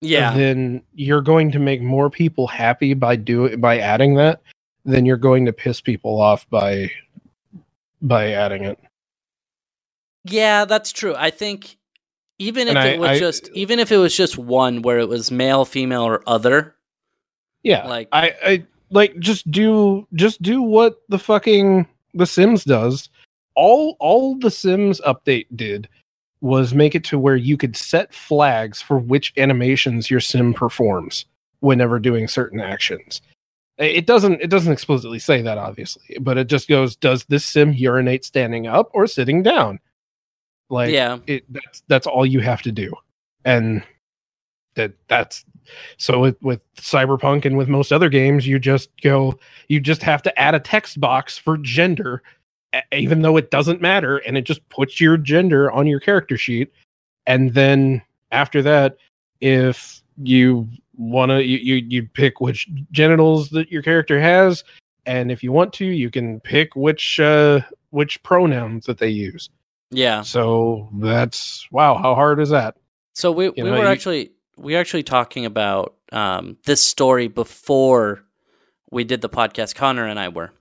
yeah, 0.00 0.34
then 0.34 0.82
you're 0.94 1.22
going 1.22 1.50
to 1.52 1.58
make 1.58 1.82
more 1.82 2.10
people 2.10 2.46
happy 2.46 2.94
by 2.94 3.16
do 3.16 3.56
by 3.56 3.78
adding 3.78 4.14
that 4.16 4.40
than 4.84 5.04
you're 5.04 5.16
going 5.16 5.44
to 5.46 5.52
piss 5.52 5.80
people 5.80 6.20
off 6.20 6.48
by 6.50 6.90
by 8.02 8.32
adding 8.32 8.64
it. 8.64 8.78
Yeah, 10.24 10.64
that's 10.64 10.92
true. 10.92 11.14
I 11.16 11.30
think 11.30 11.76
even 12.38 12.68
if 12.68 12.76
And 12.76 12.88
it 12.88 12.96
I- 12.96 12.98
was 12.98 13.10
I- 13.10 13.18
just 13.18 13.48
even 13.54 13.78
if 13.78 13.90
it 13.92 13.96
was 13.96 14.16
just 14.16 14.36
one 14.38 14.82
where 14.82 14.98
it 14.98 15.08
was 15.08 15.30
male, 15.30 15.64
female, 15.64 16.02
or 16.02 16.22
other, 16.26 16.74
Yeah. 17.62 17.86
like 17.86 18.08
I, 18.12 18.34
I 18.44 18.64
like 18.90 19.18
just 19.18 19.50
do 19.50 20.06
just 20.14 20.42
do 20.42 20.62
what 20.62 21.00
the 21.08 21.18
fucking 21.18 21.86
the 22.14 22.26
Sims 22.26 22.64
does. 22.64 23.08
All 23.54 23.96
all 24.00 24.36
the 24.38 24.50
Sims 24.50 25.00
update 25.00 25.46
did 25.56 25.88
was 26.40 26.74
make 26.74 26.94
it 26.94 27.04
to 27.04 27.18
where 27.18 27.36
you 27.36 27.56
could 27.56 27.76
set 27.76 28.12
flags 28.12 28.82
for 28.82 28.98
which 28.98 29.32
animations 29.36 30.10
your 30.10 30.20
sim 30.20 30.52
performs 30.52 31.24
whenever 31.60 31.98
doing 31.98 32.28
certain 32.28 32.60
actions. 32.60 33.20
It 33.78 34.06
doesn't 34.06 34.40
it 34.40 34.48
doesn't 34.48 34.72
explicitly 34.72 35.18
say 35.18 35.42
that 35.42 35.58
obviously, 35.58 36.18
but 36.20 36.38
it 36.38 36.46
just 36.46 36.68
goes 36.68 36.96
does 36.96 37.24
this 37.24 37.44
sim 37.44 37.72
urinate 37.72 38.24
standing 38.24 38.66
up 38.66 38.90
or 38.94 39.06
sitting 39.06 39.42
down? 39.42 39.80
Like 40.70 40.92
yeah, 40.92 41.18
it 41.26 41.44
that's 41.50 41.82
that's 41.88 42.06
all 42.06 42.24
you 42.24 42.40
have 42.40 42.62
to 42.62 42.72
do 42.72 42.92
and 43.46 43.82
that 44.74 44.92
that's 45.08 45.46
so 45.96 46.20
with 46.20 46.36
with 46.42 46.62
cyberpunk 46.74 47.46
and 47.46 47.56
with 47.56 47.68
most 47.68 47.92
other 47.92 48.10
games 48.10 48.46
you 48.46 48.58
just 48.58 48.90
go 49.00 49.38
you 49.68 49.80
just 49.80 50.02
have 50.02 50.20
to 50.22 50.38
add 50.38 50.54
a 50.54 50.60
text 50.60 51.00
box 51.00 51.38
for 51.38 51.56
gender 51.56 52.22
even 52.92 53.22
though 53.22 53.36
it 53.36 53.50
doesn't 53.50 53.80
matter 53.80 54.18
and 54.18 54.36
it 54.36 54.42
just 54.42 54.66
puts 54.68 55.00
your 55.00 55.16
gender 55.16 55.70
on 55.70 55.86
your 55.86 56.00
character 56.00 56.36
sheet 56.36 56.72
and 57.26 57.54
then 57.54 58.02
after 58.32 58.62
that 58.62 58.96
if 59.40 60.02
you 60.22 60.68
want 60.96 61.30
to 61.30 61.42
you, 61.42 61.58
you 61.58 61.86
you 61.88 62.02
pick 62.02 62.40
which 62.40 62.68
genitals 62.90 63.50
that 63.50 63.70
your 63.70 63.82
character 63.82 64.20
has 64.20 64.64
and 65.06 65.30
if 65.30 65.42
you 65.42 65.52
want 65.52 65.72
to 65.72 65.84
you 65.86 66.10
can 66.10 66.40
pick 66.40 66.74
which 66.76 67.20
uh 67.20 67.60
which 67.90 68.22
pronouns 68.22 68.86
that 68.86 68.98
they 68.98 69.08
use 69.08 69.48
yeah. 69.90 70.22
so 70.22 70.88
that's 70.94 71.70
wow. 71.70 71.94
How 71.96 72.14
hard 72.14 72.40
is 72.40 72.50
that? 72.50 72.76
So 73.14 73.30
we 73.32 73.50
we 73.50 73.62
know, 73.62 73.72
were 73.72 73.78
you- 73.78 73.86
actually 73.86 74.32
we 74.56 74.74
were 74.74 74.80
actually 74.80 75.02
talking 75.02 75.44
about 75.46 75.94
um, 76.12 76.56
this 76.64 76.82
story 76.82 77.28
before 77.28 78.22
we 78.90 79.04
did 79.04 79.20
the 79.20 79.28
podcast. 79.28 79.74
Connor 79.74 80.06
and 80.06 80.18
I 80.18 80.28
were, 80.28 80.52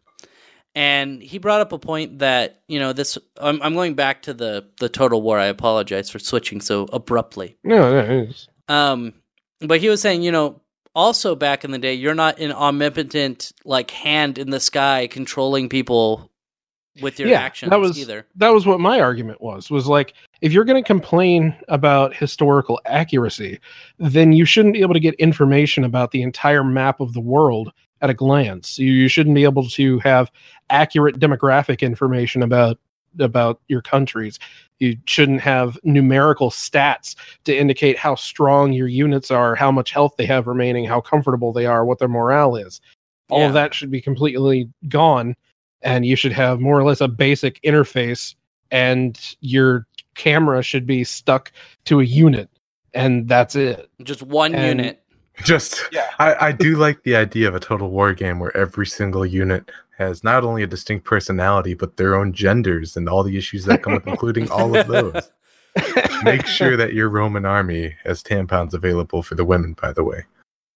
and 0.75 1.21
he 1.23 1.37
brought 1.37 1.61
up 1.61 1.71
a 1.71 1.79
point 1.79 2.19
that 2.19 2.61
you 2.67 2.79
know 2.79 2.93
this. 2.93 3.17
I'm, 3.37 3.61
I'm 3.61 3.73
going 3.73 3.93
back 3.95 4.23
to 4.23 4.33
the 4.33 4.67
the 4.79 4.89
total 4.89 5.21
war. 5.21 5.39
I 5.39 5.45
apologize 5.45 6.09
for 6.09 6.19
switching 6.19 6.61
so 6.61 6.87
abruptly. 6.93 7.57
No, 7.63 8.01
no. 8.01 8.27
Um, 8.67 9.13
but 9.61 9.79
he 9.79 9.89
was 9.89 10.01
saying, 10.01 10.21
you 10.21 10.31
know, 10.31 10.61
also 10.93 11.35
back 11.35 11.63
in 11.63 11.71
the 11.71 11.79
day, 11.79 11.93
you're 11.93 12.13
not 12.15 12.39
an 12.39 12.51
omnipotent 12.51 13.51
like 13.63 13.91
hand 13.91 14.37
in 14.37 14.49
the 14.49 14.59
sky 14.59 15.07
controlling 15.07 15.69
people 15.69 16.29
with 17.01 17.19
your 17.19 17.27
Yeah, 17.27 17.41
actions 17.41 17.69
that 17.71 17.79
was- 17.79 17.99
either. 17.99 18.25
that 18.35 18.53
was 18.53 18.65
what 18.65 18.79
my 18.79 19.01
argument 19.01 19.41
was 19.41 19.69
was 19.69 19.85
like 19.85 20.13
if 20.39 20.53
you're 20.53 20.63
going 20.63 20.81
to 20.81 20.87
complain 20.87 21.53
about 21.67 22.15
historical 22.15 22.79
accuracy 22.85 23.59
then 23.99 24.31
you 24.31 24.45
shouldn't 24.45 24.73
be 24.73 24.79
able 24.79 24.93
to 24.93 24.99
get 25.01 25.13
information 25.15 25.83
about 25.83 26.11
the 26.11 26.21
entire 26.21 26.63
map 26.63 27.01
of 27.01 27.11
the 27.11 27.19
world 27.19 27.73
at 28.05 28.09
a 28.11 28.13
glance 28.13 28.77
you, 28.77 28.91
you 28.93 29.07
shouldn't 29.07 29.35
be 29.35 29.43
able 29.43 29.67
to 29.67 29.97
have 29.99 30.31
accurate 30.69 31.19
demographic 31.19 31.81
information 31.81 32.41
about 32.43 32.77
about 33.19 33.59
your 33.67 33.81
countries 33.81 34.37
you 34.79 34.95
shouldn't 35.05 35.41
have 35.41 35.79
numerical 35.83 36.49
stats 36.51 37.15
to 37.45 37.55
indicate 37.57 37.97
how 37.97 38.13
strong 38.13 38.71
your 38.73 38.87
units 38.87 39.31
are 39.31 39.55
how 39.55 39.71
much 39.71 39.89
health 39.91 40.13
they 40.17 40.25
have 40.25 40.45
remaining 40.47 40.85
how 40.85 41.01
comfortable 41.01 41.51
they 41.51 41.65
are 41.65 41.83
what 41.83 41.97
their 41.97 42.07
morale 42.07 42.55
is 42.55 42.79
all 43.29 43.39
Yeah. 43.39 43.47
of 43.47 43.53
that 43.53 43.73
should 43.73 43.89
be 43.89 44.01
completely 44.01 44.69
gone 44.87 45.35
and 45.81 46.05
you 46.05 46.15
should 46.15 46.33
have 46.33 46.59
more 46.59 46.77
or 46.79 46.83
less 46.83 47.01
a 47.01 47.07
basic 47.07 47.59
interface 47.63 48.35
and 48.69 49.19
your 49.41 49.87
camera 50.15 50.61
should 50.61 50.85
be 50.85 51.03
stuck 51.03 51.51
to 51.85 51.99
a 52.01 52.03
unit 52.03 52.49
and 52.93 53.27
that's 53.27 53.55
it 53.55 53.89
Just 54.03 54.21
one 54.21 54.53
and- 54.53 54.79
unit. 54.79 55.01
Just, 55.43 55.83
Yeah. 55.91 56.09
I, 56.19 56.47
I 56.47 56.51
do 56.51 56.77
like 56.77 57.03
the 57.03 57.15
idea 57.15 57.47
of 57.47 57.55
a 57.55 57.59
total 57.59 57.89
war 57.89 58.13
game 58.13 58.39
where 58.39 58.55
every 58.55 58.87
single 58.87 59.25
unit 59.25 59.69
has 59.97 60.23
not 60.23 60.43
only 60.43 60.63
a 60.63 60.67
distinct 60.67 61.05
personality, 61.05 61.73
but 61.73 61.97
their 61.97 62.15
own 62.15 62.33
genders 62.33 62.97
and 62.97 63.07
all 63.07 63.23
the 63.23 63.37
issues 63.37 63.65
that 63.65 63.83
come 63.83 63.93
with 63.93 64.07
including 64.07 64.49
all 64.49 64.75
of 64.75 64.87
those. 64.87 65.31
Make 66.23 66.45
sure 66.45 66.77
that 66.77 66.93
your 66.93 67.09
Roman 67.09 67.45
army 67.45 67.95
has 68.03 68.23
tampons 68.23 68.73
available 68.73 69.21
for 69.21 69.35
the 69.35 69.45
women, 69.45 69.75
by 69.81 69.91
the 69.91 70.03
way. 70.03 70.23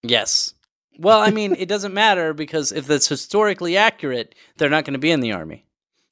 Yes. 0.03 0.53
Well, 0.97 1.20
I 1.20 1.32
mean, 1.32 1.55
it 1.57 1.70
doesn't 1.70 1.93
matter 1.93 2.34
because 2.34 2.72
if 2.72 2.89
it's 2.89 3.07
historically 3.07 3.78
accurate, 3.78 4.36
they're 4.57 4.70
not 4.70 4.84
going 4.84 4.93
to 4.93 4.99
be 4.99 5.12
in 5.12 5.22
the 5.22 5.32
army. 5.32 5.66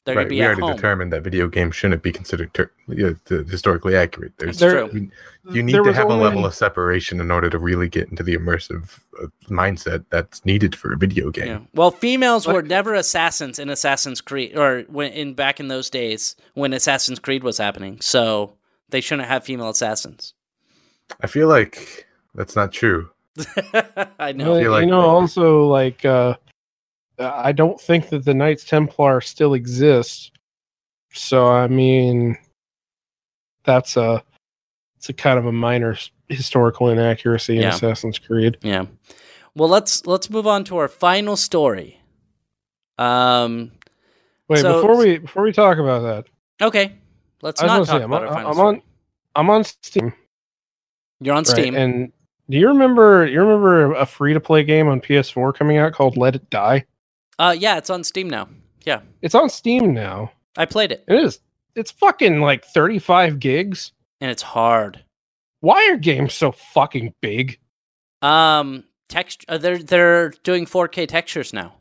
They're 0.08 0.16
right, 0.16 0.24
going 0.24 0.28
to 0.28 0.30
be 0.30 0.36
we 0.38 0.42
at 0.42 0.46
already 0.48 0.62
home. 0.62 0.76
determined 0.76 1.14
that 1.14 1.22
video 1.24 1.48
games 1.48 1.76
shouldn't 1.76 2.02
be 2.02 2.12
considered 2.12 2.52
ter- 2.56 2.72
yeah, 2.88 3.12
th- 3.26 3.48
historically 3.48 3.96
accurate. 3.96 4.34
There's 4.40 4.58
There- 4.58 4.88
true. 4.88 5.00
you, 5.00 5.12
you 5.54 5.62
need 5.64 5.76
There 5.76 5.84
to 5.84 5.94
have 5.94 6.10
a 6.10 6.14
only- 6.14 6.24
level 6.24 6.46
of 6.46 6.56
separation 6.56 7.20
in 7.22 7.30
order 7.30 7.50
to 7.50 7.60
really 7.60 7.88
get 7.88 8.10
into 8.10 8.24
the 8.24 8.36
immersive 8.36 9.00
uh, 9.22 9.28
mindset 9.50 10.06
that's 10.10 10.44
needed 10.46 10.76
for 10.76 10.92
a 10.94 10.98
video 10.98 11.30
game. 11.30 11.48
Yeah. 11.48 11.60
Well, 11.76 11.92
females 11.92 12.48
Like- 12.48 12.56
were 12.56 12.62
never 12.64 12.94
assassins 12.96 13.60
in 13.60 13.70
Assassin's 13.70 14.22
Creed, 14.22 14.58
or 14.58 14.82
when 14.88 15.12
in 15.12 15.34
back 15.36 15.60
in 15.60 15.68
those 15.68 15.90
days 15.90 16.36
when 16.56 16.74
Assassin's 16.74 17.20
Creed 17.20 17.44
was 17.44 17.58
happening. 17.58 18.00
So 18.02 18.54
they 18.90 19.02
shouldn't 19.02 19.28
have 19.28 19.44
female 19.44 19.70
assassins. 19.70 20.34
I 21.22 21.28
feel 21.28 21.48
like 21.48 22.08
that's 22.36 22.56
not 22.56 22.72
true. 22.72 23.10
I 24.20 24.32
know. 24.32 24.52
Well, 24.54 24.62
feel 24.62 24.72
like- 24.72 24.82
you 24.86 24.92
know 24.92 25.02
also 25.02 25.66
like 25.68 26.04
uh 26.06 26.36
i 27.20 27.52
don't 27.52 27.80
think 27.82 28.10
that 28.10 28.26
the 28.26 28.34
knights 28.34 28.64
templar 28.64 29.22
still 29.22 29.54
exists. 29.54 30.32
so 31.14 31.48
i 31.48 31.68
mean 31.68 32.38
that's 33.64 33.98
a 33.98 34.24
it's 34.98 35.10
a 35.10 35.14
kind 35.14 35.38
of 35.40 35.46
a 35.46 35.52
minor 35.52 35.96
historical 36.30 36.90
inaccuracy 36.90 37.56
in 37.58 37.62
Yeah. 37.64 37.70
assassin's 37.76 38.20
creed 38.20 38.58
Yeah. 38.62 38.86
Well, 39.56 39.70
let's 39.70 40.06
let's 40.06 40.30
move 40.30 40.46
on 40.46 40.64
to 40.66 40.78
our 40.78 40.88
final 40.88 41.36
story. 41.36 42.00
Um. 43.00 43.72
wait 44.48 44.60
So- 44.60 44.82
before 44.82 44.98
we 44.98 45.18
before 45.20 45.44
we 45.44 45.52
talk 45.52 45.78
about 45.78 46.02
that 46.02 46.26
Okay. 46.66 46.94
Let's 47.42 47.62
not 47.62 47.86
talk 47.86 48.00
say, 48.00 48.04
about 48.04 48.24
I'm, 48.24 48.28
our 48.30 48.34
final 48.34 48.48
I'm 48.50 48.54
story. 48.56 48.76
on- 48.78 48.82
i'm 49.36 49.50
on 49.52 49.64
steam 49.64 50.14
You're 51.20 51.34
on 51.36 51.40
right? 51.40 51.48
Steam. 51.48 51.76
and 51.76 52.12
do 52.50 52.58
you 52.58 52.68
remember 52.70 53.26
you 53.28 53.40
remember 53.40 53.94
a 53.94 54.06
free 54.06 54.34
to 54.34 54.40
play 54.40 54.64
game 54.64 54.88
on 54.88 55.00
ps4 55.02 55.54
coming 55.56 55.78
out 55.78 55.94
called 55.94 56.18
let 56.18 56.36
it 56.36 56.50
die 56.50 56.86
uh, 57.40 57.56
yeah, 57.58 57.78
it's 57.78 57.90
on 57.90 58.04
Steam 58.04 58.30
now. 58.30 58.48
Yeah, 58.86 59.02
it's 59.22 59.36
on 59.36 59.50
steam 59.50 59.94
now 59.94 60.32
I 60.56 60.64
played 60.66 60.94
it, 60.94 61.04
it 61.10 61.16
is 61.16 61.40
it's 61.76 61.92
fucking 61.92 62.40
like 62.40 62.64
35 62.64 63.38
gigs 63.40 63.92
and 64.22 64.32
it's 64.32 64.42
hard. 64.42 65.04
why 65.60 65.90
are 65.92 65.98
games 65.98 66.34
so 66.34 66.54
fucking 66.54 67.14
big 67.22 67.60
Um, 68.22 68.86
text. 69.10 69.44
Uh, 69.50 69.58
they're 69.58 69.78
they're 69.78 70.30
doing 70.44 70.66
4K 70.66 71.06
textures 71.10 71.52
now. 71.52 71.74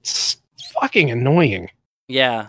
it's 0.00 0.38
fucking 0.74 1.10
annoying. 1.10 1.70
Yeah. 2.08 2.48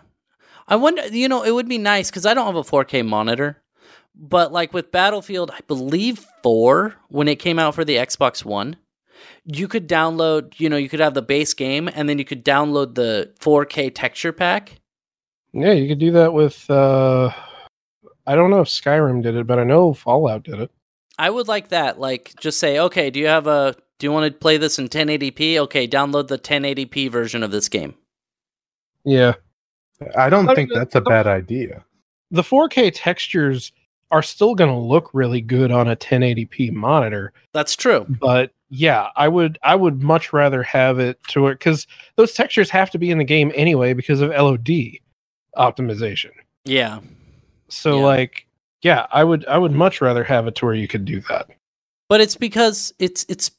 I 0.68 0.76
wonder, 0.78 1.06
you 1.08 1.28
know, 1.28 1.44
it 1.44 1.52
would 1.52 1.70
be 1.70 1.78
nice 1.78 2.10
because 2.10 2.26
I 2.26 2.34
don't 2.34 2.48
have 2.48 2.56
a 2.56 2.64
4K 2.64 3.06
monitor, 3.06 3.62
but 4.16 4.52
like 4.52 4.74
with 4.74 4.92
Battlefield, 4.92 5.52
I 5.52 5.60
believe 5.68 6.26
4, 6.42 6.96
when 7.10 7.28
it 7.28 7.38
came 7.38 7.60
out 7.60 7.76
for 7.76 7.86
the 7.86 7.98
Xbox 7.98 8.44
One, 8.44 8.78
you 9.46 9.68
could 9.68 9.88
download, 9.88 10.60
you 10.60 10.70
know, 10.70 10.78
you 10.78 10.90
could 10.90 11.00
have 11.00 11.14
the 11.14 11.22
base 11.22 11.54
game 11.54 11.90
and 11.94 12.08
then 12.08 12.18
you 12.20 12.26
could 12.26 12.44
download 12.46 12.96
the 12.96 13.32
4K 13.40 13.92
texture 13.94 14.32
pack. 14.32 14.80
Yeah, 15.54 15.74
you 15.74 15.88
could 15.88 16.00
do 16.00 16.12
that 16.12 16.34
with. 16.34 16.70
uh 16.70 17.32
I 18.28 18.36
don't 18.36 18.52
know 18.52 18.62
if 18.62 18.68
Skyrim 18.68 19.24
did 19.24 19.36
it, 19.36 19.48
but 19.48 19.58
I 19.60 19.64
know 19.64 19.94
Fallout 19.94 20.44
did 20.44 20.60
it. 20.60 20.70
I 21.18 21.30
would 21.32 21.48
like 21.48 21.70
that. 21.70 22.00
Like, 22.00 22.34
just 22.40 22.60
say, 22.60 22.78
okay, 22.80 23.10
do 23.10 23.20
you 23.20 23.28
have 23.28 23.48
a, 23.48 23.76
do 23.98 24.06
you 24.08 24.12
want 24.12 24.32
to 24.32 24.38
play 24.38 24.58
this 24.58 24.78
in 24.78 24.88
1080p? 24.90 25.58
Okay, 25.58 25.88
download 25.88 26.28
the 26.28 26.38
1080p 26.38 27.10
version 27.12 27.42
of 27.42 27.50
this 27.52 27.68
game. 27.68 27.96
Yeah, 29.04 29.34
I 30.16 30.30
don't 30.30 30.48
I 30.50 30.54
think 30.56 30.70
mean, 30.70 30.80
that's 30.80 30.96
a 30.96 31.02
the- 31.02 31.10
bad 31.10 31.26
idea. 31.28 31.84
the 32.30 32.44
4K 32.44 32.92
textures 32.94 33.72
are 34.12 34.22
still 34.22 34.54
going 34.56 34.70
to 34.70 34.78
look 34.78 35.10
really 35.14 35.42
good 35.42 35.72
on 35.72 35.88
a 35.88 35.96
1080p 35.96 36.72
monitor, 36.72 37.34
That's 37.54 37.76
true. 37.76 38.06
but 38.08 38.52
yeah, 38.74 39.10
I 39.18 39.28
would 39.28 39.60
I 39.64 39.76
would 39.76 40.02
much 40.02 40.32
rather 40.34 40.64
have 40.64 40.98
it 40.98 41.20
to 41.30 41.48
it 41.48 41.56
because 41.60 41.86
those 42.16 42.34
textures 42.34 42.70
have 42.70 42.90
to 42.92 42.98
be 42.98 43.12
in 43.12 43.18
the 43.18 43.24
game 43.26 43.52
anyway 43.54 43.94
because 43.94 44.22
of 44.22 44.30
LOD 44.32 44.98
optimization. 45.58 46.32
Yeah. 46.66 47.00
So 47.68 47.98
Yeah. 48.00 48.06
like, 48.06 48.48
yeah, 48.82 49.08
I 49.12 49.24
would 49.26 49.46
I 49.48 49.58
would 49.58 49.74
much 49.74 50.00
rather 50.00 50.24
have 50.24 50.48
it 50.48 50.56
to 50.56 50.66
where 50.66 50.74
you 50.74 50.88
could 50.88 51.04
do 51.06 51.20
that. 51.30 51.50
But 52.08 52.22
it's 52.22 52.36
because 52.36 52.94
it's 52.98 53.26
it's 53.28 53.52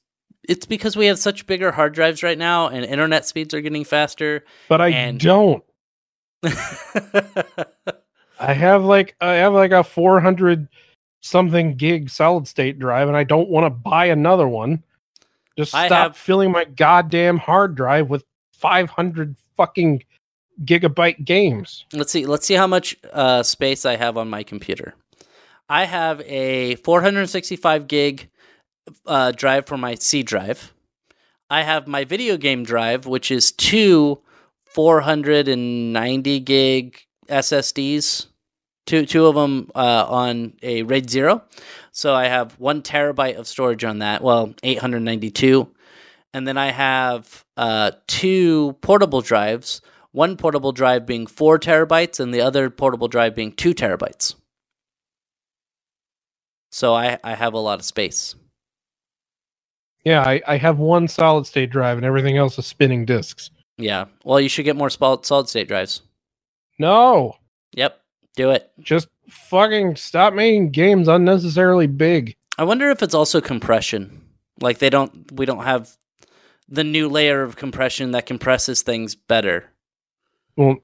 it's 0.48 0.66
because 0.66 0.96
we 0.96 1.06
have 1.06 1.18
such 1.18 1.46
bigger 1.46 1.70
hard 1.70 1.94
drives 1.94 2.22
right 2.22 2.38
now 2.38 2.68
and 2.68 2.84
internet 2.84 3.24
speeds 3.26 3.54
are 3.54 3.60
getting 3.60 3.84
faster. 3.84 4.44
But 4.68 4.80
I 4.80 4.88
And- 4.88 5.20
don't. 5.20 5.62
I 6.44 7.66
have 8.54 8.84
like 8.84 9.14
I 9.20 9.34
have 9.34 9.52
like 9.52 9.70
a 9.70 9.84
400 9.84 10.68
something 11.20 11.76
gig 11.76 12.10
solid 12.10 12.48
state 12.48 12.78
drive 12.78 13.08
and 13.08 13.16
I 13.16 13.24
don't 13.24 13.48
want 13.48 13.64
to 13.66 13.70
buy 13.70 14.06
another 14.06 14.48
one. 14.48 14.82
Just 15.58 15.70
stop 15.70 15.90
have- 15.90 16.16
filling 16.16 16.50
my 16.50 16.64
goddamn 16.64 17.38
hard 17.38 17.74
drive 17.74 18.08
with 18.08 18.24
500 18.54 19.36
fucking 19.56 20.04
gigabyte 20.64 21.24
games. 21.24 21.84
let's 21.92 22.12
see 22.12 22.26
let's 22.26 22.46
see 22.46 22.54
how 22.54 22.66
much 22.66 22.96
uh, 23.12 23.42
space 23.42 23.84
I 23.84 23.96
have 23.96 24.16
on 24.16 24.28
my 24.30 24.42
computer. 24.42 24.94
I 25.68 25.84
have 25.86 26.20
a 26.22 26.76
465 26.76 27.88
gig 27.88 28.28
uh, 29.06 29.32
drive 29.32 29.66
for 29.66 29.76
my 29.78 29.94
C 29.94 30.22
drive. 30.22 30.72
I 31.48 31.62
have 31.62 31.86
my 31.86 32.04
video 32.04 32.36
game 32.36 32.64
drive, 32.64 33.06
which 33.06 33.30
is 33.30 33.52
two 33.52 34.20
490 34.66 36.40
gig 36.40 36.98
SSDs. 37.28 38.26
Two 38.86 39.06
two 39.06 39.26
of 39.26 39.34
them 39.36 39.70
uh, 39.74 40.06
on 40.08 40.54
a 40.62 40.82
RAID 40.82 41.08
zero, 41.08 41.42
so 41.92 42.14
I 42.14 42.26
have 42.26 42.58
one 42.58 42.82
terabyte 42.82 43.36
of 43.36 43.46
storage 43.46 43.84
on 43.84 44.00
that. 44.00 44.22
Well, 44.22 44.54
892, 44.64 45.68
and 46.34 46.48
then 46.48 46.58
I 46.58 46.72
have 46.72 47.44
uh, 47.56 47.92
two 48.08 48.76
portable 48.80 49.20
drives. 49.20 49.80
One 50.10 50.36
portable 50.36 50.72
drive 50.72 51.06
being 51.06 51.26
four 51.28 51.58
terabytes, 51.58 52.18
and 52.18 52.34
the 52.34 52.40
other 52.40 52.70
portable 52.70 53.08
drive 53.08 53.34
being 53.36 53.52
two 53.52 53.72
terabytes. 53.72 54.34
So 56.72 56.94
I 56.94 57.18
I 57.22 57.34
have 57.34 57.54
a 57.54 57.58
lot 57.58 57.78
of 57.78 57.84
space. 57.84 58.34
Yeah, 60.04 60.22
I, 60.22 60.42
I 60.46 60.56
have 60.56 60.78
one 60.78 61.06
solid 61.06 61.46
state 61.46 61.70
drive 61.70 61.96
and 61.96 62.04
everything 62.04 62.36
else 62.36 62.58
is 62.58 62.66
spinning 62.66 63.04
disks. 63.04 63.50
Yeah. 63.78 64.06
Well, 64.24 64.40
you 64.40 64.48
should 64.48 64.64
get 64.64 64.74
more 64.76 64.90
solid 64.90 65.24
solid 65.24 65.48
state 65.48 65.68
drives. 65.68 66.02
No, 66.78 67.36
Yep. 67.74 68.01
Do 68.36 68.50
it. 68.50 68.70
just 68.80 69.08
fucking 69.28 69.96
stop 69.96 70.32
making 70.34 70.70
games 70.70 71.06
unnecessarily 71.08 71.86
big. 71.86 72.34
I 72.58 72.64
wonder 72.64 72.90
if 72.90 73.02
it's 73.02 73.14
also 73.14 73.40
compression. 73.40 74.22
Like 74.60 74.78
they 74.78 74.90
don't 74.90 75.30
we 75.32 75.44
don't 75.46 75.64
have 75.64 75.90
the 76.68 76.84
new 76.84 77.08
layer 77.08 77.42
of 77.42 77.56
compression 77.56 78.12
that 78.12 78.26
compresses 78.26 78.82
things 78.82 79.14
better. 79.14 79.70
Well, 80.56 80.76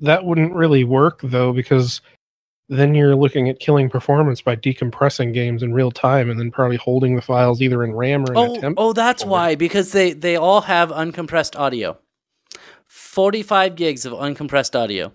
that 0.00 0.24
wouldn't 0.24 0.54
really 0.54 0.84
work 0.84 1.20
though, 1.22 1.52
because 1.52 2.00
then 2.68 2.94
you're 2.94 3.14
looking 3.16 3.48
at 3.48 3.58
killing 3.60 3.90
performance 3.90 4.40
by 4.40 4.56
decompressing 4.56 5.34
games 5.34 5.62
in 5.62 5.72
real 5.74 5.90
time 5.90 6.30
and 6.30 6.38
then 6.40 6.50
probably 6.50 6.76
holding 6.76 7.14
the 7.16 7.22
files 7.22 7.60
either 7.60 7.84
in 7.84 7.92
RAM 7.94 8.24
or 8.24 8.32
in 8.32 8.38
Oh, 8.38 8.54
a 8.54 8.60
temp. 8.60 8.74
oh, 8.78 8.92
that's 8.92 9.22
folder. 9.22 9.32
why 9.32 9.54
because 9.54 9.92
they 9.92 10.12
they 10.12 10.36
all 10.36 10.62
have 10.62 10.90
uncompressed 10.90 11.58
audio. 11.58 11.98
45 12.86 13.74
gigs 13.76 14.04
of 14.06 14.12
uncompressed 14.12 14.78
audio 14.78 15.12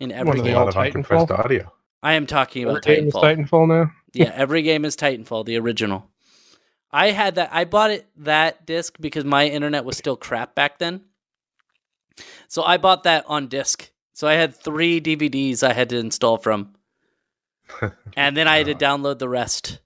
in 0.00 0.10
What 0.10 0.18
every 0.18 0.40
are 0.40 0.42
There's 0.42 0.44
they 0.44 0.50
a 0.50 0.54
game. 0.54 0.56
all 0.56 0.66
lot 0.66 0.68
of 0.68 0.74
Titanfall? 0.74 1.28
uncompressed 1.28 1.30
audio. 1.38 1.72
I 2.02 2.14
am 2.14 2.26
talking 2.26 2.62
Every 2.62 2.72
about 2.72 2.82
game 2.82 3.08
is 3.08 3.14
Titanfall. 3.14 3.22
Titanfall 3.22 3.68
now. 3.68 3.92
yeah, 4.14 4.32
every 4.34 4.62
game 4.62 4.84
is 4.84 4.96
Titanfall, 4.96 5.44
the 5.44 5.58
original. 5.58 6.08
I 6.92 7.10
had 7.12 7.36
that. 7.36 7.50
I 7.52 7.64
bought 7.66 7.90
it 7.90 8.08
that 8.16 8.66
disc 8.66 8.96
because 9.00 9.24
my 9.24 9.46
internet 9.46 9.84
was 9.84 9.96
still 9.96 10.16
crap 10.16 10.54
back 10.54 10.78
then. 10.78 11.02
So 12.48 12.62
I 12.64 12.78
bought 12.78 13.04
that 13.04 13.24
on 13.28 13.46
disc. 13.48 13.90
So 14.12 14.26
I 14.26 14.34
had 14.34 14.54
three 14.56 15.00
DVDs 15.00 15.62
I 15.62 15.72
had 15.72 15.88
to 15.90 15.98
install 15.98 16.36
from, 16.38 16.74
and 18.16 18.36
then 18.36 18.48
I 18.48 18.58
had 18.58 18.66
to 18.66 18.74
download 18.74 19.18
the 19.18 19.28
rest. 19.28 19.78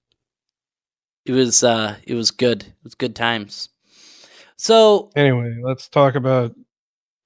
It 1.26 1.32
was 1.32 1.62
uh, 1.62 1.96
it 2.04 2.14
was 2.14 2.30
good. 2.30 2.62
It 2.64 2.74
was 2.84 2.94
good 2.94 3.14
times. 3.14 3.68
So 4.56 5.10
Anyway, 5.16 5.56
let's 5.62 5.88
talk 5.88 6.14
about 6.14 6.54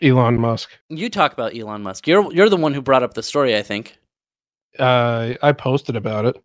Elon 0.02 0.38
Musk. 0.38 0.70
you 0.88 1.10
talk 1.10 1.32
about 1.32 1.56
Elon 1.56 1.82
Musk. 1.82 2.06
You're 2.06 2.32
you're 2.32 2.48
the 2.48 2.56
one 2.56 2.74
who 2.74 2.82
brought 2.82 3.02
up 3.02 3.14
the 3.14 3.22
story, 3.22 3.56
I 3.56 3.62
think. 3.62 3.98
Uh, 4.78 5.34
I 5.42 5.52
posted 5.52 5.96
about 5.96 6.24
it. 6.24 6.36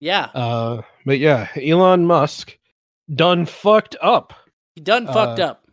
Yeah, 0.00 0.28
Uh, 0.34 0.82
but 1.06 1.18
yeah, 1.18 1.48
Elon 1.56 2.06
Musk 2.06 2.56
done 3.14 3.46
fucked 3.46 3.96
up. 4.00 4.32
he 4.74 4.80
done 4.80 5.06
fucked 5.06 5.40
uh, 5.40 5.46
up. 5.46 5.68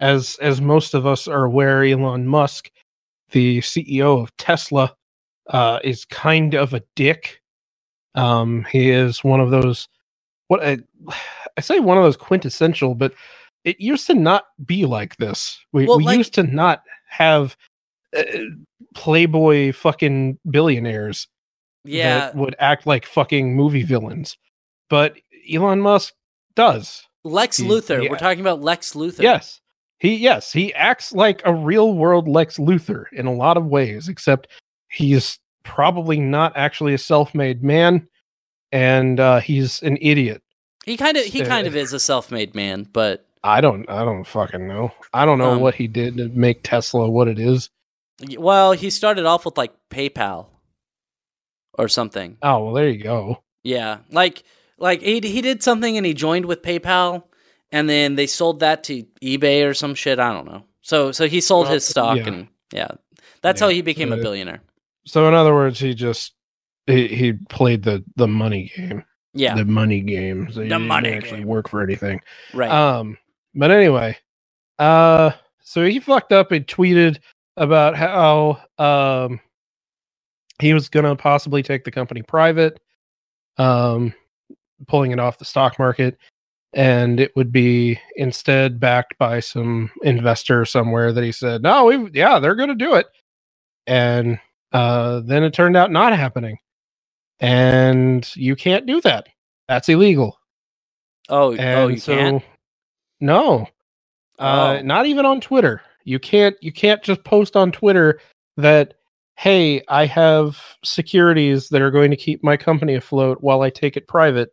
As 0.00 0.36
as 0.40 0.60
most 0.60 0.94
of 0.94 1.06
us 1.06 1.28
are 1.28 1.44
aware, 1.44 1.84
Elon 1.84 2.26
Musk, 2.26 2.70
the 3.30 3.58
CEO 3.58 4.22
of 4.22 4.34
Tesla, 4.36 4.94
uh, 5.48 5.80
is 5.84 6.04
kind 6.06 6.54
of 6.54 6.72
a 6.74 6.82
dick. 6.96 7.40
Um, 8.14 8.66
he 8.70 8.90
is 8.90 9.24
one 9.24 9.40
of 9.40 9.50
those 9.50 9.88
what 10.48 10.62
I, 10.62 10.78
I 11.56 11.60
say 11.60 11.80
one 11.80 11.98
of 11.98 12.04
those 12.04 12.16
quintessential, 12.16 12.94
but 12.94 13.12
it 13.64 13.80
used 13.80 14.06
to 14.08 14.14
not 14.14 14.44
be 14.66 14.84
like 14.86 15.16
this. 15.16 15.58
We, 15.72 15.86
Well, 15.86 15.98
we 15.98 16.04
like- 16.04 16.18
used 16.18 16.34
to 16.34 16.42
not 16.42 16.82
have 17.08 17.56
uh, 18.16 18.22
playboy 18.94 19.72
fucking 19.72 20.38
billionaires 20.50 21.28
Yeah, 21.84 22.18
that 22.18 22.36
would 22.36 22.54
act 22.58 22.86
like 22.86 23.06
fucking 23.06 23.54
movie 23.54 23.82
villains. 23.82 24.36
But 24.90 25.16
Elon 25.52 25.80
Musk 25.80 26.12
does. 26.54 27.02
Lex 27.24 27.56
he- 27.58 27.66
Luthor. 27.66 28.02
he- 28.02 28.08
We're 28.08 28.18
talking 28.18 28.40
about 28.40 28.60
Lex 28.62 28.94
Luthor. 28.94 29.22
Yes. 29.22 29.60
He 29.98 30.16
yes, 30.16 30.52
he 30.52 30.74
acts 30.74 31.12
like 31.12 31.40
a 31.44 31.54
real 31.54 31.94
world 31.94 32.26
Lex 32.28 32.58
Luthor 32.58 33.04
in 33.12 33.26
a 33.26 33.32
lot 33.32 33.56
of 33.56 33.66
ways, 33.66 34.08
except 34.08 34.48
he's 34.90 35.38
probably 35.62 36.18
not 36.18 36.52
actually 36.56 36.92
a 36.92 36.98
self-made 36.98 37.62
man 37.62 38.08
and 38.72 39.20
uh, 39.20 39.38
he's 39.38 39.80
an 39.84 39.96
idiot. 40.00 40.42
he 40.84 40.96
kind 40.96 41.16
of 41.16 41.24
he 41.24 41.44
kind 41.44 41.68
of 41.68 41.76
is 41.76 41.92
a 41.92 42.00
self-made 42.00 42.52
man, 42.56 42.88
but 42.92 43.28
I 43.44 43.60
don't 43.60 43.88
I 43.90 44.04
don't 44.04 44.24
fucking 44.24 44.66
know. 44.68 44.92
I 45.12 45.24
don't 45.24 45.38
know 45.38 45.52
Um, 45.52 45.60
what 45.60 45.74
he 45.74 45.88
did 45.88 46.16
to 46.18 46.28
make 46.28 46.62
Tesla 46.62 47.10
what 47.10 47.28
it 47.28 47.38
is. 47.38 47.70
well, 48.38 48.72
he 48.72 48.90
started 48.90 49.24
off 49.24 49.44
with 49.44 49.58
like 49.58 49.72
PayPal 49.90 50.46
or 51.78 51.88
something. 51.88 52.36
Oh, 52.42 52.64
well 52.64 52.74
there 52.74 52.88
you 52.88 53.02
go. 53.02 53.42
Yeah, 53.64 53.98
like 54.10 54.42
like 54.78 55.02
he 55.02 55.20
he 55.20 55.40
did 55.40 55.62
something 55.62 55.96
and 55.96 56.04
he 56.06 56.14
joined 56.14 56.46
with 56.46 56.62
PayPal, 56.62 57.24
and 57.70 57.88
then 57.88 58.14
they 58.16 58.26
sold 58.26 58.60
that 58.60 58.84
to 58.84 59.04
eBay 59.22 59.66
or 59.68 59.74
some 59.74 59.94
shit. 59.94 60.18
I 60.18 60.32
don't 60.32 60.46
know. 60.46 60.64
So 60.82 61.12
so 61.12 61.26
he 61.26 61.40
sold 61.40 61.66
Well, 61.66 61.74
his 61.74 61.84
stock 61.84 62.18
yeah. 62.18 62.26
and 62.28 62.48
yeah, 62.72 62.88
that's 63.40 63.60
Yeah, 63.60 63.66
how 63.66 63.70
he 63.72 63.82
became 63.82 64.12
a 64.12 64.16
uh, 64.16 64.22
billionaire. 64.22 64.62
So 65.06 65.26
in 65.28 65.34
other 65.34 65.54
words, 65.54 65.78
he 65.80 65.94
just 65.94 66.32
he, 66.86 67.08
he 67.08 67.32
played 67.34 67.82
the 67.82 68.04
the 68.16 68.28
money 68.28 68.70
game. 68.76 69.04
Yeah, 69.34 69.54
The 69.54 69.64
money 69.64 70.00
game. 70.00 70.52
So 70.52 70.60
he 70.62 70.68
didn't 70.68 70.86
money 70.86 71.08
actually 71.10 71.38
game. 71.38 71.46
work 71.48 71.68
for 71.68 71.82
anything. 71.82 72.20
right. 72.52 72.70
Um, 72.70 73.16
but 73.54 73.70
anyway, 73.70 74.16
uh, 74.78 75.32
so 75.62 75.84
he 75.84 76.00
fucked 76.00 76.32
up 76.32 76.52
and 76.52 76.66
tweeted 76.66 77.18
about 77.56 77.96
how 77.96 78.58
um 78.78 79.40
he 80.60 80.74
was 80.74 80.88
gonna 80.88 81.16
possibly 81.16 81.62
take 81.62 81.84
the 81.84 81.90
company 81.90 82.22
private, 82.22 82.80
um, 83.58 84.14
pulling 84.86 85.10
it 85.10 85.18
off 85.18 85.38
the 85.38 85.44
stock 85.44 85.78
market, 85.78 86.16
and 86.72 87.20
it 87.20 87.34
would 87.36 87.52
be 87.52 87.98
instead 88.16 88.80
backed 88.80 89.18
by 89.18 89.40
some 89.40 89.90
investor 90.02 90.64
somewhere 90.64 91.12
that 91.12 91.24
he 91.24 91.32
said, 91.32 91.62
no, 91.62 91.86
we 91.86 92.10
yeah, 92.12 92.38
they're 92.38 92.54
gonna 92.54 92.74
do 92.74 92.94
it, 92.94 93.06
and 93.86 94.38
uh, 94.72 95.20
then 95.20 95.42
it 95.42 95.52
turned 95.52 95.76
out 95.76 95.90
not 95.90 96.16
happening, 96.16 96.58
and 97.40 98.34
you 98.36 98.56
can't 98.56 98.86
do 98.86 99.00
that. 99.02 99.28
That's 99.68 99.88
illegal. 99.88 100.38
oh 101.28 101.52
And 101.52 101.60
oh, 101.80 101.88
you 101.88 101.98
so, 101.98 102.14
can't. 102.14 102.42
No, 103.22 103.66
uh, 104.38 104.76
Oh. 104.80 104.82
not 104.82 105.06
even 105.06 105.24
on 105.26 105.40
Twitter. 105.40 105.82
You 106.04 106.18
can't. 106.20 106.56
You 106.62 106.72
can't 106.72 107.02
just 107.02 107.24
post 107.24 107.56
on 107.56 107.72
Twitter 107.72 108.20
that, 108.58 108.94
"Hey, 109.36 109.82
I 109.88 110.06
have 110.06 110.58
securities 110.84 111.68
that 111.70 111.82
are 111.82 111.90
going 111.92 112.10
to 112.12 112.16
keep 112.18 112.42
my 112.44 112.56
company 112.56 112.94
afloat 112.96 113.38
while 113.42 113.62
I 113.62 113.70
take 113.70 113.96
it 113.96 114.06
private," 114.08 114.52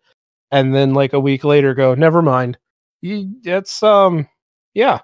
and 0.51 0.73
then 0.75 0.93
like 0.95 1.13
a 1.13 1.19
week 1.19 1.43
later 1.45 1.73
go, 1.75 1.95
"Never 1.95 2.21
mind." 2.21 2.57
You, 3.01 3.29
that's 3.43 3.81
um, 3.83 4.27
yeah, 4.75 4.99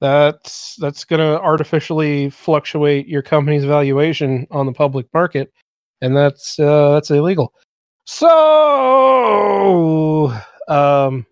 that's 0.00 0.76
that's 0.76 1.04
gonna 1.04 1.34
artificially 1.36 2.30
fluctuate 2.30 3.06
your 3.08 3.22
company's 3.22 3.64
valuation 3.64 4.46
on 4.50 4.66
the 4.66 4.72
public 4.72 5.06
market, 5.14 5.52
and 6.02 6.16
that's 6.16 6.58
uh, 6.58 6.92
that's 6.94 7.10
illegal. 7.10 7.52
So, 8.06 8.28
um, 10.68 11.26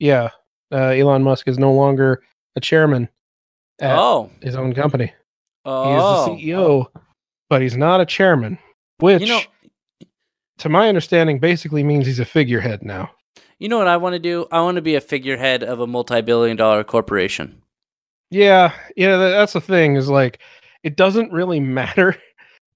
yeah, 0.00 0.30
uh, 0.72 0.88
Elon 0.90 1.22
Musk 1.22 1.48
is 1.48 1.58
no 1.58 1.72
longer 1.72 2.22
a 2.56 2.60
chairman 2.60 3.08
at 3.80 3.98
Oh, 3.98 4.30
his 4.42 4.54
own 4.56 4.74
company. 4.74 5.06
He 5.06 5.12
oh, 5.66 6.34
is 6.34 6.40
the 6.42 6.50
CEO, 6.52 6.86
but 7.48 7.62
he's 7.62 7.76
not 7.76 8.00
a 8.00 8.06
chairman, 8.06 8.58
which, 8.98 9.22
You 9.22 9.28
know, 9.28 9.40
to 10.58 10.68
my 10.68 10.88
understanding, 10.88 11.38
basically 11.38 11.82
means 11.82 12.06
he's 12.06 12.18
a 12.20 12.24
figurehead 12.24 12.82
now. 12.82 13.10
you 13.58 13.68
know 13.68 13.78
what 13.78 13.88
I 13.88 13.96
want 13.96 14.14
to 14.14 14.18
do? 14.18 14.46
I 14.52 14.60
want 14.62 14.76
to 14.76 14.82
be 14.82 14.94
a 14.94 15.00
figurehead 15.00 15.62
of 15.62 15.80
a 15.80 15.86
multi-billion-dollar 15.86 16.84
corporation. 16.84 17.62
Yeah, 18.30 18.72
yeah, 18.96 19.16
that's 19.16 19.54
the 19.54 19.60
thing 19.60 19.96
is 19.96 20.08
like 20.08 20.38
it 20.82 20.96
doesn't 20.96 21.32
really 21.32 21.60
matter 21.80 22.16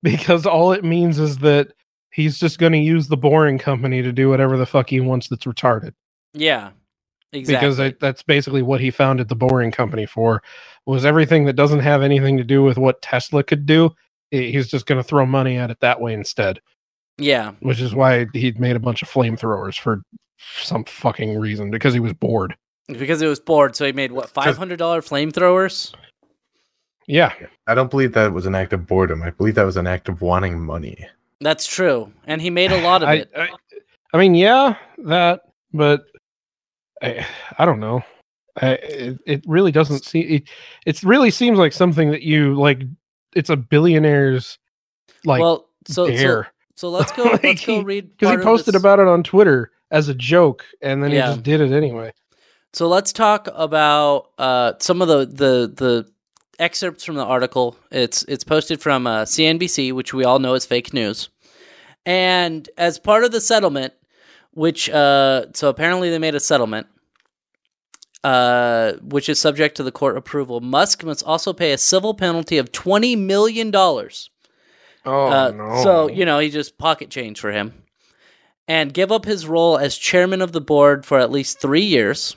because 0.03 0.45
all 0.47 0.72
it 0.72 0.84
means 0.84 1.18
is 1.18 1.38
that 1.38 1.68
he's 2.11 2.38
just 2.38 2.59
going 2.59 2.72
to 2.72 2.78
use 2.78 3.09
the 3.09 3.16
boring 3.16 3.59
company 3.59 4.03
to 4.03 4.12
do 4.12 4.28
whatever 4.28 4.57
the 4.57 4.66
fuck 4.66 4.90
he 4.90 5.01
wants 5.01 5.28
that's 5.28 5.45
retarded. 5.47 5.95
Yeah, 6.32 6.70
exactly. 7.35 7.55
because 7.55 7.80
I, 7.80 7.95
that's 8.01 8.22
basically 8.22 8.62
what 8.62 8.80
he 8.80 8.91
founded 8.91 9.28
the 9.28 9.37
boring 9.37 9.70
company 9.70 10.07
for 10.07 10.43
was 10.87 11.05
everything 11.05 11.45
that 11.47 11.55
doesn't 11.55 11.80
have 11.80 12.03
anything 12.03 12.37
to 12.37 12.45
do 12.45 12.62
with 12.62 12.78
what 12.78 13.03
tesla 13.03 13.43
could 13.43 13.66
do 13.66 13.91
he's 14.30 14.68
just 14.68 14.87
going 14.87 15.01
to 15.01 15.07
throw 15.07 15.26
money 15.26 15.57
at 15.57 15.70
it 15.70 15.80
that 15.80 16.01
way 16.01 16.12
instead 16.12 16.61
yeah, 17.18 17.53
which 17.61 17.80
is 17.80 17.95
why 17.95 18.26
he 18.32 18.53
made 18.53 18.76
a 18.76 18.80
bunch 18.80 19.03
of 19.03 19.09
flamethrowers 19.09 19.78
for 19.78 20.03
some 20.61 20.85
fucking 20.85 21.39
reason 21.39 21.70
because 21.70 21.95
he 21.95 22.01
was 22.01 22.12
bored 22.12 22.57
because 22.89 23.22
it 23.22 23.28
was 23.28 23.41
bored, 23.41 23.76
so 23.76 23.87
he 23.87 23.93
made 23.93 24.12
what 24.12 24.28
five 24.28 24.57
hundred 24.57 24.78
dollar 24.78 25.01
flamethrowers. 25.01 25.95
yeah 27.07 27.32
I 27.66 27.74
don't 27.74 27.91
believe 27.91 28.12
that 28.12 28.32
was 28.32 28.47
an 28.47 28.55
act 28.55 28.72
of 28.72 28.87
boredom. 28.87 29.22
I 29.22 29.30
believe 29.30 29.55
that 29.55 29.64
was 29.64 29.76
an 29.76 29.87
act 29.87 30.09
of 30.09 30.22
wanting 30.22 30.61
money. 30.61 31.07
That's 31.41 31.66
true, 31.66 32.12
and 32.26 32.43
he 32.43 32.51
made 32.51 32.72
a 32.72 32.80
lot 32.82 33.03
of 33.03 33.09
I, 33.09 33.14
it. 33.14 33.30
I, 33.37 33.49
I 34.12 34.18
mean 34.18 34.35
yeah 34.35 34.76
that 34.99 35.43
but 35.72 36.05
i, 37.03 37.26
I 37.59 37.64
don't 37.64 37.80
know 37.80 38.03
I, 38.61 38.72
it, 38.74 39.18
it 39.26 39.45
really 39.47 39.72
doesn't 39.72 40.05
seem 40.05 40.26
it, 40.28 40.42
it 40.86 41.03
really 41.03 41.30
seems 41.30 41.59
like 41.59 41.72
something 41.72 42.11
that 42.12 42.22
you 42.22 42.55
like 42.55 42.82
it's 43.34 43.51
a 43.51 43.57
billionaire's 43.57 44.59
like 45.24 45.40
well, 45.40 45.68
so, 45.86 46.07
so 46.07 46.12
dare 46.12 46.55
so 46.76 46.90
let's 46.90 47.12
go. 47.16 47.24
Like, 47.24 47.42
let's 47.42 47.66
go 47.66 47.82
read 47.82 48.11
because 48.11 48.38
he 48.38 48.42
posted 48.42 48.74
about 48.74 48.99
it 48.99 49.09
on 49.09 49.22
Twitter 49.22 49.70
as 49.90 50.09
a 50.09 50.14
joke, 50.14 50.64
and 50.82 51.03
then 51.03 51.11
Yeah. 51.11 51.28
he 51.28 51.34
just 51.34 51.45
did 51.45 51.61
it 51.61 51.72
anyway. 51.72 52.12
So 52.72 52.88
let's 52.88 53.12
talk 53.12 53.49
about 53.55 54.30
uh, 54.38 54.72
some 54.80 55.01
of 55.01 55.09
the, 55.09 55.26
the 55.26 55.72
the 55.74 56.11
excerpts 56.59 57.05
from 57.05 57.14
the 57.14 57.24
article. 57.24 57.76
It's 57.90 58.24
it's 58.24 58.45
posted 58.45 58.80
from 58.80 59.07
uh, 59.07 59.22
CNBC, 59.22 59.92
which 59.92 60.12
we 60.12 60.24
all 60.24 60.38
know 60.38 60.55
is 60.55 60.66
fake 60.66 60.92
news. 60.92 61.28
And 62.07 62.68
as 62.76 62.99
part 62.99 63.24
of 63.24 63.30
the 63.32 63.40
settlement, 63.40 63.95
which 64.55 64.88
uh, 64.90 65.46
so 65.52 65.68
apparently 65.68 66.11
they 66.11 66.18
made 66.18 66.34
a 66.34 66.40
settlement, 66.40 66.86
uh, 68.22 68.94
which 69.02 69.28
is 69.28 69.38
subject 69.38 69.76
to 69.76 69.82
the 69.82 69.92
court 69.92 70.16
approval. 70.16 70.61
Musk 70.61 71.05
must 71.05 71.24
also 71.24 71.52
pay 71.52 71.72
a 71.72 71.78
civil 71.78 72.14
penalty 72.14 72.59
of 72.59 72.72
twenty 72.72 73.16
million 73.16 73.70
dollars. 73.70 74.30
Oh 75.05 75.26
Uh, 75.26 75.82
So 75.82 76.09
you 76.09 76.24
know 76.24 76.38
he 76.38 76.50
just 76.50 76.78
pocket 76.78 77.11
change 77.11 77.38
for 77.40 77.52
him, 77.52 77.84
and 78.66 78.94
give 78.94 79.12
up 79.12 79.26
his 79.26 79.46
role 79.46 79.76
as 79.76 79.96
chairman 79.98 80.40
of 80.40 80.52
the 80.52 80.61
board 80.61 81.05
for 81.05 81.18
at 81.18 81.30
least 81.30 81.61
three 81.61 81.84
years. 81.84 82.36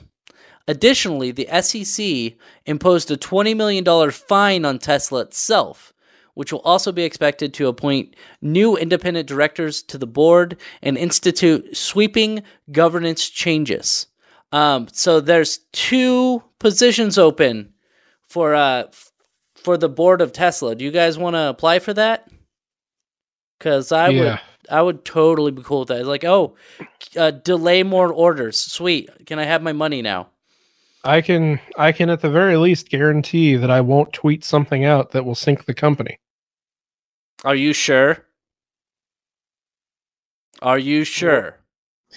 Additionally, 0.66 1.30
the 1.30 1.48
SEC 1.62 2.34
imposed 2.66 3.10
a 3.10 3.16
twenty 3.16 3.54
million 3.54 3.84
dollar 3.84 4.10
fine 4.10 4.66
on 4.66 4.78
Tesla 4.78 5.20
itself, 5.22 5.94
which 6.38 6.52
will 6.52 6.60
also 6.60 6.92
be 6.92 7.02
expected 7.02 7.52
to 7.52 7.66
appoint 7.66 8.14
new 8.40 8.76
independent 8.76 9.26
directors 9.26 9.82
to 9.82 9.98
the 9.98 10.06
board 10.06 10.56
and 10.82 10.96
institute 10.96 11.76
sweeping 11.76 12.44
governance 12.70 13.28
changes. 13.28 14.06
Um, 14.52 14.86
so 14.92 15.18
there's 15.18 15.58
two 15.72 16.44
positions 16.60 17.18
open 17.18 17.72
for 18.28 18.54
uh 18.54 18.84
f- 18.84 19.10
for 19.56 19.76
the 19.76 19.88
board 19.88 20.20
of 20.20 20.30
Tesla. 20.32 20.76
Do 20.76 20.84
you 20.84 20.92
guys 20.92 21.18
want 21.18 21.34
to 21.34 21.48
apply 21.48 21.80
for 21.80 21.92
that? 21.94 22.30
Because 23.58 23.90
I 23.90 24.10
would 24.10 24.40
I 24.70 24.80
would 24.80 25.04
totally 25.04 25.50
be 25.50 25.64
cool 25.64 25.80
with 25.80 25.88
that. 25.88 25.98
It's 25.98 26.06
like, 26.06 26.24
oh, 26.24 26.54
uh, 27.16 27.32
delay 27.32 27.82
more 27.82 28.12
orders. 28.12 28.60
Sweet. 28.60 29.10
Can 29.26 29.40
I 29.40 29.44
have 29.44 29.60
my 29.60 29.72
money 29.72 30.02
now? 30.02 30.28
I 31.02 31.20
can 31.20 31.58
I 31.76 31.90
can 31.90 32.10
at 32.10 32.20
the 32.20 32.30
very 32.30 32.56
least 32.56 32.90
guarantee 32.90 33.56
that 33.56 33.72
I 33.72 33.80
won't 33.80 34.12
tweet 34.12 34.44
something 34.44 34.84
out 34.84 35.10
that 35.10 35.24
will 35.24 35.34
sink 35.34 35.64
the 35.64 35.74
company. 35.74 36.20
Are 37.44 37.54
you 37.54 37.72
sure? 37.72 38.18
Are 40.60 40.78
you 40.78 41.04
sure? 41.04 41.56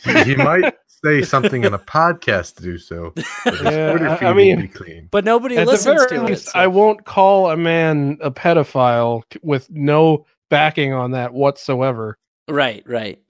He, 0.04 0.24
he 0.24 0.36
might 0.36 0.74
say 0.88 1.22
something 1.22 1.64
in 1.64 1.74
a 1.74 1.80
podcast 1.80 2.56
to 2.56 2.64
do 2.64 2.78
so. 2.78 3.14
but 3.46 3.62
Yeah, 3.64 4.18
I- 4.22 4.26
I 4.28 4.34
mean- 4.34 4.62
be 4.62 4.68
clean. 4.68 5.08
But 5.12 5.26
nobody 5.26 5.58
At 5.58 5.66
the 5.66 5.74
listens 5.74 6.04
very 6.06 6.20
to 6.22 6.26
least, 6.28 6.48
it. 6.48 6.52
so- 6.52 6.60
I 6.60 6.68
won't 6.68 7.06
call 7.06 7.52
a 7.52 7.58
man 7.58 8.18
a 8.22 8.32
pedophile 8.32 9.24
with 9.44 9.70
no 9.70 10.26
backing 10.50 10.94
on 10.94 11.12
that 11.12 11.34
whatsoever. 11.34 12.18
Right, 12.48 12.84
right. 12.88 13.22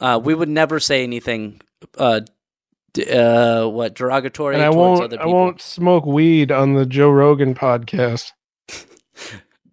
Uh, 0.00 0.20
we 0.22 0.34
would 0.34 0.48
never 0.48 0.78
say 0.78 1.02
anything, 1.02 1.60
uh, 1.96 2.20
d- 2.92 3.10
uh, 3.10 3.66
what 3.66 3.94
derogatory 3.94 4.54
And 4.54 4.62
I 4.62 4.66
towards 4.70 5.00
won't 5.00 5.12
other 5.12 5.22
I 5.22 5.26
won't 5.26 5.60
smoke 5.60 6.06
weed 6.06 6.52
on 6.52 6.74
the 6.74 6.86
Joe 6.86 7.10
Rogan 7.10 7.54
podcast. 7.54 8.32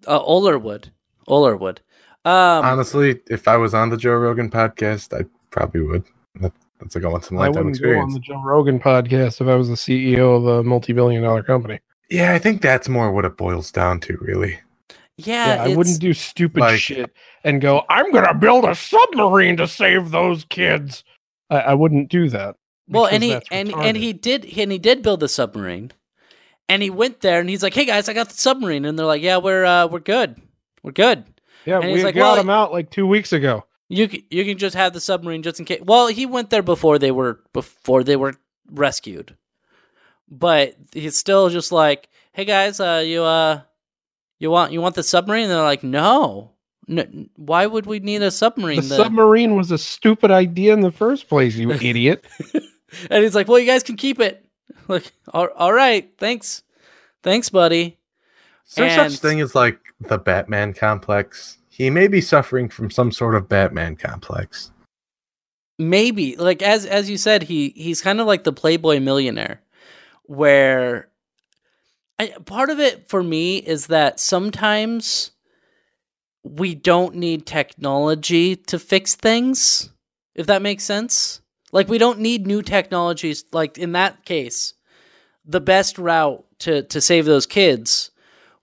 Uh, 0.07 0.19
Oler 0.19 0.61
would. 0.61 0.91
Oler 1.27 1.59
would. 1.59 1.81
Um, 2.25 2.65
Honestly, 2.65 3.19
if 3.29 3.47
I 3.47 3.57
was 3.57 3.73
on 3.73 3.89
the 3.89 3.97
Joe 3.97 4.15
Rogan 4.15 4.49
podcast, 4.49 5.13
I 5.19 5.25
probably 5.51 5.81
would. 5.81 6.03
That, 6.41 6.51
that's 6.79 6.95
like 6.95 7.03
a 7.03 7.09
once 7.09 7.29
in 7.29 7.37
a 7.37 7.39
I 7.39 7.47
lifetime 7.47 7.65
wouldn't 7.65 7.83
go 7.83 7.99
on 7.99 8.09
the 8.11 8.19
Joe 8.19 8.41
Rogan 8.41 8.79
podcast 8.79 9.41
if 9.41 9.47
I 9.47 9.55
was 9.55 9.69
the 9.69 9.75
CEO 9.75 10.37
of 10.37 10.45
a 10.45 10.63
multi-billion 10.63 11.23
dollar 11.23 11.43
company. 11.43 11.79
Yeah, 12.09 12.33
I 12.33 12.39
think 12.39 12.61
that's 12.61 12.89
more 12.89 13.11
what 13.11 13.25
it 13.25 13.37
boils 13.37 13.71
down 13.71 13.99
to, 14.01 14.17
really. 14.21 14.59
yeah, 15.17 15.55
Yeah, 15.55 15.63
I 15.63 15.75
wouldn't 15.75 15.99
do 15.99 16.13
stupid 16.13 16.59
like- 16.61 16.79
shit 16.79 17.11
and 17.43 17.61
go, 17.61 17.83
I'm 17.89 18.11
gonna 18.11 18.33
build 18.33 18.65
a 18.65 18.75
submarine 18.75 19.57
to 19.57 19.67
save 19.67 20.11
those 20.11 20.45
kids. 20.45 21.03
I, 21.49 21.57
I 21.59 21.73
wouldn't 21.75 22.09
do 22.09 22.29
that. 22.29 22.55
Well, 22.87 23.05
and 23.07 23.23
he 23.23 23.39
and 23.51 23.73
and 23.73 23.97
he 23.97 24.13
did 24.13 24.45
and 24.57 24.71
he 24.71 24.77
did 24.77 25.01
build 25.01 25.19
the 25.19 25.27
submarine, 25.27 25.91
and 26.69 26.83
he 26.83 26.89
went 26.91 27.21
there 27.21 27.39
and 27.39 27.49
he's 27.49 27.63
like, 27.63 27.73
"Hey 27.73 27.85
guys, 27.85 28.07
I 28.09 28.13
got 28.13 28.29
the 28.29 28.35
submarine," 28.37 28.85
and 28.85 28.97
they're 28.97 29.05
like, 29.07 29.23
"Yeah, 29.23 29.37
we're 29.37 29.65
uh, 29.65 29.87
we're 29.87 29.99
good, 29.99 30.39
we're 30.85 30.91
good. 30.91 31.23
Yeah, 31.65 31.77
and 31.79 31.87
we 31.87 31.93
he's 31.95 32.03
like, 32.03 32.13
got 32.15 32.33
well- 32.33 32.41
him 32.41 32.49
out 32.49 32.71
like 32.71 32.91
two 32.91 33.07
weeks 33.07 33.33
ago. 33.33 33.65
You 33.87 34.07
can, 34.07 34.21
you 34.31 34.45
can 34.45 34.57
just 34.57 34.75
have 34.75 34.93
the 34.93 34.99
submarine 35.01 35.43
just 35.43 35.59
in 35.59 35.65
case." 35.65 35.81
Well, 35.83 36.07
he 36.07 36.25
went 36.25 36.49
there 36.51 36.63
before 36.63 36.97
they 36.99 37.11
were 37.11 37.39
before 37.53 38.03
they 38.03 38.15
were 38.15 38.33
rescued, 38.71 39.35
but 40.29 40.75
he's 40.93 41.17
still 41.17 41.49
just 41.49 41.71
like, 41.71 42.09
"Hey 42.33 42.45
guys, 42.45 42.79
uh, 42.79 43.03
you 43.05 43.23
uh, 43.23 43.61
you 44.39 44.49
want 44.51 44.71
you 44.73 44.81
want 44.81 44.95
the 44.95 45.03
submarine?" 45.03 45.43
And 45.43 45.51
they're 45.51 45.61
like, 45.63 45.83
"No." 45.83 46.51
No, 46.87 47.03
why 47.35 47.65
would 47.65 47.87
we 47.87 47.97
need 47.97 48.21
a 48.21 48.29
submarine? 48.29 48.75
The 48.75 48.81
The- 48.89 48.95
submarine 48.97 49.55
was 49.55 49.71
a 49.71 49.77
stupid 49.77 50.29
idea 50.29 50.71
in 50.71 50.81
the 50.81 50.91
first 50.91 51.27
place, 51.27 51.55
you 51.55 51.71
idiot. 51.81 52.23
and 53.09 53.23
he's 53.23 53.33
like, 53.33 53.47
"Well, 53.47 53.57
you 53.57 53.65
guys 53.65 53.81
can 53.81 53.95
keep 53.97 54.19
it." 54.19 54.45
Like, 54.87 55.11
all, 55.33 55.47
all 55.55 55.73
right, 55.73 56.11
thanks, 56.19 56.61
thanks, 57.23 57.49
buddy. 57.49 57.97
Is 58.67 58.75
there 58.75 58.85
And- 58.87 59.11
such 59.11 59.19
thing 59.19 59.41
as 59.41 59.55
like 59.55 59.79
the 59.99 60.17
Batman 60.17 60.73
complex? 60.73 61.57
He 61.69 61.89
may 61.89 62.07
be 62.07 62.21
suffering 62.21 62.69
from 62.69 62.89
some 62.89 63.11
sort 63.11 63.35
of 63.35 63.49
Batman 63.49 63.95
complex. 63.95 64.71
Maybe, 65.77 66.37
like 66.37 66.61
as 66.61 66.85
as 66.85 67.09
you 67.09 67.17
said, 67.17 67.43
he 67.43 67.73
he's 67.75 68.01
kind 68.01 68.21
of 68.21 68.27
like 68.27 68.45
the 68.45 68.53
Playboy 68.53 69.01
millionaire, 69.01 69.61
where 70.23 71.09
I, 72.17 72.27
part 72.45 72.69
of 72.69 72.79
it 72.79 73.09
for 73.09 73.21
me 73.21 73.57
is 73.57 73.87
that 73.87 74.19
sometimes 74.21 75.31
we 76.43 76.75
don't 76.75 77.15
need 77.15 77.45
technology 77.45 78.55
to 78.55 78.79
fix 78.79 79.15
things, 79.15 79.89
if 80.33 80.47
that 80.47 80.61
makes 80.61 80.85
sense. 80.85 81.41
Like 81.73 81.89
we 81.89 81.97
don't 81.97 82.19
need 82.19 82.47
new 82.47 82.61
technologies. 82.61 83.43
Like 83.51 83.77
in 83.77 83.91
that 83.93 84.23
case, 84.23 84.75
the 85.43 85.59
best 85.59 85.97
route 85.97 86.45
to 86.59 86.83
to 86.83 87.01
save 87.01 87.25
those 87.25 87.45
kids 87.45 88.11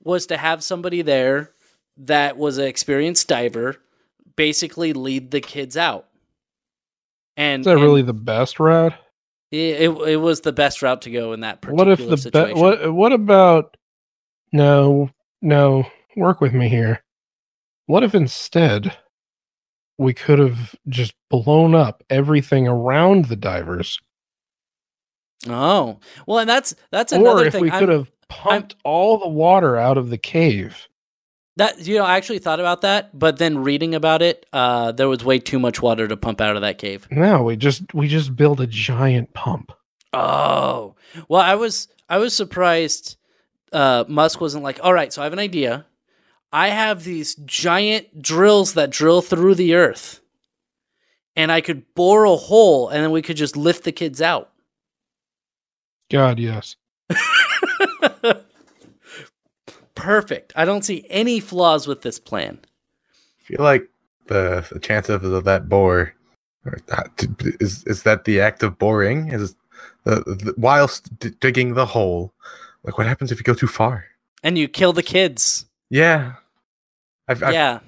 was 0.03 0.27
to 0.27 0.37
have 0.37 0.63
somebody 0.65 1.03
there 1.03 1.53
that 1.99 2.37
was 2.37 2.59
an 2.59 2.67
experienced 2.67 3.29
diver 3.29 3.77
basically 4.37 4.93
lead 4.93 5.31
the 5.31 5.41
kids 5.41 5.77
out. 5.77 6.09
And 7.37 7.61
Is 7.61 7.67
that 7.67 7.73
and 7.73 7.83
really 7.83 8.03
the 8.03 8.13
best 8.15 8.59
route? 8.61 8.95
it, 9.51 9.83
it 9.83 9.91
it 10.09 10.17
was 10.17 10.41
the 10.41 10.53
best 10.53 10.81
route 10.83 11.03
to 11.03 11.11
go 11.11 11.33
in 11.33 11.41
that 11.41 11.61
particular 11.61 11.91
What 11.91 12.01
if 12.01 12.23
the 12.23 12.31
be- 12.47 12.55
what 12.61 12.93
what 12.93 13.13
about 13.13 13.77
no 14.53 15.11
no 15.43 15.87
work 16.17 16.41
with 16.41 16.53
me 16.55 16.69
here. 16.69 17.03
What 17.87 18.03
if 18.03 18.15
instead 18.15 18.97
we 19.99 20.15
could 20.15 20.39
have 20.39 20.75
just 20.89 21.15
blown 21.31 21.75
up 21.75 22.03
everything 22.11 22.67
around 22.69 23.27
the 23.27 23.37
divers? 23.37 24.01
Oh, 25.49 25.99
well, 26.27 26.39
and 26.39 26.49
that's 26.49 26.75
that's 26.91 27.13
or 27.13 27.17
another 27.17 27.47
if 27.47 27.53
thing. 27.53 27.63
we 27.63 27.71
could 27.71 27.89
have 27.89 28.11
pumped 28.33 28.77
all 28.83 29.19
the 29.19 29.29
water 29.29 29.77
out 29.77 29.99
of 29.99 30.11
the 30.11 30.19
cave. 30.19 30.89
That 31.57 31.87
you 31.87 31.97
know, 31.97 32.05
I 32.05 32.17
actually 32.17 32.39
thought 32.39 32.61
about 32.61 32.81
that, 32.81 33.17
but 33.19 33.37
then 33.37 33.59
reading 33.59 33.95
about 33.95 34.23
it, 34.23 34.47
uh, 34.55 34.93
there 34.93 35.09
was 35.09 35.23
way 35.23 35.39
too 35.39 35.59
much 35.59 35.83
water 35.83 36.09
to 36.09 36.17
pump 36.17 36.41
out 36.41 36.57
of 36.57 36.63
that 36.63 36.79
cave. 36.79 37.07
No, 37.11 37.43
we 37.43 37.57
just 37.57 37.93
we 37.93 38.09
just 38.09 38.35
build 38.35 38.61
a 38.61 38.67
giant 38.67 39.35
pump. 39.35 39.71
Oh, 40.15 40.95
well, 41.29 41.43
I 41.43 41.55
was 41.55 41.89
I 42.09 42.19
was 42.19 42.35
surprised. 42.35 43.17
Uh, 43.71 44.05
Musk 44.09 44.41
wasn't 44.41 44.65
like, 44.65 44.81
all 44.83 44.93
right, 44.93 45.13
so 45.13 45.23
I 45.23 45.25
have 45.25 45.33
an 45.33 45.39
idea. 45.39 45.87
I 46.53 46.69
have 46.69 47.05
these 47.05 47.35
giant 47.35 48.23
drills 48.23 48.75
that 48.75 48.91
drill 48.91 49.23
through 49.23 49.55
the 49.55 49.75
earth, 49.75 50.21
and 51.37 51.53
I 51.53 51.61
could 51.61 51.95
bore 51.95 52.25
a 52.25 52.37
hole, 52.37 52.89
and 52.89 53.03
then 53.03 53.11
we 53.11 53.23
could 53.23 53.37
just 53.37 53.57
lift 53.57 53.85
the 53.85 53.93
kids 53.93 54.21
out. 54.23 54.51
God, 56.11 56.39
yes. 56.39 56.77
Perfect. 59.95 60.53
I 60.57 60.65
don't 60.65 60.85
see 60.85 61.07
any 61.11 61.41
flaws 61.41 61.87
with 61.87 62.03
this 62.03 62.19
plan. 62.19 62.61
I 63.41 63.43
feel 63.45 63.63
like 63.65 63.89
the, 64.29 64.67
the 64.71 64.81
chance 64.81 65.09
of, 65.09 65.25
of 65.25 65.45
that 65.45 65.69
bore 65.69 66.15
or 66.65 66.79
that- 66.87 67.27
is 67.61 67.85
is 67.85 68.05
that 68.05 68.25
the 68.25 68.41
act 68.41 68.63
of 68.63 68.79
boring 68.79 69.29
is 69.29 69.55
the, 70.05 70.17
the 70.17 70.55
whilst 70.57 71.19
d- 71.19 71.31
digging 71.41 71.75
the 71.75 71.87
hole. 71.87 72.33
Like, 72.85 72.99
what 72.99 73.07
happens 73.07 73.31
if 73.31 73.39
you 73.39 73.45
go 73.45 73.55
too 73.55 73.67
far? 73.67 74.05
And 74.43 74.59
you 74.59 74.67
kill 74.69 74.93
the 74.93 75.03
kids. 75.03 75.67
Yeah, 75.91 76.35
I've, 77.29 77.43
I've 77.43 77.53
yeah. 77.53 77.81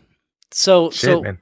So 0.50 0.90
shit, 0.90 1.00
so 1.00 1.22
man. 1.22 1.38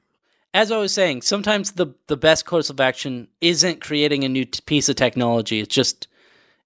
as 0.53 0.71
I 0.71 0.77
was 0.77 0.93
saying, 0.93 1.21
sometimes 1.23 1.73
the 1.73 1.87
the 2.07 2.17
best 2.17 2.45
course 2.45 2.69
of 2.69 2.79
action 2.79 3.27
isn't 3.41 3.81
creating 3.81 4.23
a 4.23 4.29
new 4.29 4.45
t- 4.45 4.61
piece 4.65 4.89
of 4.89 4.95
technology. 4.95 5.59
It's 5.59 5.73
just 5.73 6.07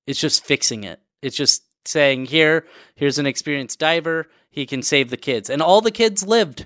it's 0.06 0.20
just 0.20 0.45
fixing 0.45 0.84
it. 0.84 1.02
It's 1.22 1.36
just 1.36 1.64
saying 1.88 2.26
here, 2.26 2.66
here's 2.96 3.20
an 3.20 3.26
experienced 3.26 3.80
diver. 3.80 4.28
He 4.50 4.66
can 4.66 4.82
save 4.82 5.10
the 5.10 5.18
kids, 5.18 5.50
and 5.50 5.62
all 5.62 5.82
the 5.82 5.92
kids 5.92 6.26
lived. 6.26 6.66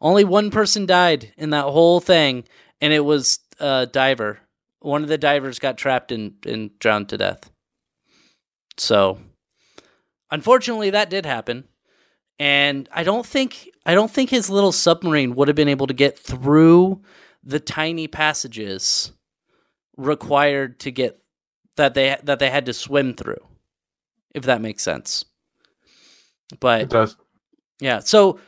Only 0.00 0.24
one 0.24 0.50
person 0.50 0.86
died 0.86 1.32
in 1.36 1.50
that 1.50 1.66
whole 1.66 2.00
thing, 2.00 2.44
and 2.80 2.92
it 2.92 3.04
was 3.04 3.38
a 3.60 3.86
diver. 3.86 4.40
One 4.80 5.02
of 5.02 5.08
the 5.08 5.18
divers 5.18 5.58
got 5.58 5.78
trapped 5.78 6.10
and, 6.10 6.34
and 6.44 6.76
drowned 6.78 7.08
to 7.10 7.18
death. 7.18 7.50
So, 8.76 9.18
unfortunately, 10.30 10.90
that 10.90 11.10
did 11.10 11.24
happen 11.26 11.68
and 12.42 12.88
I 12.92 13.04
don't 13.04 13.24
think 13.24 13.70
I 13.86 13.94
don't 13.94 14.10
think 14.10 14.30
his 14.30 14.50
little 14.50 14.72
submarine 14.72 15.36
would 15.36 15.46
have 15.46 15.56
been 15.56 15.68
able 15.68 15.86
to 15.86 15.94
get 15.94 16.18
through 16.18 17.00
the 17.44 17.60
tiny 17.60 18.08
passages 18.08 19.12
required 19.96 20.80
to 20.80 20.90
get 20.90 21.20
that 21.76 21.94
they 21.94 22.16
that 22.24 22.40
they 22.40 22.50
had 22.50 22.66
to 22.66 22.72
swim 22.72 23.14
through, 23.14 23.44
if 24.34 24.44
that 24.44 24.60
makes 24.60 24.82
sense. 24.82 25.24
It 26.52 26.60
But 26.60 26.88
does. 26.90 27.16
yeah, 27.80 28.00
so 28.00 28.38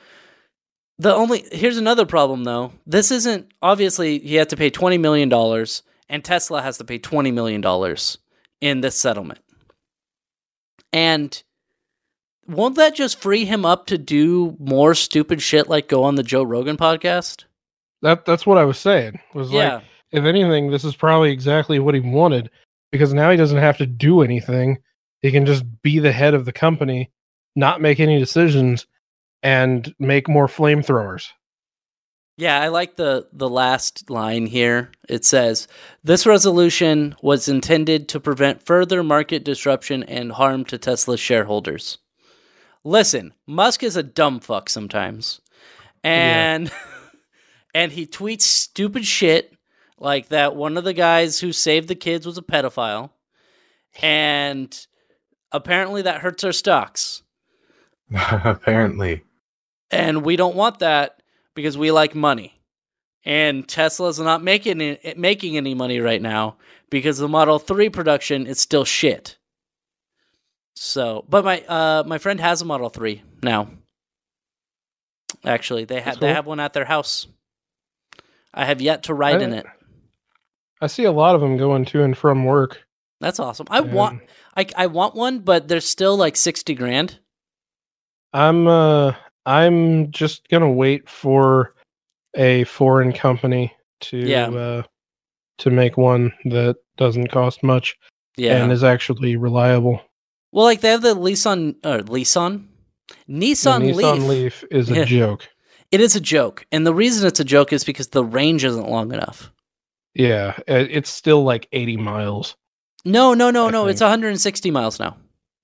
the 0.98 1.14
only 1.14 1.44
here's 1.52 1.78
another 1.78 2.06
problem 2.06 2.44
though. 2.44 2.72
This 2.86 3.10
isn't 3.10 3.52
obviously 3.62 4.18
he 4.18 4.34
had 4.36 4.50
to 4.50 4.56
pay 4.56 4.70
twenty 4.70 4.98
million 4.98 5.28
dollars, 5.28 5.82
and 6.08 6.24
Tesla 6.24 6.62
has 6.62 6.78
to 6.78 6.84
pay 6.84 6.98
twenty 6.98 7.30
million 7.30 7.60
dollars 7.60 8.18
in 8.60 8.80
this 8.80 8.96
settlement. 9.00 9.40
And 10.92 11.42
won't 12.46 12.76
that 12.76 12.94
just 12.94 13.20
free 13.20 13.44
him 13.44 13.64
up 13.64 13.86
to 13.86 13.98
do 13.98 14.56
more 14.60 14.94
stupid 14.94 15.40
shit 15.42 15.68
like 15.68 15.88
go 15.88 16.04
on 16.04 16.14
the 16.14 16.22
Joe 16.22 16.42
Rogan 16.42 16.76
podcast? 16.76 17.44
That 18.02 18.24
that's 18.26 18.46
what 18.46 18.58
I 18.58 18.64
was 18.64 18.78
saying. 18.78 19.18
Was 19.34 19.50
Yeah. 19.50 19.76
like 19.76 19.84
if 20.12 20.24
anything, 20.24 20.70
this 20.70 20.84
is 20.84 20.94
probably 20.94 21.32
exactly 21.32 21.78
what 21.80 21.94
he 21.94 22.00
wanted 22.00 22.50
because 22.92 23.12
now 23.12 23.30
he 23.30 23.36
doesn't 23.36 23.58
have 23.58 23.78
to 23.78 23.86
do 23.86 24.20
anything. 24.22 24.78
He 25.24 25.32
can 25.32 25.46
just 25.46 25.64
be 25.80 26.00
the 26.00 26.12
head 26.12 26.34
of 26.34 26.44
the 26.44 26.52
company, 26.52 27.10
not 27.56 27.80
make 27.80 27.98
any 27.98 28.18
decisions, 28.18 28.84
and 29.42 29.94
make 29.98 30.28
more 30.28 30.46
flamethrowers. 30.46 31.30
Yeah, 32.36 32.60
I 32.60 32.68
like 32.68 32.96
the 32.96 33.26
the 33.32 33.48
last 33.48 34.10
line 34.10 34.44
here. 34.44 34.92
It 35.08 35.24
says, 35.24 35.66
"This 36.02 36.26
resolution 36.26 37.16
was 37.22 37.48
intended 37.48 38.06
to 38.10 38.20
prevent 38.20 38.66
further 38.66 39.02
market 39.02 39.44
disruption 39.44 40.02
and 40.02 40.32
harm 40.32 40.66
to 40.66 40.76
Tesla 40.76 41.16
shareholders." 41.16 41.96
Listen, 42.84 43.32
Musk 43.46 43.82
is 43.82 43.96
a 43.96 44.02
dumb 44.02 44.40
fuck 44.40 44.68
sometimes. 44.68 45.40
And 46.02 46.70
and 47.74 47.92
he 47.92 48.06
tweets 48.06 48.42
stupid 48.42 49.06
shit 49.06 49.56
like 49.98 50.28
that 50.28 50.54
one 50.54 50.76
of 50.76 50.84
the 50.84 50.92
guys 50.92 51.40
who 51.40 51.50
saved 51.50 51.88
the 51.88 51.94
kids 51.94 52.26
was 52.26 52.36
a 52.36 52.42
pedophile. 52.42 53.08
and 54.02 54.86
apparently 55.54 56.02
that 56.02 56.20
hurts 56.20 56.44
our 56.44 56.52
stocks. 56.52 57.22
Apparently. 58.10 59.22
And 59.90 60.24
we 60.24 60.36
don't 60.36 60.56
want 60.56 60.80
that 60.80 61.22
because 61.54 61.78
we 61.78 61.90
like 61.90 62.14
money. 62.14 62.60
And 63.24 63.66
Tesla's 63.66 64.18
not 64.18 64.42
making 64.42 64.82
it, 64.82 65.16
making 65.16 65.56
any 65.56 65.72
money 65.72 66.00
right 66.00 66.20
now 66.20 66.56
because 66.90 67.16
the 67.16 67.28
Model 67.28 67.58
3 67.58 67.88
production 67.88 68.46
is 68.46 68.60
still 68.60 68.84
shit. 68.84 69.38
So, 70.76 71.24
but 71.28 71.44
my 71.44 71.62
uh 71.62 72.02
my 72.04 72.18
friend 72.18 72.40
has 72.40 72.60
a 72.60 72.64
Model 72.64 72.90
3 72.90 73.22
now. 73.42 73.70
Actually, 75.44 75.84
they 75.84 76.00
have 76.00 76.20
they 76.20 76.34
have 76.34 76.46
one 76.46 76.60
at 76.60 76.72
their 76.72 76.84
house. 76.84 77.26
I 78.52 78.64
have 78.66 78.82
yet 78.82 79.04
to 79.04 79.14
ride 79.14 79.40
in 79.40 79.54
it. 79.54 79.66
I 80.80 80.88
see 80.88 81.04
a 81.04 81.12
lot 81.12 81.34
of 81.34 81.40
them 81.40 81.56
going 81.56 81.84
to 81.86 82.02
and 82.02 82.16
from 82.16 82.44
work. 82.44 82.84
That's 83.20 83.40
awesome. 83.40 83.66
I 83.70 83.80
want 83.80 84.20
and 84.20 84.28
I 84.56 84.66
I 84.76 84.86
want 84.86 85.14
one, 85.14 85.40
but 85.40 85.68
they're 85.68 85.80
still 85.80 86.16
like 86.16 86.36
60 86.36 86.74
grand. 86.74 87.18
I'm 88.32 88.66
uh 88.66 89.14
I'm 89.46 90.10
just 90.10 90.48
gonna 90.48 90.70
wait 90.70 91.08
for 91.08 91.74
a 92.36 92.64
foreign 92.64 93.12
company 93.12 93.74
to 94.00 94.16
Yeah. 94.18 94.48
uh 94.48 94.82
to 95.58 95.70
make 95.70 95.96
one 95.96 96.32
that 96.46 96.76
doesn't 96.96 97.28
cost 97.28 97.62
much 97.62 97.96
Yeah. 98.36 98.62
and 98.62 98.72
is 98.72 98.82
actually 98.84 99.36
reliable. 99.36 100.00
well, 100.52 100.64
like 100.64 100.80
they 100.80 100.90
have 100.90 101.02
the 101.02 101.14
Nissan 101.14 101.74
or 101.84 101.98
Nissan 102.02 102.64
The 103.26 103.32
Nissan, 103.34 103.82
Nissan 103.82 104.26
Leaf. 104.26 104.28
Leaf 104.28 104.64
is 104.70 104.90
a 104.90 104.94
Yeah. 104.98 105.04
joke. 105.04 105.48
It 105.92 106.00
is 106.00 106.16
a 106.16 106.20
joke. 106.20 106.66
And 106.72 106.84
the 106.86 106.94
reason 106.94 107.26
it's 107.26 107.38
a 107.40 107.44
joke 107.44 107.72
is 107.72 107.84
because 107.84 108.08
the 108.08 108.24
range 108.24 108.64
isn't 108.64 108.88
long 108.88 109.12
enough. 109.12 109.52
Yeah, 110.14 110.56
it's 110.66 111.10
still 111.10 111.42
like 111.44 111.68
80 111.72 111.96
miles. 111.96 112.56
No, 113.04 113.34
no, 113.34 113.50
no, 113.50 113.68
I 113.68 113.70
no. 113.70 113.86
It's 113.86 114.00
160 114.00 114.70
miles 114.70 114.98
now. 114.98 115.16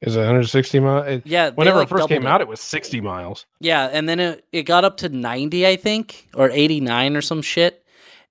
Is 0.03 0.17
it 0.17 0.21
160 0.21 0.81
miles? 0.81 1.23
Yeah. 1.25 1.51
whenever 1.51 1.79
like, 1.79 1.87
it 1.87 1.91
first 1.91 2.09
came 2.09 2.23
doubled 2.23 2.33
out, 2.35 2.41
it 2.41 2.49
was 2.49 2.61
60 2.61 3.01
miles. 3.03 3.45
Yeah, 3.61 3.89
and 3.93 4.09
then 4.09 4.19
it, 4.19 4.45
it 4.53 4.63
got 4.63 4.85
up 4.85 4.97
to 4.99 5.09
90, 5.11 5.67
I 5.67 5.77
think, 5.77 6.27
or 6.35 6.51
89 6.51 7.17
or 7.17 7.21
some 7.21 7.43
shit. 7.43 7.85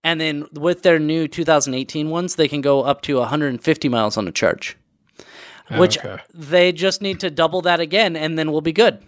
And 0.04 0.20
then 0.20 0.46
with 0.54 0.82
their 0.84 0.98
new 0.98 1.28
2018 1.28 2.10
ones, 2.10 2.36
they 2.36 2.48
can 2.48 2.62
go 2.62 2.82
up 2.82 3.02
to 3.04 3.18
150 3.20 3.90
miles 3.90 4.18
on 4.18 4.28
a 4.28 4.32
charge. 4.32 4.78
Which 5.78 6.00
Okay. 6.00 6.18
they 6.34 6.72
just 6.72 7.02
need 7.04 7.20
to 7.20 7.30
double 7.30 7.62
that 7.62 7.80
again, 7.80 8.16
and 8.16 8.40
then 8.40 8.52
we'll 8.52 8.62
be 8.62 8.74
good. 8.74 9.04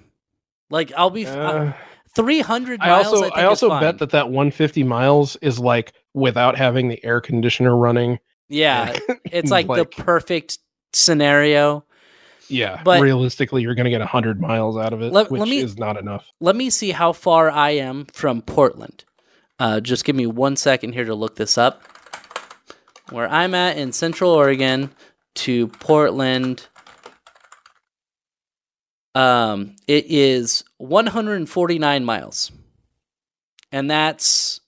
Like 0.69 0.91
I'll 0.95 1.09
be 1.09 1.25
f- 1.25 1.35
uh, 1.35 1.39
Uh, 1.39 1.73
300 2.15 2.79
I 2.81 2.87
miles. 2.87 3.07
also 3.07 3.17
I, 3.17 3.21
think 3.23 3.37
I 3.37 3.43
also 3.45 3.79
bet 3.79 3.97
that 3.97 4.11
that 4.11 4.29
150 4.29 4.83
miles 4.83 5.37
is 5.37 5.57
like 5.57 5.93
without 6.13 6.55
having 6.55 6.89
the 6.89 7.03
air 7.03 7.19
conditioner 7.19 7.75
running. 7.75 8.19
Yeah, 8.51 8.97
it's 9.25 9.49
like, 9.51 9.67
the 9.67 9.85
perfect 9.85 10.59
scenario. 10.93 11.85
Yeah, 12.47 12.81
But- 12.83 13.01
realistically, 13.01 13.61
you're 13.61 13.75
going 13.75 13.85
to 13.85 13.91
get 13.91 14.01
100 14.01 14.41
miles 14.41 14.77
out 14.77 14.91
of 14.93 15.01
it, 15.01 15.13
Let- 15.13 15.31
which 15.31 15.39
let 15.39 15.47
me- 15.47 15.59
is 15.59 15.77
not 15.77 15.97
enough. 15.97 16.25
Let 16.41 16.55
me 16.55 16.69
see 16.69 16.91
how 16.91 17.13
far 17.13 17.49
I 17.49 17.71
am 17.71 18.05
from 18.13 18.41
Portland. 18.41 19.05
Uh, 19.57 19.79
just 19.79 20.03
give 20.05 20.15
me 20.15 20.25
one 20.25 20.55
second 20.55 20.93
here 20.93 21.05
to 21.05 21.15
look 21.15 21.35
this 21.35 21.57
up. 21.57 21.83
Where 23.09 23.29
I'm 23.29 23.53
at 23.53 23.77
in 23.77 23.91
Central 23.91 24.31
Oregon 24.31 24.89
to 25.35 25.67
Portland. 25.67 26.67
Um, 29.13 29.75
it 29.87 30.05
is 30.07 30.63
149 30.77 32.05
miles, 32.05 32.51
and 33.71 33.91
that's 33.91 34.61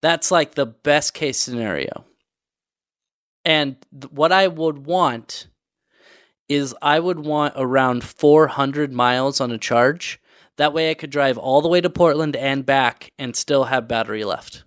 that's 0.00 0.30
like 0.30 0.54
the 0.54 0.66
best 0.66 1.12
case 1.14 1.38
scenario. 1.38 2.04
And 3.44 3.76
th- 3.92 4.12
what 4.12 4.32
I 4.32 4.48
would 4.48 4.86
want 4.86 5.48
is 6.48 6.74
I 6.82 7.00
would 7.00 7.20
want 7.20 7.54
around 7.56 8.04
400 8.04 8.92
miles 8.92 9.40
on 9.40 9.50
a 9.50 9.58
charge. 9.58 10.20
That 10.56 10.72
way 10.72 10.90
I 10.90 10.94
could 10.94 11.10
drive 11.10 11.38
all 11.38 11.62
the 11.62 11.68
way 11.68 11.80
to 11.80 11.90
Portland 11.90 12.36
and 12.36 12.64
back 12.66 13.12
and 13.18 13.34
still 13.34 13.64
have 13.64 13.88
battery 13.88 14.24
left. 14.24 14.64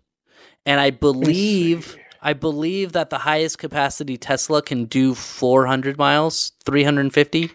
And 0.66 0.80
I 0.80 0.90
believe 0.90 1.96
I 2.22 2.34
believe 2.34 2.94
that 2.94 3.12
the 3.12 3.20
highest 3.20 3.60
capacity 3.60 4.18
Tesla 4.18 4.64
can 4.64 4.86
do 4.86 5.14
400 5.14 5.96
miles, 5.96 6.54
350, 6.66 7.52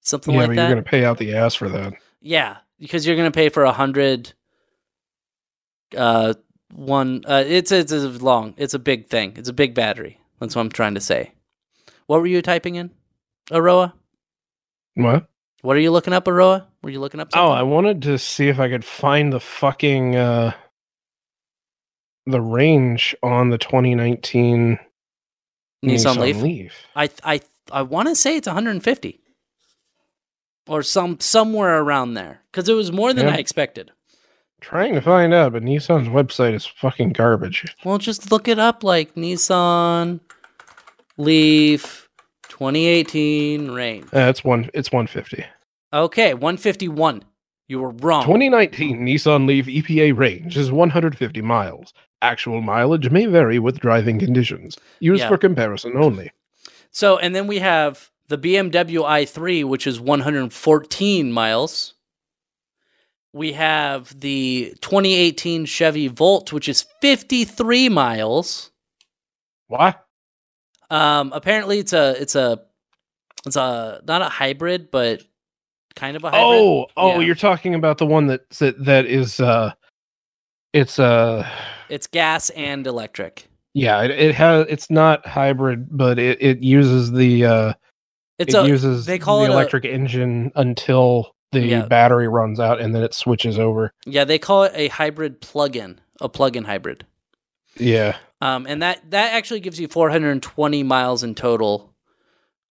something 0.00 0.34
yeah, 0.34 0.40
like 0.40 0.50
but 0.50 0.56
that. 0.56 0.62
you're 0.62 0.74
going 0.74 0.84
to 0.84 0.90
pay 0.90 1.04
out 1.04 1.18
the 1.18 1.34
ass 1.34 1.56
for 1.56 1.68
that. 1.68 1.94
Yeah, 2.20 2.58
because 2.78 3.06
you're 3.06 3.16
gonna 3.16 3.30
pay 3.30 3.48
for 3.48 3.64
a 3.64 3.72
hundred. 3.72 4.32
Uh, 5.96 6.34
one. 6.72 7.24
Uh, 7.26 7.44
it's 7.46 7.72
it's 7.72 7.92
a 7.92 8.08
long. 8.08 8.54
It's 8.56 8.74
a 8.74 8.78
big 8.78 9.08
thing. 9.08 9.34
It's 9.36 9.48
a 9.48 9.52
big 9.52 9.74
battery. 9.74 10.19
That's 10.40 10.56
what 10.56 10.62
I'm 10.62 10.70
trying 10.70 10.94
to 10.94 11.00
say. 11.00 11.32
What 12.06 12.20
were 12.20 12.26
you 12.26 12.42
typing 12.42 12.74
in, 12.74 12.90
Aroah? 13.50 13.92
What? 14.94 15.26
What 15.62 15.76
are 15.76 15.80
you 15.80 15.90
looking 15.90 16.14
up, 16.14 16.24
Aroah? 16.24 16.64
Were 16.82 16.90
you 16.90 17.00
looking 17.00 17.20
up? 17.20 17.28
Oh, 17.34 17.50
I 17.50 17.62
wanted 17.62 18.02
to 18.02 18.18
see 18.18 18.48
if 18.48 18.58
I 18.58 18.68
could 18.68 18.84
find 18.84 19.32
the 19.32 19.40
fucking 19.40 20.16
uh 20.16 20.52
the 22.26 22.40
range 22.40 23.14
on 23.22 23.50
the 23.50 23.58
2019 23.58 24.78
Nissan, 25.84 26.16
Leaf. 26.18 26.36
Leaf. 26.36 26.72
I 26.96 27.10
I 27.22 27.40
I 27.70 27.82
want 27.82 28.08
to 28.08 28.14
say 28.14 28.36
it's 28.36 28.46
150, 28.46 29.20
or 30.66 30.82
some 30.82 31.20
somewhere 31.20 31.80
around 31.80 32.14
there, 32.14 32.40
because 32.50 32.68
it 32.68 32.74
was 32.74 32.90
more 32.92 33.12
than 33.12 33.26
Yeah. 33.26 33.34
I 33.34 33.36
expected. 33.36 33.92
Trying 34.60 34.94
to 34.94 35.00
find 35.00 35.32
out, 35.34 35.52
but 35.52 35.62
Nissan's 35.62 36.08
website 36.08 36.54
is 36.54 36.66
fucking 36.66 37.12
garbage. 37.12 37.64
Well, 37.84 37.98
just 37.98 38.30
look 38.30 38.46
it 38.48 38.58
up, 38.58 38.84
like 38.84 39.14
Nissan 39.14 40.20
Leaf 41.16 42.08
2018 42.48 43.70
range. 43.70 44.04
Uh, 44.14 44.28
it's 44.28 44.44
one. 44.44 44.70
It's 44.74 44.92
150. 44.92 45.44
Okay, 45.92 46.34
151. 46.34 47.22
You 47.68 47.78
were 47.80 47.90
wrong. 47.90 48.22
2019 48.24 49.00
Nissan 49.00 49.46
Leaf 49.46 49.66
EPA 49.66 50.16
range 50.16 50.56
is 50.56 50.70
150 50.72 51.40
miles. 51.42 51.92
Actual 52.22 52.60
mileage 52.60 53.10
may 53.10 53.26
vary 53.26 53.58
with 53.58 53.78
driving 53.80 54.18
conditions. 54.18 54.76
Used 54.98 55.22
Yeah. 55.22 55.28
for 55.28 55.38
comparison 55.38 55.96
only. 55.96 56.32
So, 56.90 57.16
and 57.18 57.34
then 57.34 57.46
we 57.46 57.58
have 57.60 58.10
the 58.28 58.36
BMW 58.36 59.04
i3, 59.04 59.64
which 59.64 59.86
is 59.86 60.00
114 60.00 61.32
miles. 61.32 61.94
We 63.32 63.52
have 63.52 64.18
the 64.18 64.74
2018 64.80 65.64
Chevy 65.66 66.08
Volt, 66.08 66.52
which 66.52 66.68
is 66.68 66.86
53 67.00 67.88
miles. 67.88 68.70
What? 69.68 70.04
Um, 70.90 71.32
apparently, 71.32 71.78
it's 71.78 71.92
a 71.92 72.20
it's 72.20 72.34
a 72.34 72.60
it's 73.46 73.54
a 73.56 74.00
not 74.06 74.22
a 74.22 74.28
hybrid, 74.28 74.90
but 74.90 75.22
kind 75.94 76.16
of 76.16 76.24
a 76.24 76.30
hybrid. 76.30 76.60
Oh, 76.60 76.86
oh, 76.96 77.20
Yeah. 77.20 77.26
you're 77.26 77.34
talking 77.36 77.74
about 77.76 77.98
the 77.98 78.06
one 78.06 78.26
that 78.26 78.50
that, 78.58 78.84
that 78.84 79.06
is 79.06 79.38
uh 79.38 79.72
it's 80.72 80.98
uh 80.98 81.48
It's 81.88 82.08
gas 82.08 82.50
and 82.50 82.84
electric. 82.86 83.46
yeah, 83.74 84.02
it, 84.02 84.10
it 84.10 84.34
has 84.34 84.66
it's 84.68 84.90
not 84.90 85.24
hybrid, 85.24 85.86
but 85.96 86.18
it, 86.18 86.42
it 86.42 86.62
uses 86.64 87.12
the 87.12 87.44
uh 87.46 87.72
It's 88.40 88.54
it 88.54 88.64
a 88.64 88.66
uses 88.66 89.06
they 89.06 89.20
call 89.20 89.40
the 89.40 89.44
it 89.46 89.50
a- 89.50 89.52
electric 89.52 89.84
engine 89.84 90.50
until 90.56 91.36
the 91.52 91.60
Yeah. 91.60 91.86
battery 91.86 92.28
runs 92.28 92.60
out 92.60 92.80
and 92.80 92.94
then 92.94 93.02
it 93.02 93.14
switches 93.14 93.58
over. 93.58 93.92
yeah. 94.06 94.24
They 94.24 94.38
call 94.38 94.64
it 94.64 94.72
a 94.74 94.88
hybrid 94.88 95.40
plug-in, 95.40 96.00
a 96.20 96.28
plug-in 96.28 96.64
hybrid. 96.64 97.04
Yeah. 97.76 98.16
Um, 98.40 98.66
and 98.66 98.82
that 98.82 99.10
that 99.10 99.34
actually 99.34 99.60
gives 99.60 99.78
you 99.78 99.88
420 99.88 100.82
miles 100.82 101.22
in 101.22 101.34
total 101.34 101.92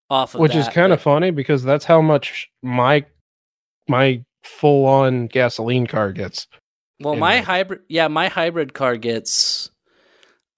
off 0.08 0.34
of 0.34 0.40
Which 0.40 0.54
is 0.54 0.64
that, 0.66 0.74
kind 0.74 0.92
of 0.92 0.98
but- 0.98 1.02
funny 1.04 1.30
because 1.30 1.62
that's 1.62 1.84
how 1.84 2.00
much 2.02 2.50
my 2.62 3.04
my 3.88 4.24
full 4.42 4.86
on 4.86 5.26
gasoline 5.26 5.86
car 5.86 6.12
gets. 6.12 6.46
well, 7.00 7.16
my 7.16 7.38
hybrid, 7.38 7.80
yeah, 7.88 8.08
my 8.08 8.28
hybrid 8.28 8.72
car 8.74 8.96
gets 8.96 9.70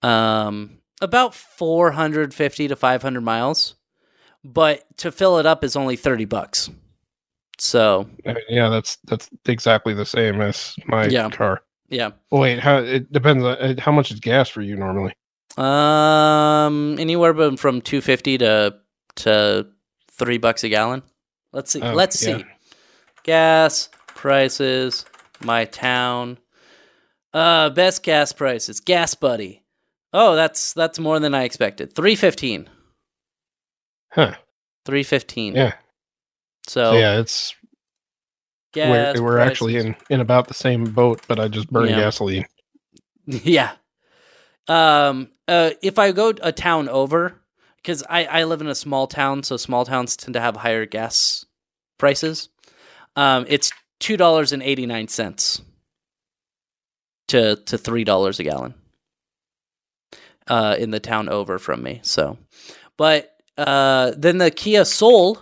um 0.01 0.77
about 1.01 1.35
450 1.35 2.67
to 2.69 2.75
500 2.75 3.21
miles, 3.21 3.75
but 4.43 4.83
to 4.97 5.11
fill 5.11 5.37
it 5.39 5.45
up 5.45 5.63
is 5.63 5.75
only 5.75 5.95
30 5.95 6.25
bucks. 6.25 6.69
So 7.59 8.07
I 8.25 8.33
mean, 8.33 8.43
yeah, 8.49 8.69
that's 8.69 8.97
that's 9.05 9.29
exactly 9.45 9.93
the 9.93 10.05
same 10.05 10.41
as 10.41 10.75
my 10.87 11.05
Yeah. 11.07 11.29
car. 11.29 11.61
yeah, 11.89 12.11
Wait, 12.31 12.59
how 12.59 12.77
it 12.77 13.11
depends 13.11 13.43
on 13.43 13.57
uh, 13.57 13.75
how 13.79 13.91
much 13.91 14.11
is 14.11 14.19
gas 14.19 14.49
for 14.49 14.61
you 14.61 14.75
normally? 14.75 15.13
um, 15.57 16.97
anywhere 16.99 17.31
but 17.33 17.59
from 17.59 17.79
250 17.81 18.39
to 18.39 18.75
to 19.15 19.67
three 20.11 20.37
bucks 20.39 20.63
a 20.63 20.69
gallon. 20.69 21.03
Let's 21.51 21.71
see. 21.71 21.81
Oh, 21.81 21.93
Let's 21.93 22.21
yeah. 22.25 22.37
see. 22.39 22.45
Gas 23.23 23.89
prices, 24.07 25.05
my 25.43 25.65
town. 25.65 26.39
Uh, 27.33 27.69
best 27.69 28.01
gas 28.03 28.31
prices. 28.33 28.79
Gas 28.79 29.13
Buddy. 29.13 29.61
Oh, 30.11 30.35
that's 30.35 30.73
that's 30.73 30.97
more 30.99 31.19
than 31.19 31.33
I 31.35 31.43
expected. 31.43 31.93
Three 31.93 32.15
fifteen. 32.15 32.67
Huh. 34.11 34.33
Three 34.85 35.03
fifteen. 35.03 35.55
Yeah. 35.55 35.73
So, 36.67 36.93
So 36.93 36.97
yeah, 36.97 37.19
it's 37.19 37.55
gas 38.73 39.15
we're, 39.15 39.23
we're 39.23 39.39
actually 39.39 39.77
in 39.77 39.95
in 40.09 40.19
about 40.21 40.47
the 40.47 40.53
same 40.53 40.85
boat, 40.91 41.21
but 41.27 41.39
I 41.39 41.47
just 41.47 41.69
burn 41.69 41.89
Yeah. 41.89 41.97
gasoline. 41.97 42.45
yeah. 43.25 43.73
Um. 44.67 45.29
Uh. 45.47 45.71
If 45.81 45.99
I 45.99 46.11
go 46.11 46.33
a 46.41 46.51
town 46.51 46.89
over, 46.89 47.41
because 47.77 48.03
I, 48.09 48.25
I 48.25 48.43
live 48.45 48.61
in 48.61 48.67
a 48.67 48.75
small 48.75 49.07
town, 49.07 49.43
so 49.43 49.57
small 49.57 49.85
towns 49.85 50.15
tend 50.15 50.33
to 50.35 50.39
have 50.39 50.55
higher 50.55 50.85
gas 50.85 51.45
prices. 51.97 52.49
Um, 53.15 53.45
it's 53.47 53.71
two 53.99 54.17
dollars 54.17 54.51
and 54.53 54.63
eighty 54.63 54.85
nine 54.85 55.07
cents 55.07 55.61
to 57.27 57.57
to 57.57 57.77
three 57.77 58.03
dollars 58.03 58.39
a 58.39 58.43
gallon. 58.43 58.73
Uh, 60.45 60.75
in 60.77 60.91
the 60.91 60.99
town 60.99 61.29
over 61.29 61.57
from 61.57 61.81
me. 61.81 62.01
So, 62.03 62.37
but 62.97 63.33
uh, 63.57 64.11
then 64.17 64.39
the 64.39 64.51
Kia 64.51 64.83
Soul 64.83 65.39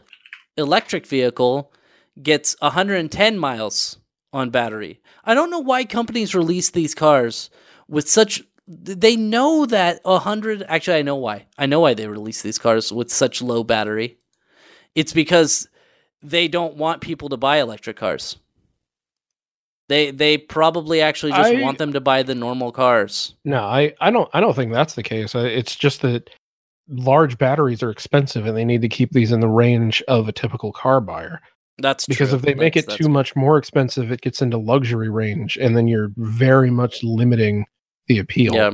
electric 0.57 1.05
vehicle 1.05 1.73
gets 2.21 2.55
110 2.59 3.37
miles 3.37 3.97
on 4.33 4.49
battery. 4.49 5.01
I 5.23 5.33
don't 5.33 5.49
know 5.49 5.59
why 5.59 5.85
companies 5.85 6.35
release 6.35 6.69
these 6.69 6.95
cars 6.95 7.49
with 7.87 8.09
such 8.09 8.43
they 8.67 9.17
know 9.17 9.65
that 9.65 9.99
100 10.03 10.63
actually 10.67 10.97
I 10.97 11.01
know 11.01 11.15
why. 11.15 11.45
I 11.57 11.65
know 11.65 11.81
why 11.81 11.93
they 11.93 12.07
release 12.07 12.41
these 12.41 12.57
cars 12.57 12.91
with 12.91 13.11
such 13.11 13.41
low 13.41 13.63
battery. 13.63 14.17
It's 14.95 15.13
because 15.13 15.67
they 16.21 16.47
don't 16.47 16.77
want 16.77 17.01
people 17.01 17.29
to 17.29 17.37
buy 17.37 17.57
electric 17.57 17.97
cars. 17.97 18.37
They 19.89 20.11
they 20.11 20.37
probably 20.37 21.01
actually 21.01 21.33
just 21.33 21.51
I- 21.51 21.61
want 21.61 21.77
them 21.77 21.93
to 21.93 22.01
buy 22.01 22.23
the 22.23 22.35
normal 22.35 22.71
cars. 22.71 23.35
No, 23.43 23.59
I, 23.59 23.93
I 23.99 24.09
don't 24.09 24.29
I 24.33 24.39
don't 24.39 24.55
think 24.55 24.71
that's 24.71 24.93
the 24.93 25.03
case. 25.03 25.35
It's 25.35 25.75
just 25.75 26.01
that 26.01 26.29
large 26.91 27.37
batteries 27.37 27.81
are 27.81 27.89
expensive 27.89 28.45
and 28.45 28.55
they 28.55 28.65
need 28.65 28.81
to 28.81 28.89
keep 28.89 29.11
these 29.11 29.31
in 29.31 29.39
the 29.39 29.47
range 29.47 30.03
of 30.07 30.27
a 30.27 30.31
typical 30.31 30.71
car 30.71 31.01
buyer. 31.01 31.39
That's 31.77 32.05
Because 32.05 32.29
true. 32.29 32.37
if 32.37 32.43
they 32.43 32.53
make 32.53 32.73
That's- 32.73 32.83
it 32.83 32.87
that's- 32.87 32.97
too 33.05 33.09
much 33.09 33.35
more 33.35 33.57
expensive, 33.57 34.11
it 34.11 34.21
gets 34.21 34.41
into 34.41 34.57
luxury 34.57 35.09
range 35.09 35.57
and 35.57 35.75
then 35.75 35.87
you're 35.87 36.11
very 36.17 36.69
much 36.69 37.03
limiting 37.03 37.65
the 38.07 38.19
appeal. 38.19 38.53
yeah. 38.53 38.71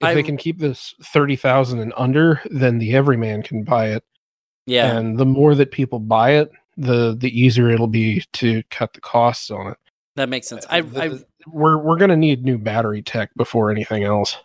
If 0.00 0.08
I- 0.08 0.14
they 0.14 0.22
can 0.22 0.36
keep 0.36 0.58
this 0.58 0.94
30,000 1.04 1.78
and 1.78 1.92
under, 1.96 2.40
then 2.50 2.78
the 2.78 2.94
everyman 2.94 3.42
can 3.42 3.62
buy 3.64 3.88
it. 3.90 4.04
Yeah. 4.66 4.96
And 4.96 5.18
the 5.18 5.24
more 5.26 5.54
that 5.54 5.70
people 5.72 5.98
buy 6.00 6.32
it, 6.32 6.50
the 6.76 7.14
the 7.18 7.28
easier 7.38 7.68
it'll 7.70 7.86
be 7.86 8.24
to 8.34 8.62
cut 8.70 8.94
the 8.94 9.00
costs 9.00 9.50
on 9.50 9.68
it. 9.72 9.76
That 10.16 10.28
makes 10.28 10.48
sense. 10.48 10.64
Uh, 10.66 10.68
I, 10.70 10.80
The- 10.82 11.02
I 11.02 11.18
we're 11.46 11.78
we're 11.78 11.96
going 11.98 12.10
to 12.10 12.16
need 12.16 12.44
new 12.44 12.58
battery 12.58 13.02
tech 13.02 13.30
before 13.36 13.70
anything 13.70 14.04
else. 14.04 14.36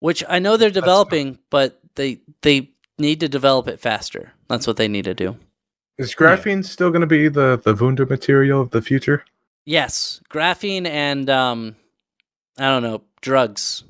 which 0.00 0.22
I 0.28 0.38
know 0.38 0.56
they're 0.56 0.70
developing, 0.70 1.38
but 1.50 1.80
they 1.94 2.20
they 2.42 2.70
need 2.98 3.20
to 3.20 3.28
develop 3.28 3.68
it 3.68 3.80
faster. 3.80 4.32
That's 4.48 4.66
what 4.66 4.76
they 4.76 4.88
need 4.88 5.04
to 5.04 5.14
do. 5.14 5.36
Is 5.98 6.14
graphene 6.14 6.64
still 6.64 6.90
going 6.90 7.00
to 7.00 7.06
be 7.06 7.28
the 7.28 7.60
the 7.62 7.74
Wunder 7.74 8.06
material 8.06 8.60
of 8.60 8.70
the 8.70 8.82
future? 8.82 9.24
Yes, 9.64 10.20
graphene 10.30 10.86
and 10.86 11.28
um, 11.28 11.76
I 12.58 12.68
don't 12.68 12.82
know 12.82 13.02
drugs. 13.20 13.84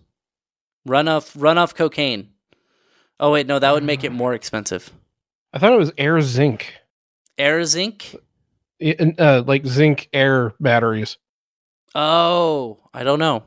Run 0.86 1.06
off, 1.06 1.32
run 1.36 1.58
off 1.58 1.74
cocaine. 1.74 2.30
Oh 3.20 3.32
wait, 3.32 3.46
no, 3.46 3.58
that 3.58 3.72
would 3.72 3.84
make 3.84 4.04
it 4.04 4.12
more 4.12 4.34
expensive. 4.34 4.90
I 5.52 5.58
thought 5.58 5.72
it 5.72 5.78
was 5.78 5.92
air 5.98 6.20
zinc. 6.20 6.74
Air 7.36 7.64
zinc. 7.64 8.16
And, 8.80 9.20
uh, 9.20 9.42
like 9.46 9.66
zinc 9.66 10.08
air 10.12 10.54
batteries. 10.60 11.18
Oh, 11.94 12.78
I 12.94 13.02
don't 13.02 13.18
know. 13.18 13.42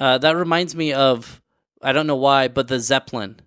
Uh, 0.00 0.18
that 0.18 0.36
reminds 0.36 0.74
me 0.74 0.92
of 0.92 1.40
I 1.82 1.92
don't 1.92 2.06
know 2.06 2.16
why, 2.16 2.48
but 2.48 2.68
the 2.68 2.80
Zeppelin. 2.80 3.40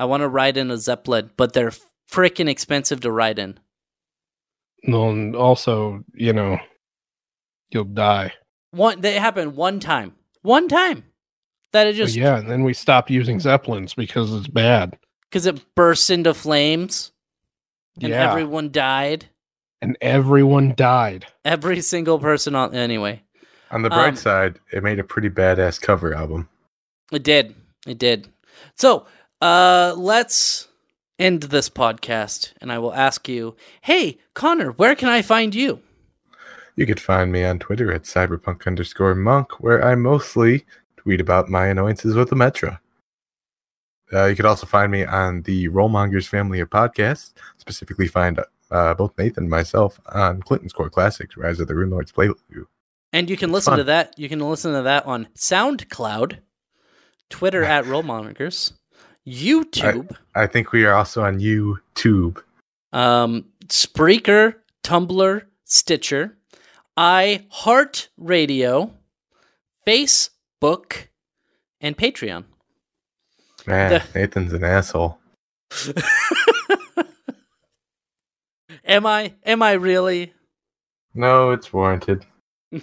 I 0.00 0.06
want 0.06 0.22
to 0.22 0.28
ride 0.28 0.56
in 0.56 0.70
a 0.70 0.78
Zeppelin, 0.78 1.30
but 1.36 1.52
they're 1.52 1.72
freaking 2.10 2.48
expensive 2.48 3.00
to 3.02 3.12
ride 3.12 3.38
in. 3.38 3.60
No, 4.82 5.10
and 5.10 5.36
also, 5.36 6.02
you 6.14 6.32
know, 6.32 6.58
you'll 7.70 7.84
die. 7.84 8.32
One, 8.70 9.02
they 9.02 9.18
happened 9.18 9.56
one 9.56 9.78
time, 9.78 10.14
one 10.42 10.68
time. 10.68 11.04
That 11.72 11.86
it 11.86 11.90
But 11.92 11.96
just 11.98 12.16
yeah, 12.16 12.38
and 12.38 12.50
then 12.50 12.64
we 12.64 12.72
stopped 12.72 13.10
using 13.10 13.38
zeppelins 13.40 13.92
because 13.94 14.32
it's 14.34 14.48
bad. 14.48 14.96
because 15.28 15.44
it 15.46 15.62
bursts 15.76 16.08
into 16.10 16.32
flames 16.34 17.12
and 18.00 18.08
yeah, 18.10 18.28
everyone 18.30 18.72
died. 18.72 19.26
and 19.82 19.96
everyone 20.00 20.74
died. 20.76 21.26
Every 21.44 21.80
single 21.82 22.18
person 22.18 22.54
on 22.56 22.74
anyway. 22.74 23.22
On 23.70 23.82
the 23.82 23.90
bright 23.90 24.08
Um, 24.08 24.16
side, 24.16 24.58
it 24.72 24.82
made 24.82 24.98
a 24.98 25.04
pretty 25.04 25.28
badass 25.30 25.80
cover 25.80 26.12
album. 26.14 26.48
It 27.12 27.22
did. 27.22 27.54
It 27.86 27.98
did. 27.98 28.28
So, 28.76 29.06
uh 29.40 29.94
let's 29.96 30.68
end 31.18 31.42
this 31.44 31.68
podcast 31.68 32.52
and 32.60 32.70
I 32.72 32.78
will 32.78 32.94
ask 32.94 33.28
you, 33.28 33.56
"Hey, 33.82 34.18
Connor, 34.34 34.72
where 34.72 34.94
can 34.94 35.08
I 35.08 35.22
find 35.22 35.54
you?" 35.54 35.80
You 36.76 36.86
could 36.86 37.00
find 37.00 37.30
me 37.30 37.44
on 37.44 37.58
Twitter 37.58 37.92
at 37.92 38.04
cyberpunk 38.04 38.66
underscore 38.66 39.14
monk, 39.14 39.60
where 39.60 39.84
I 39.84 39.94
mostly 39.96 40.64
tweet 40.96 41.20
about 41.20 41.48
my 41.50 41.66
annoyances 41.66 42.14
with 42.14 42.30
the 42.30 42.36
Metro. 42.36 42.78
Uh, 44.12 44.26
you 44.26 44.34
could 44.36 44.46
also 44.46 44.66
find 44.66 44.90
me 44.90 45.04
on 45.04 45.42
the 45.42 45.68
Rollmongers 45.68 46.26
family 46.26 46.58
of 46.60 46.70
podcasts, 46.70 47.32
specifically 47.58 48.08
find 48.08 48.40
uh, 48.70 48.94
both 48.94 49.16
Nathan 49.18 49.44
and 49.44 49.50
myself 49.50 50.00
on 50.06 50.42
Clinton's 50.42 50.72
Core 50.72 50.90
Classics, 50.90 51.36
Rise 51.36 51.60
of 51.60 51.68
the 51.68 51.74
Rune 51.74 51.90
Lords 51.90 52.12
playthrough. 52.12 52.66
And 53.12 53.28
you 53.28 53.36
can 53.36 53.50
It's 53.50 53.54
listen 53.54 53.72
fun. 53.72 53.78
to 53.78 53.84
that. 53.84 54.18
You 54.18 54.28
can 54.28 54.38
listen 54.40 54.72
to 54.72 54.82
that 54.82 55.04
on 55.06 55.28
SoundCloud, 55.36 56.38
Twitter 57.28 57.62
at 57.64 57.84
Rollmongers, 57.84 58.72
YouTube, 59.30 60.16
I 60.34 60.46
think 60.46 60.72
we 60.72 60.84
are 60.84 60.94
also 60.94 61.22
on 61.22 61.38
YouTube. 61.38 62.42
um, 62.92 63.44
Spreaker, 63.68 64.56
Tumblr, 64.82 65.42
Stitcher, 65.64 66.36
iHeartRadio, 66.98 68.90
Facebook, 69.86 71.06
and 71.80 71.96
Patreon. 71.96 72.44
Man, 73.66 73.92
The- 73.92 74.02
Nathan's 74.18 74.52
an 74.52 74.64
asshole. 74.64 75.18
am 78.84 79.06
I? 79.06 79.32
Am 79.44 79.62
I 79.62 79.72
really? 79.72 80.32
No, 81.14 81.50
it's 81.52 81.72
warranted. 81.72 82.24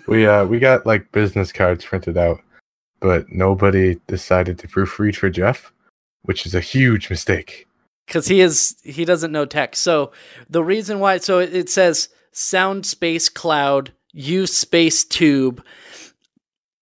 we 0.07 0.25
uh 0.27 0.45
we 0.45 0.59
got 0.59 0.85
like 0.85 1.11
business 1.11 1.51
cards 1.51 1.83
printed 1.85 2.17
out, 2.17 2.39
but 2.99 3.29
nobody 3.31 3.99
decided 4.07 4.57
to 4.59 4.67
proofread 4.67 5.15
for 5.15 5.29
Jeff, 5.29 5.71
which 6.23 6.45
is 6.45 6.53
a 6.55 6.59
huge 6.61 7.09
mistake. 7.09 7.67
because 8.05 8.27
he 8.27 8.41
is 8.41 8.75
he 8.83 9.05
doesn't 9.05 9.31
know 9.31 9.45
tech. 9.45 9.75
So 9.75 10.11
the 10.49 10.63
reason 10.63 10.99
why 10.99 11.17
so 11.17 11.39
it, 11.39 11.53
it 11.55 11.69
says 11.69 12.09
sound 12.31 12.85
space 12.85 13.29
cloud 13.29 13.91
use 14.13 14.55
space 14.55 15.03
tube 15.03 15.63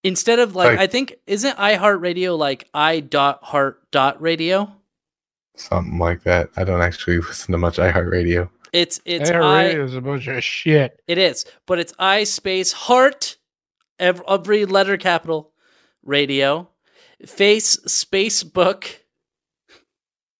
instead 0.04 0.38
of 0.38 0.54
like 0.54 0.70
Like- 0.70 0.78
I 0.78 0.86
think 0.86 1.16
isn't 1.26 1.56
iHeartRadio 1.58 2.36
like 2.38 2.68
i 2.74 3.00
dot 3.00 3.42
heart 3.42 3.82
dot 3.90 4.20
radio. 4.20 4.72
Something 5.56 5.98
like 5.98 6.22
that. 6.24 6.50
I 6.56 6.64
don't 6.64 6.82
actually 6.82 7.18
listen 7.28 7.52
to 7.52 7.58
much 7.58 7.76
iHeartRadio. 7.78 8.50
It's 8.72 9.00
it's 9.06 9.30
Air 9.30 9.42
i 9.42 9.64
is 9.68 9.94
a 9.94 10.00
bunch 10.02 10.26
of 10.26 10.42
shit. 10.44 11.00
it 11.08 11.18
is, 11.18 11.44
but 11.66 11.78
it's 11.78 11.94
i 11.98 12.24
space 12.24 12.72
heart 12.72 13.36
ev- 13.98 14.22
every 14.28 14.64
letter 14.66 14.96
capital 14.98 15.52
radio 16.04 16.68
face 17.24 17.70
space 17.86 18.42
book 18.42 19.02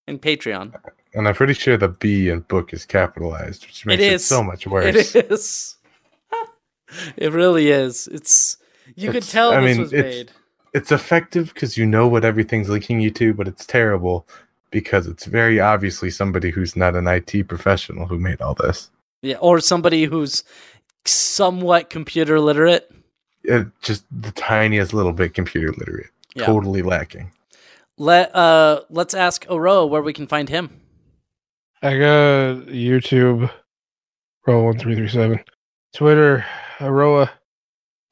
and 0.07 0.21
Patreon. 0.21 0.75
And 1.15 1.27
I'm 1.27 1.35
pretty 1.35 1.55
sure 1.55 1.77
the 1.77 1.89
B 1.89 2.29
in 2.29 2.41
book 2.41 2.73
is 2.73 2.85
capitalized, 2.85 3.67
which 3.67 3.87
makes 3.87 4.03
it, 4.03 4.13
is. 4.15 4.27
so 4.27 4.43
much 4.43 4.67
worse. 4.67 5.15
It 5.15 5.31
is. 5.31 5.77
it 7.17 7.33
really 7.33 7.69
is. 7.69 8.07
It's 8.09 8.59
you 8.95 9.11
could 9.11 9.23
tell 9.23 9.53
I 9.53 9.61
this 9.61 9.71
mean, 9.77 9.81
was 9.81 9.93
it's- 9.93 10.15
made. 10.15 10.33
It's 10.75 10.93
effective 10.93 11.55
because 11.55 11.79
you 11.79 11.87
know 11.87 12.07
what 12.07 12.23
everything's 12.23 12.69
linking 12.69 13.01
you 13.01 13.11
to, 13.13 13.33
but 13.33 13.49
it's 13.49 13.65
terrible 13.65 14.29
because 14.71 15.07
it's 15.07 15.25
very 15.25 15.59
obviously 15.59 16.11
somebody 16.11 16.51
who's 16.51 16.77
not 16.77 16.95
an 16.95 17.07
IT 17.07 17.49
professional 17.49 18.07
who 18.07 18.19
made 18.19 18.43
all 18.43 18.53
this. 18.55 18.91
Yeah, 19.23 19.37
or 19.37 19.61
somebody 19.61 20.05
who's 20.05 20.45
somewhat 21.07 21.89
computer 21.89 22.39
literate. 22.41 22.91
It, 23.45 23.69
just 23.81 24.05
the 24.11 24.33
tiniest 24.33 24.93
little 24.93 25.15
bit 25.15 25.33
computer 25.33 25.73
literate. 25.79 26.11
Yeah. 26.35 26.45
Totally 26.45 26.83
lacking. 26.83 27.33
Let 27.99 28.35
uh 28.35 28.83
let's 28.91 29.15
ask 29.15 29.47
Aroah 29.47 29.89
where 29.89 30.03
we 30.03 30.13
can 30.13 30.27
find 30.27 30.49
him. 30.49 30.81
I 31.83 31.93
got 31.99 32.67
YouTube, 32.69 33.51
roll 34.47 34.65
one 34.67 34.79
three 34.79 34.95
three 34.95 35.09
seven, 35.09 35.41
Twitter, 35.95 36.45
Aroah, 36.79 37.31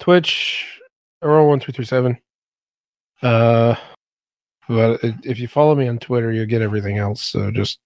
Twitch, 0.01 0.81
Aroah 1.23 1.49
one 1.49 1.61
three 1.61 1.73
three 1.75 1.85
seven. 1.85 2.19
Uh, 3.23 3.75
but 4.69 5.01
if 5.03 5.39
you 5.39 5.49
follow 5.49 5.75
me 5.75 5.89
on 5.89 5.99
Twitter, 5.99 6.33
you'll 6.33 6.47
get 6.47 6.63
everything 6.63 6.99
else. 6.99 7.23
So 7.23 7.51
just 7.51 7.79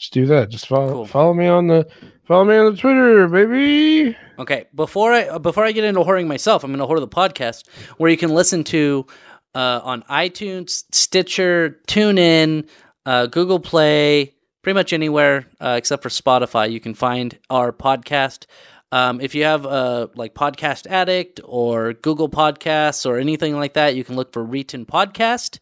just 0.00 0.12
do 0.12 0.26
that. 0.26 0.50
Just 0.50 0.66
follow 0.68 0.92
Cool. 0.92 1.06
follow 1.06 1.34
me 1.34 1.46
on 1.46 1.66
the 1.66 1.86
follow 2.26 2.44
me 2.44 2.56
on 2.56 2.72
the 2.72 2.78
Twitter, 2.80 3.26
baby. 3.28 4.16
Okay, 4.38 4.66
before 4.74 5.12
I 5.12 5.38
before 5.38 5.64
I 5.64 5.72
get 5.72 5.84
into 5.84 6.00
whoring 6.00 6.26
myself, 6.26 6.62
I'm 6.64 6.72
going 6.74 6.86
to 6.86 6.92
whore 6.92 7.00
the 7.00 7.08
podcast 7.08 7.68
where 7.98 8.10
you 8.10 8.16
can 8.16 8.30
listen 8.30 8.62
to 8.64 9.06
uh, 9.54 9.80
on 9.82 10.02
iTunes, 10.02 10.84
Stitcher, 10.92 11.80
TuneIn, 11.86 12.68
uh, 13.06 13.26
Google 13.26 13.60
Play, 13.60 14.34
pretty 14.62 14.74
much 14.74 14.92
anywhere 14.92 15.46
uh, 15.60 15.74
except 15.78 16.02
for 16.02 16.08
Spotify. 16.08 16.70
You 16.70 16.80
can 16.80 16.94
find 16.94 17.38
our 17.50 17.72
podcast. 17.72 18.46
Um, 18.92 19.20
if 19.20 19.34
you 19.34 19.42
have 19.42 19.64
a 19.64 20.08
like 20.14 20.34
Podcast 20.34 20.86
Addict 20.86 21.40
or 21.44 21.94
Google 21.94 22.28
Podcasts 22.28 23.04
or 23.04 23.18
anything 23.18 23.56
like 23.56 23.74
that, 23.74 23.96
you 23.96 24.04
can 24.04 24.14
look 24.14 24.32
for 24.32 24.44
Reetin 24.46 24.86
Podcast. 24.86 25.58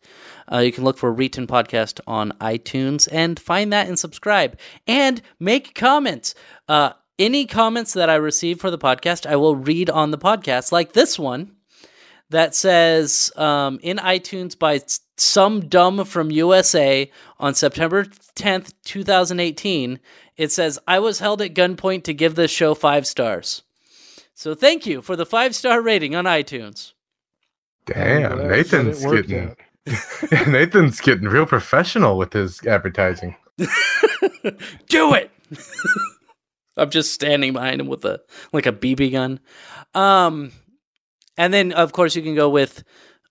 Uh, 0.52 0.58
you 0.58 0.70
can 0.70 0.84
look 0.84 0.98
for 0.98 1.14
Reetin 1.14 1.46
Podcast 1.46 2.00
on 2.06 2.32
iTunes 2.40 3.08
and 3.10 3.40
find 3.40 3.72
that 3.72 3.88
and 3.88 3.98
subscribe 3.98 4.58
and 4.86 5.22
make 5.40 5.74
comments. 5.74 6.34
Uh, 6.68 6.92
any 7.18 7.46
comments 7.46 7.94
that 7.94 8.10
I 8.10 8.16
receive 8.16 8.60
for 8.60 8.70
the 8.70 8.78
podcast, 8.78 9.24
I 9.26 9.36
will 9.36 9.56
read 9.56 9.88
on 9.88 10.10
the 10.10 10.18
podcast, 10.18 10.70
like 10.70 10.92
this 10.92 11.18
one 11.18 11.52
that 12.32 12.54
says 12.54 13.32
um, 13.36 13.78
in 13.82 13.98
iTunes 13.98 14.58
by 14.58 14.80
some 15.16 15.68
dumb 15.68 16.04
from 16.04 16.30
USA 16.30 17.10
on 17.38 17.54
September 17.54 18.04
10th, 18.36 18.72
2018. 18.84 20.00
It 20.36 20.50
says, 20.50 20.78
I 20.88 20.98
was 20.98 21.20
held 21.20 21.40
at 21.40 21.54
gunpoint 21.54 22.04
to 22.04 22.14
give 22.14 22.34
this 22.34 22.50
show 22.50 22.74
five 22.74 23.06
stars. 23.06 23.62
So 24.34 24.54
thank 24.54 24.86
you 24.86 25.02
for 25.02 25.14
the 25.14 25.26
five 25.26 25.54
star 25.54 25.80
rating 25.80 26.14
on 26.16 26.24
iTunes. 26.24 26.92
Damn, 27.86 28.38
That's 28.38 28.72
Nathan's 28.72 29.04
getting. 29.04 29.56
Nathan's 30.52 31.00
getting 31.00 31.28
real 31.28 31.46
professional 31.46 32.16
with 32.16 32.32
his 32.32 32.64
advertising. 32.66 33.36
Do 34.88 35.14
it. 35.14 35.30
I'm 36.76 36.90
just 36.90 37.12
standing 37.12 37.52
behind 37.52 37.80
him 37.80 37.88
with 37.88 38.04
a 38.04 38.20
like 38.52 38.66
a 38.66 38.72
BB 38.72 39.12
gun. 39.12 39.40
Um, 39.94 40.52
and 41.36 41.52
then 41.52 41.72
of 41.72 41.92
course 41.92 42.14
you 42.16 42.22
can 42.22 42.34
go 42.34 42.48
with. 42.48 42.82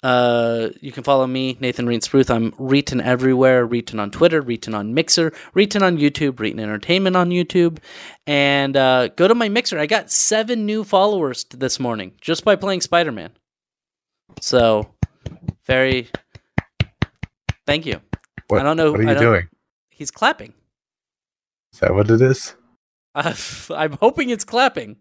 Uh, 0.03 0.69
you 0.81 0.91
can 0.91 1.03
follow 1.03 1.27
me, 1.27 1.55
Nathan 1.59 1.85
Reed 1.85 2.01
Spruth. 2.01 2.31
I'm 2.31 2.53
Reetin 2.53 3.03
everywhere. 3.03 3.67
Reetin 3.67 3.99
on 3.99 4.09
Twitter, 4.09 4.41
Reetin 4.41 4.73
on 4.73 4.95
Mixer, 4.95 5.29
Reetin 5.55 5.83
on 5.83 5.99
YouTube, 5.99 6.31
Reetin 6.37 6.59
Entertainment 6.59 7.15
on 7.15 7.29
YouTube, 7.29 7.77
and 8.25 8.75
uh, 8.75 9.09
go 9.09 9.27
to 9.27 9.35
my 9.35 9.47
Mixer. 9.47 9.77
I 9.77 9.85
got 9.85 10.09
seven 10.09 10.65
new 10.65 10.83
followers 10.83 11.43
this 11.51 11.79
morning 11.79 12.13
just 12.19 12.43
by 12.43 12.55
playing 12.55 12.81
Spider 12.81 13.11
Man. 13.11 13.29
So, 14.39 14.89
very. 15.67 16.09
Thank 17.67 17.85
you. 17.85 18.01
What, 18.47 18.61
I 18.61 18.63
don't 18.63 18.77
know- 18.77 18.91
What 18.91 19.01
are 19.01 19.13
you 19.13 19.19
doing? 19.19 19.47
He's 19.91 20.09
clapping. 20.09 20.53
Is 21.73 21.79
that 21.79 21.93
what 21.93 22.09
it 22.09 22.21
is? 22.21 22.55
Uh, 23.13 23.33
I'm 23.69 23.93
hoping 23.93 24.31
it's 24.31 24.45
clapping. 24.45 24.97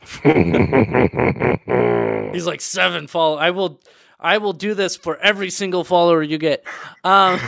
He's 2.32 2.46
like 2.46 2.60
seven 2.60 3.06
follow. 3.06 3.36
I 3.36 3.50
will, 3.50 3.80
I 4.18 4.38
will 4.38 4.52
do 4.52 4.74
this 4.74 4.96
for 4.96 5.18
every 5.18 5.50
single 5.50 5.84
follower 5.84 6.22
you 6.22 6.38
get. 6.38 6.64
Um, 7.04 7.38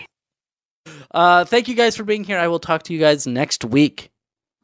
uh, 1.10 1.44
thank 1.44 1.68
you 1.68 1.74
guys 1.74 1.96
for 1.96 2.04
being 2.04 2.24
here. 2.24 2.38
I 2.38 2.48
will 2.48 2.60
talk 2.60 2.84
to 2.84 2.92
you 2.92 3.00
guys 3.00 3.26
next 3.26 3.64
week 3.64 4.10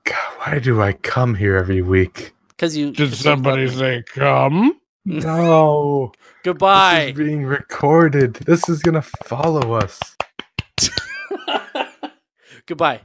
God, 0.05 0.17
why 0.39 0.59
do 0.59 0.81
I 0.83 0.93
come 0.93 1.35
here 1.35 1.57
every 1.57 1.83
week? 1.83 2.33
because 2.49 2.77
you. 2.77 2.93
did 2.93 3.15
somebody 3.15 3.69
say 3.69 4.03
come? 4.15 4.79
No. 5.05 6.13
This 6.15 6.21
goodbye? 6.45 7.07
is 7.07 7.19
being 7.19 7.45
recorded. 7.45 8.35
This 8.35 8.69
is 8.69 8.81
gonna 8.83 9.03
follow 9.03 9.73
us. 9.73 9.99
goodbye. 12.67 13.01